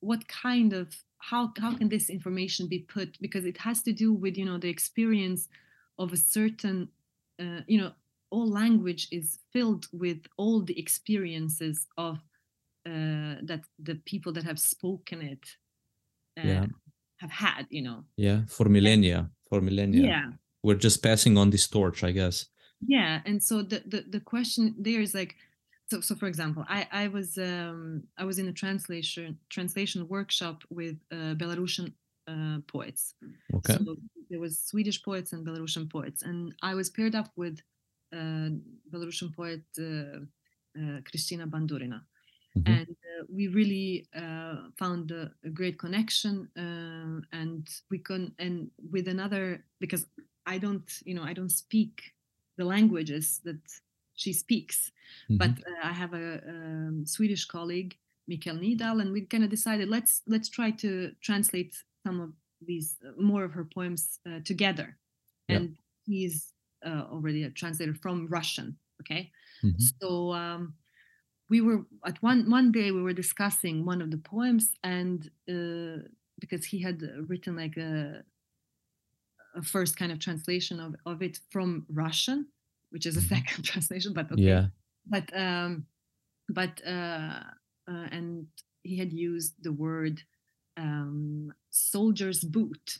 what 0.00 0.26
kind 0.26 0.72
of 0.72 0.94
how 1.18 1.52
how 1.58 1.74
can 1.76 1.88
this 1.88 2.10
information 2.10 2.66
be 2.66 2.80
put? 2.80 3.18
Because 3.20 3.44
it 3.44 3.58
has 3.58 3.82
to 3.82 3.92
do 3.92 4.12
with 4.12 4.36
you 4.36 4.44
know 4.44 4.58
the 4.58 4.68
experience 4.68 5.48
of 5.98 6.12
a 6.12 6.16
certain 6.16 6.88
uh, 7.40 7.60
you 7.66 7.78
know 7.78 7.92
all 8.30 8.48
language 8.48 9.08
is 9.12 9.38
filled 9.52 9.86
with 9.92 10.26
all 10.36 10.62
the 10.62 10.78
experiences 10.78 11.86
of 11.98 12.16
uh, 12.86 13.36
that 13.42 13.62
the 13.78 13.96
people 14.06 14.32
that 14.32 14.44
have 14.44 14.58
spoken 14.58 15.20
it 15.20 15.56
uh, 16.44 16.48
yeah. 16.48 16.66
have 17.16 17.30
had 17.30 17.66
you 17.70 17.82
know. 17.82 18.04
Yeah 18.16 18.40
for 18.48 18.68
millennia 18.68 19.30
for 19.48 19.60
millennia. 19.60 20.06
Yeah. 20.06 20.26
We're 20.62 20.82
just 20.88 21.02
passing 21.02 21.38
on 21.38 21.50
this 21.50 21.66
torch 21.68 22.04
i 22.04 22.12
guess. 22.12 22.46
Yeah 22.86 23.20
and 23.24 23.42
so 23.42 23.62
the 23.62 23.82
the, 23.86 24.04
the 24.08 24.20
question 24.20 24.74
there 24.78 25.00
is 25.00 25.14
like 25.14 25.36
so, 25.90 26.00
so 26.00 26.14
for 26.14 26.26
example 26.26 26.64
i 26.68 26.86
i 26.92 27.08
was 27.08 27.36
um 27.38 28.04
i 28.16 28.24
was 28.24 28.38
in 28.38 28.46
a 28.48 28.52
translation 28.52 29.38
translation 29.48 30.08
workshop 30.08 30.64
with 30.70 30.96
uh, 31.12 31.34
belarusian 31.40 31.92
uh, 32.28 32.58
poets. 32.66 33.14
Okay. 33.54 33.74
So 33.74 33.96
there 34.30 34.40
was 34.40 34.58
swedish 34.58 35.02
poets 35.02 35.32
and 35.32 35.46
belarusian 35.46 35.90
poets 35.90 36.22
and 36.22 36.54
i 36.62 36.74
was 36.74 36.88
paired 36.88 37.14
up 37.14 37.30
with 37.36 37.60
uh, 38.12 38.50
belarusian 38.90 39.34
poet 39.34 39.62
Kristina 41.06 41.42
uh, 41.42 41.46
uh, 41.46 41.52
bandurina 41.54 42.00
mm-hmm. 42.56 42.72
and 42.72 42.88
uh, 42.90 43.24
we 43.28 43.48
really 43.48 44.06
found 44.76 45.10
a, 45.10 45.30
a, 45.44 45.50
great 45.50 45.78
connection 45.78 46.48
and 47.32 47.68
we 47.90 47.98
can 47.98 48.32
and 48.38 48.70
with 48.90 49.08
another 49.08 49.64
because 49.78 50.06
i 50.46 50.58
don't 50.58 51.00
you 51.04 51.14
know 51.14 51.22
i 51.22 51.32
don't 51.32 51.50
speak 51.52 52.12
the 52.56 52.64
languages 52.64 53.40
that 53.44 53.60
she 54.20 54.32
speaks. 54.32 54.92
Mm-hmm. 55.24 55.38
But 55.38 55.50
uh, 55.50 55.88
I 55.90 55.92
have 55.92 56.12
a, 56.14 56.40
um, 56.46 57.04
Swedish 57.06 57.46
colleague, 57.46 57.96
Mikael 58.28 58.56
Nydahl, 58.56 59.00
and 59.00 59.12
we 59.12 59.22
kind 59.22 59.44
of 59.44 59.50
decided 59.50 59.88
let's 59.88 60.22
let's 60.26 60.48
try 60.48 60.70
to 60.84 61.10
translate 61.20 61.74
some 62.04 62.20
of 62.20 62.30
these 62.68 62.96
uh, 63.04 63.20
more 63.20 63.44
of 63.44 63.52
her 63.52 63.64
poems 63.64 64.20
uh, 64.28 64.40
together. 64.44 64.96
And 65.48 65.76
he's 66.06 66.52
uh, 66.86 67.04
already 67.10 67.42
a 67.42 67.50
translator 67.50 67.94
from 67.94 68.28
Russian. 68.28 68.76
Okay, 69.00 69.32
mm-hmm. 69.64 69.82
so. 70.00 70.32
Um, 70.32 70.74
we 71.50 71.60
were 71.60 71.84
at 72.06 72.22
one 72.22 72.48
one 72.50 72.72
day 72.72 72.90
we 72.92 73.02
were 73.02 73.12
discussing 73.12 73.84
one 73.84 74.00
of 74.00 74.10
the 74.10 74.16
poems 74.16 74.70
and 74.82 75.30
uh, 75.50 76.02
because 76.40 76.64
he 76.64 76.80
had 76.80 77.02
written 77.28 77.56
like 77.56 77.76
a 77.76 78.22
a 79.56 79.62
first 79.62 79.96
kind 79.96 80.12
of 80.12 80.18
translation 80.18 80.80
of, 80.80 80.94
of 81.06 81.22
it 81.22 81.38
from 81.50 81.86
Russian, 81.88 82.46
which 82.90 83.06
is 83.06 83.16
a 83.16 83.20
mm-hmm. 83.20 83.34
second 83.34 83.64
translation, 83.70 84.12
but 84.12 84.30
okay. 84.30 84.42
Yeah. 84.42 84.66
But 85.06 85.36
um, 85.36 85.86
but 86.48 86.80
uh, 86.86 87.42
uh, 87.88 88.06
and 88.12 88.46
he 88.82 88.98
had 88.98 89.12
used 89.12 89.54
the 89.62 89.72
word 89.72 90.22
um, 90.76 91.52
soldier's 91.70 92.44
boot, 92.44 92.98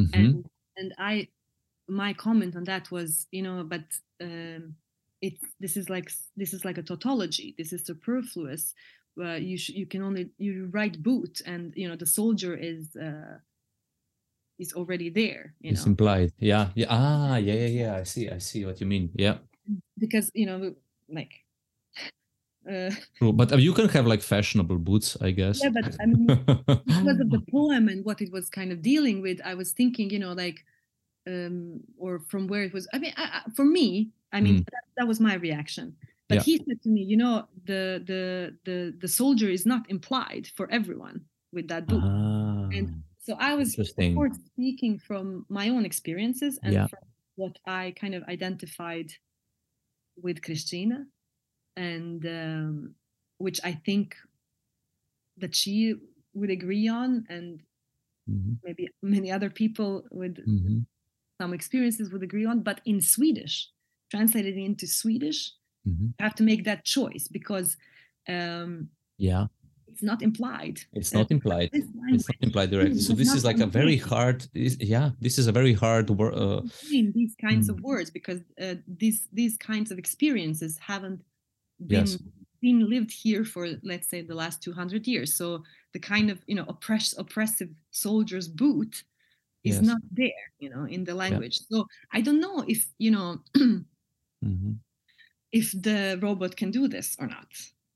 mm-hmm. 0.00 0.18
and 0.18 0.46
and 0.76 0.94
I 0.98 1.28
my 1.88 2.14
comment 2.14 2.56
on 2.56 2.64
that 2.64 2.90
was 2.90 3.26
you 3.32 3.42
know 3.42 3.64
but 3.64 3.82
um, 4.22 4.76
it 5.22 5.34
this 5.58 5.76
is 5.76 5.90
like 5.90 6.10
this 6.36 6.52
is 6.52 6.64
like 6.64 6.78
a 6.78 6.82
tautology. 6.82 7.54
This 7.58 7.72
is 7.72 7.84
superfluous 7.84 8.74
uh, 9.18 9.34
you 9.34 9.58
sh- 9.58 9.70
you 9.70 9.86
can 9.86 10.02
only 10.02 10.30
you 10.38 10.68
write 10.72 11.02
boot 11.02 11.40
and 11.46 11.72
you 11.76 11.88
know 11.88 11.96
the 11.96 12.06
soldier 12.06 12.54
is 12.54 12.94
uh, 12.96 13.38
is 14.58 14.72
already 14.74 15.10
there 15.10 15.54
you 15.60 15.72
it's 15.72 15.84
know? 15.84 15.90
implied. 15.90 16.32
Yeah. 16.38 16.70
Yeah. 16.74 16.86
Ah 16.90 17.36
yeah 17.36 17.54
yeah 17.54 17.66
yeah. 17.66 17.96
I 17.96 18.04
see 18.04 18.28
i 18.28 18.38
see 18.38 18.64
what 18.64 18.80
you 18.80 18.86
mean. 18.86 19.10
Yeah. 19.14 19.38
Because 19.98 20.30
you 20.34 20.46
know 20.46 20.74
like 21.08 21.32
uh, 22.70 22.90
True, 23.16 23.32
but 23.32 23.52
uh, 23.52 23.56
you 23.56 23.72
can 23.72 23.88
have 23.88 24.06
like 24.06 24.22
fashionable 24.22 24.78
boots, 24.78 25.16
I 25.20 25.30
guess. 25.32 25.62
Yeah, 25.62 25.70
but 25.70 25.96
I 26.00 26.06
mean, 26.06 26.26
because 26.26 27.20
of 27.20 27.30
the 27.30 27.42
poem 27.50 27.88
and 27.88 28.04
what 28.04 28.20
it 28.20 28.30
was 28.30 28.48
kind 28.48 28.70
of 28.72 28.80
dealing 28.80 29.20
with, 29.22 29.40
I 29.44 29.54
was 29.54 29.72
thinking, 29.72 30.10
you 30.10 30.18
know, 30.18 30.32
like, 30.32 30.64
um, 31.26 31.80
or 31.98 32.20
from 32.20 32.46
where 32.46 32.62
it 32.62 32.72
was. 32.72 32.88
I 32.94 32.98
mean, 32.98 33.12
I, 33.16 33.42
I, 33.44 33.50
for 33.50 33.64
me, 33.64 34.10
I 34.32 34.40
mean, 34.40 34.60
mm. 34.60 34.64
that, 34.70 34.84
that, 34.96 35.08
was 35.08 35.20
my 35.20 35.34
reaction. 35.34 35.96
But 36.28 36.36
yeah. 36.36 36.42
he 36.42 36.56
said 36.58 36.82
to 36.82 36.88
me, 36.88 37.02
you 37.02 37.16
know, 37.16 37.48
the 37.64 38.02
the 38.06 38.56
the 38.64 38.94
the 39.00 39.08
soldier 39.08 39.48
is 39.48 39.66
not 39.66 39.90
implied 39.90 40.46
for 40.56 40.70
everyone 40.70 41.22
with 41.52 41.68
that 41.68 41.86
book. 41.86 42.02
ah. 42.04 42.68
and 42.72 43.02
so 43.18 43.36
I 43.38 43.54
was 43.54 43.72
speaking 43.72 44.98
from 44.98 45.44
my 45.48 45.68
own 45.68 45.84
experiences 45.84 46.58
and 46.62 46.72
yeah. 46.72 46.86
from 46.86 47.00
what 47.36 47.58
I 47.66 47.94
kind 48.00 48.14
of 48.14 48.22
identified 48.24 49.12
with 50.20 50.42
Christina, 50.42 51.06
and 51.76 52.24
um, 52.26 52.94
which 53.38 53.60
I 53.62 53.72
think 53.72 54.16
that 55.38 55.54
she 55.54 55.94
would 56.34 56.50
agree 56.50 56.88
on, 56.88 57.24
and 57.28 57.60
mm-hmm. 58.28 58.54
maybe 58.64 58.88
many 59.02 59.30
other 59.30 59.50
people 59.50 60.04
with 60.10 60.36
mm-hmm. 60.36 60.80
some 61.40 61.54
experiences 61.54 62.10
would 62.10 62.22
agree 62.22 62.46
on. 62.46 62.62
But 62.62 62.80
in 62.84 63.00
Swedish, 63.00 63.68
translated 64.10 64.56
into 64.56 64.86
Swedish, 64.86 65.52
mm-hmm. 65.86 66.06
you 66.06 66.14
have 66.20 66.34
to 66.34 66.42
make 66.42 66.64
that 66.64 66.84
choice 66.84 67.28
because 67.28 67.76
um, 68.28 68.88
yeah 69.18 69.46
it's 69.88 70.02
not 70.02 70.22
implied 70.22 70.80
it's 70.92 71.12
not 71.12 71.30
implied 71.30 71.68
it's 71.72 72.28
not 72.28 72.36
implied 72.40 72.70
directly 72.70 73.00
so 73.00 73.12
this 73.12 73.32
is 73.34 73.44
like 73.44 73.58
a 73.58 73.66
very 73.66 73.96
hard 73.96 74.46
yeah 74.54 75.10
this 75.20 75.38
is 75.38 75.46
a 75.46 75.52
very 75.52 75.72
hard 75.72 76.10
uh, 76.10 76.60
these 76.90 77.34
kinds 77.40 77.66
mm. 77.66 77.70
of 77.70 77.80
words 77.80 78.10
because 78.10 78.40
uh, 78.62 78.74
these 78.86 79.28
these 79.32 79.56
kinds 79.56 79.90
of 79.90 79.98
experiences 79.98 80.78
haven't 80.78 81.20
been 81.86 82.06
yes. 82.06 82.18
been 82.62 82.88
lived 82.88 83.10
here 83.10 83.44
for 83.44 83.68
let's 83.82 84.08
say 84.08 84.22
the 84.22 84.34
last 84.34 84.62
200 84.62 85.06
years 85.06 85.34
so 85.34 85.62
the 85.92 85.98
kind 85.98 86.30
of 86.30 86.38
you 86.46 86.54
know 86.54 86.64
oppress 86.68 87.14
oppressive 87.18 87.70
soldier's 87.90 88.48
boot 88.48 89.02
is 89.64 89.76
yes. 89.76 89.84
not 89.84 90.00
there 90.12 90.44
you 90.58 90.70
know 90.70 90.84
in 90.84 91.04
the 91.04 91.14
language 91.14 91.60
yeah. 91.60 91.78
so 91.78 91.86
i 92.12 92.20
don't 92.20 92.40
know 92.40 92.64
if 92.68 92.86
you 92.98 93.10
know 93.10 93.40
mm-hmm. 94.44 94.72
if 95.52 95.72
the 95.82 96.18
robot 96.22 96.56
can 96.56 96.70
do 96.70 96.88
this 96.88 97.16
or 97.18 97.26
not 97.26 97.48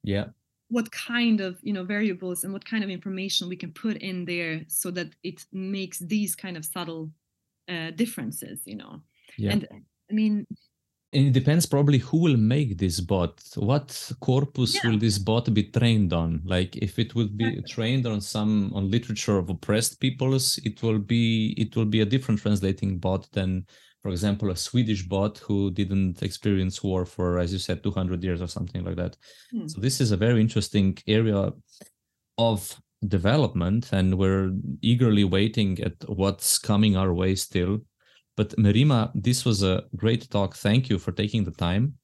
yeah 0.03 0.27
what 0.69 0.91
kind 0.91 1.41
of 1.41 1.59
you 1.63 1.73
know 1.73 1.85
variables 1.85 2.45
and 2.45 2.53
what 2.53 2.65
kind 2.65 2.83
of 2.83 2.91
information 2.91 3.49
we 3.49 3.57
can 3.57 3.73
put 3.73 3.97
in 3.99 4.25
there 4.25 4.63
so 4.69 4.91
that 4.91 5.15
it 5.23 5.45
makes 5.53 5.99
these 5.99 6.35
kind 6.35 6.57
of 6.57 6.65
subtle 6.65 7.11
uh, 7.69 7.91
differences 7.93 8.61
you 8.65 8.77
know 8.77 9.01
yeah. 9.39 9.53
and 9.53 9.69
i 10.11 10.13
mean 10.13 10.47
and 11.13 11.29
it 11.29 11.33
depends 11.33 11.65
probably 11.65 11.99
who 11.99 12.19
will 12.19 12.37
make 12.37 12.77
this 12.77 13.01
bot 13.01 13.41
what 13.57 14.13
corpus 14.21 14.75
yeah. 14.75 14.91
will 14.91 14.99
this 14.99 15.19
bot 15.19 15.53
be 15.55 15.63
trained 15.63 16.13
on 16.13 16.41
like 16.45 16.77
if 16.77 16.99
it 16.99 17.15
will 17.15 17.29
be 17.29 17.47
exactly. 17.47 17.73
trained 17.75 18.07
on 18.07 18.21
some 18.21 18.73
on 18.75 18.91
literature 18.91 19.39
of 19.39 19.49
oppressed 19.49 20.01
peoples 20.01 20.59
it 20.65 20.83
will 20.83 20.99
be 20.99 21.55
it 21.57 21.77
will 21.77 21.85
be 21.85 22.01
a 22.01 22.05
different 22.05 22.41
translating 22.41 22.99
bot 22.99 23.31
than 23.33 23.65
for 24.05 24.11
example, 24.11 24.51
a 24.51 24.57
Swedish 24.57 25.03
bot 25.05 25.39
who 25.39 25.71
didn't 25.71 26.23
experience 26.23 26.83
war 26.83 27.07
for, 27.07 27.39
as 27.39 27.55
you 27.55 27.59
said, 27.59 27.83
200 27.83 28.23
years 28.23 28.43
or 28.43 28.47
something 28.47 28.85
like 28.85 28.97
that. 28.97 29.17
Hmm. 29.51 29.67
So 29.67 29.81
this 29.81 29.99
is 29.99 30.11
a 30.11 30.17
very 30.19 30.43
interesting 30.43 30.99
area 31.07 31.51
of 32.37 32.79
development, 33.09 33.95
and 33.95 34.19
we're 34.19 34.53
eagerly 34.83 35.25
waiting 35.25 35.81
at 35.81 35.95
what's 36.07 36.59
coming 36.59 36.99
our 36.99 37.15
way 37.15 37.35
still. 37.35 37.79
But 38.37 38.51
Merima, 38.59 39.11
this 39.15 39.47
was 39.47 39.63
a 39.63 39.85
great 39.97 40.29
talk. 40.29 40.55
Thank 40.55 40.91
you 40.91 40.99
for 40.99 41.13
taking 41.13 41.45
the 41.45 41.53
time. 41.53 41.95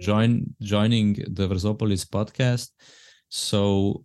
Join 0.00 0.54
joining 0.62 1.14
the 1.28 1.48
Versopolis 1.48 2.04
podcast. 2.04 2.68
So 3.30 4.04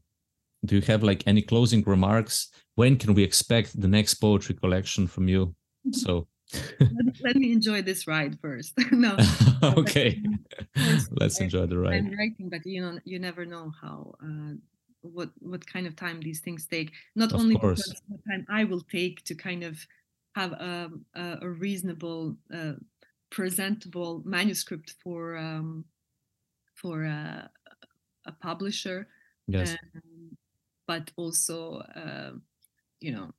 do 0.65 0.77
you 0.77 0.81
have 0.81 1.03
like 1.03 1.21
any 1.27 1.43
closing 1.43 1.83
remarks? 1.83 2.49
When 2.73 2.97
can 2.97 3.13
we 3.13 3.21
expect 3.21 3.79
the 3.79 3.87
next 3.87 4.15
poetry 4.15 4.55
collection 4.55 5.05
from 5.05 5.27
you? 5.27 5.53
So 5.91 6.27
let, 7.21 7.35
me 7.35 7.51
enjoy 7.51 7.81
this 7.81 8.07
ride 8.07 8.39
first. 8.39 8.73
no. 8.91 9.17
okay. 9.63 10.21
Let's 11.11 11.39
enjoy 11.39 11.65
the 11.65 11.77
ride. 11.77 11.95
I'm 11.95 12.11
writing, 12.17 12.49
but 12.49 12.65
you 12.65 12.81
know, 12.81 12.99
you 13.05 13.19
never 13.19 13.45
know 13.45 13.71
how 13.81 14.15
uh, 14.21 14.55
what 15.01 15.29
what 15.39 15.65
kind 15.65 15.87
of 15.87 15.95
time 15.95 16.21
these 16.21 16.39
things 16.39 16.65
take. 16.65 16.91
Not 17.15 17.33
of 17.33 17.39
only 17.39 17.55
course. 17.55 17.87
because 17.87 18.01
the 18.09 18.31
time 18.31 18.45
I 18.49 18.63
will 18.63 18.81
take 18.81 19.23
to 19.25 19.35
kind 19.35 19.63
of 19.63 19.85
have 20.35 20.53
a 20.53 20.91
a, 21.15 21.37
a 21.41 21.49
reasonable, 21.49 22.35
uh, 22.53 22.73
presentable 23.29 24.21
manuscript 24.25 24.95
for 25.03 25.37
um, 25.37 25.85
for 26.75 27.03
a, 27.03 27.49
a 28.25 28.31
publisher. 28.31 29.07
Yes. 29.47 29.75
Um, 29.95 30.37
but 30.87 31.11
also, 31.15 31.77
uh, 31.95 32.31
you 32.99 33.11
know. 33.11 33.33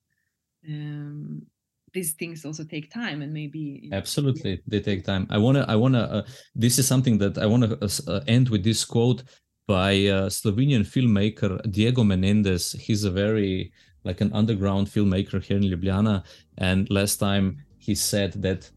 Um, 0.66 1.46
these 1.94 2.12
things 2.12 2.44
also 2.44 2.64
take 2.64 2.90
time 2.90 3.22
and 3.22 3.32
maybe 3.32 3.88
absolutely 3.92 4.60
they 4.66 4.80
take 4.80 5.04
time. 5.04 5.26
I 5.30 5.38
want 5.38 5.56
to 5.58 5.64
i 5.68 5.76
want 5.76 5.94
to 5.94 6.04
uh, 6.16 6.22
this 6.54 6.78
is 6.78 6.86
something 6.86 7.18
that 7.18 7.38
i 7.38 7.46
want 7.46 7.62
to 7.64 7.72
uh, 7.82 8.12
uh, 8.12 8.20
end 8.26 8.48
with 8.48 8.62
this 8.64 8.84
quote 8.84 9.22
by 9.66 9.92
a 9.92 10.28
slovenian 10.38 10.84
filmmaker 10.84 11.50
diego 11.70 12.04
menendez. 12.04 12.72
He's 12.72 13.04
a 13.04 13.10
very 13.10 13.72
like 14.04 14.20
an 14.20 14.30
underground 14.32 14.88
filmmaker 14.88 15.42
here 15.42 15.56
in 15.56 15.64
ljubljana 15.64 16.22
and 16.58 16.90
last 16.90 17.16
time 17.16 17.46
he 17.78 17.94
said 17.94 18.32
that 18.42 18.70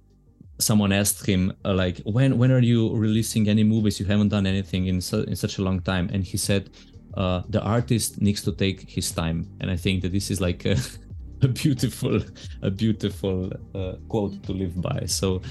someone 0.60 0.92
asked 0.92 1.26
him 1.26 1.54
uh, 1.66 1.74
like 1.74 2.02
when 2.06 2.38
when 2.38 2.52
are 2.52 2.60
you 2.60 2.96
releasing 2.96 3.48
any 3.48 3.64
movies? 3.64 4.00
You 4.00 4.06
haven't 4.06 4.30
done 4.30 4.48
anything 4.48 4.88
in, 4.88 5.02
su- 5.02 5.24
in 5.24 5.36
such 5.36 5.58
a 5.60 5.62
long 5.62 5.82
time. 5.82 6.10
And 6.12 6.24
he 6.24 6.38
said 6.38 6.70
uh, 7.16 7.42
the 7.50 7.62
artist 7.62 8.22
needs 8.22 8.42
to 8.44 8.52
take 8.52 8.90
his 8.90 9.12
time. 9.12 9.48
And 9.62 9.70
i 9.72 9.76
think 9.76 10.02
that 10.02 10.12
this 10.12 10.32
is 10.32 10.42
like 10.42 10.66
a, 10.66 10.76
a 11.42 11.48
beautiful 11.48 12.22
a 12.62 12.72
beautiful 12.72 13.52
uh, 13.76 13.94
quote 14.08 14.42
to 14.44 14.54
live 14.54 14.82
by. 14.82 15.06
So 15.06 15.42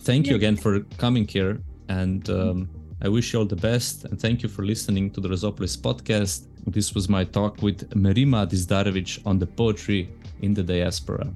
thank 0.00 0.26
you 0.26 0.36
again 0.36 0.56
for 0.56 0.80
coming 0.96 1.26
here 1.26 1.60
and 1.88 2.28
um, 2.30 2.68
i 3.02 3.08
wish 3.08 3.32
you 3.32 3.38
all 3.38 3.44
the 3.44 3.56
best 3.56 4.04
and 4.04 4.20
thank 4.20 4.42
you 4.42 4.48
for 4.48 4.64
listening 4.64 5.10
to 5.10 5.20
the 5.20 5.28
Versopolis 5.28 5.76
podcast. 5.76 6.46
This 6.66 6.94
was 6.94 7.08
my 7.08 7.24
talk 7.24 7.62
with 7.62 7.90
merima 7.90 8.46
dizdarević 8.46 9.26
on 9.26 9.38
the 9.38 9.46
poetry 9.46 10.08
in 10.42 10.54
the 10.54 10.62
diaspora 10.62 11.26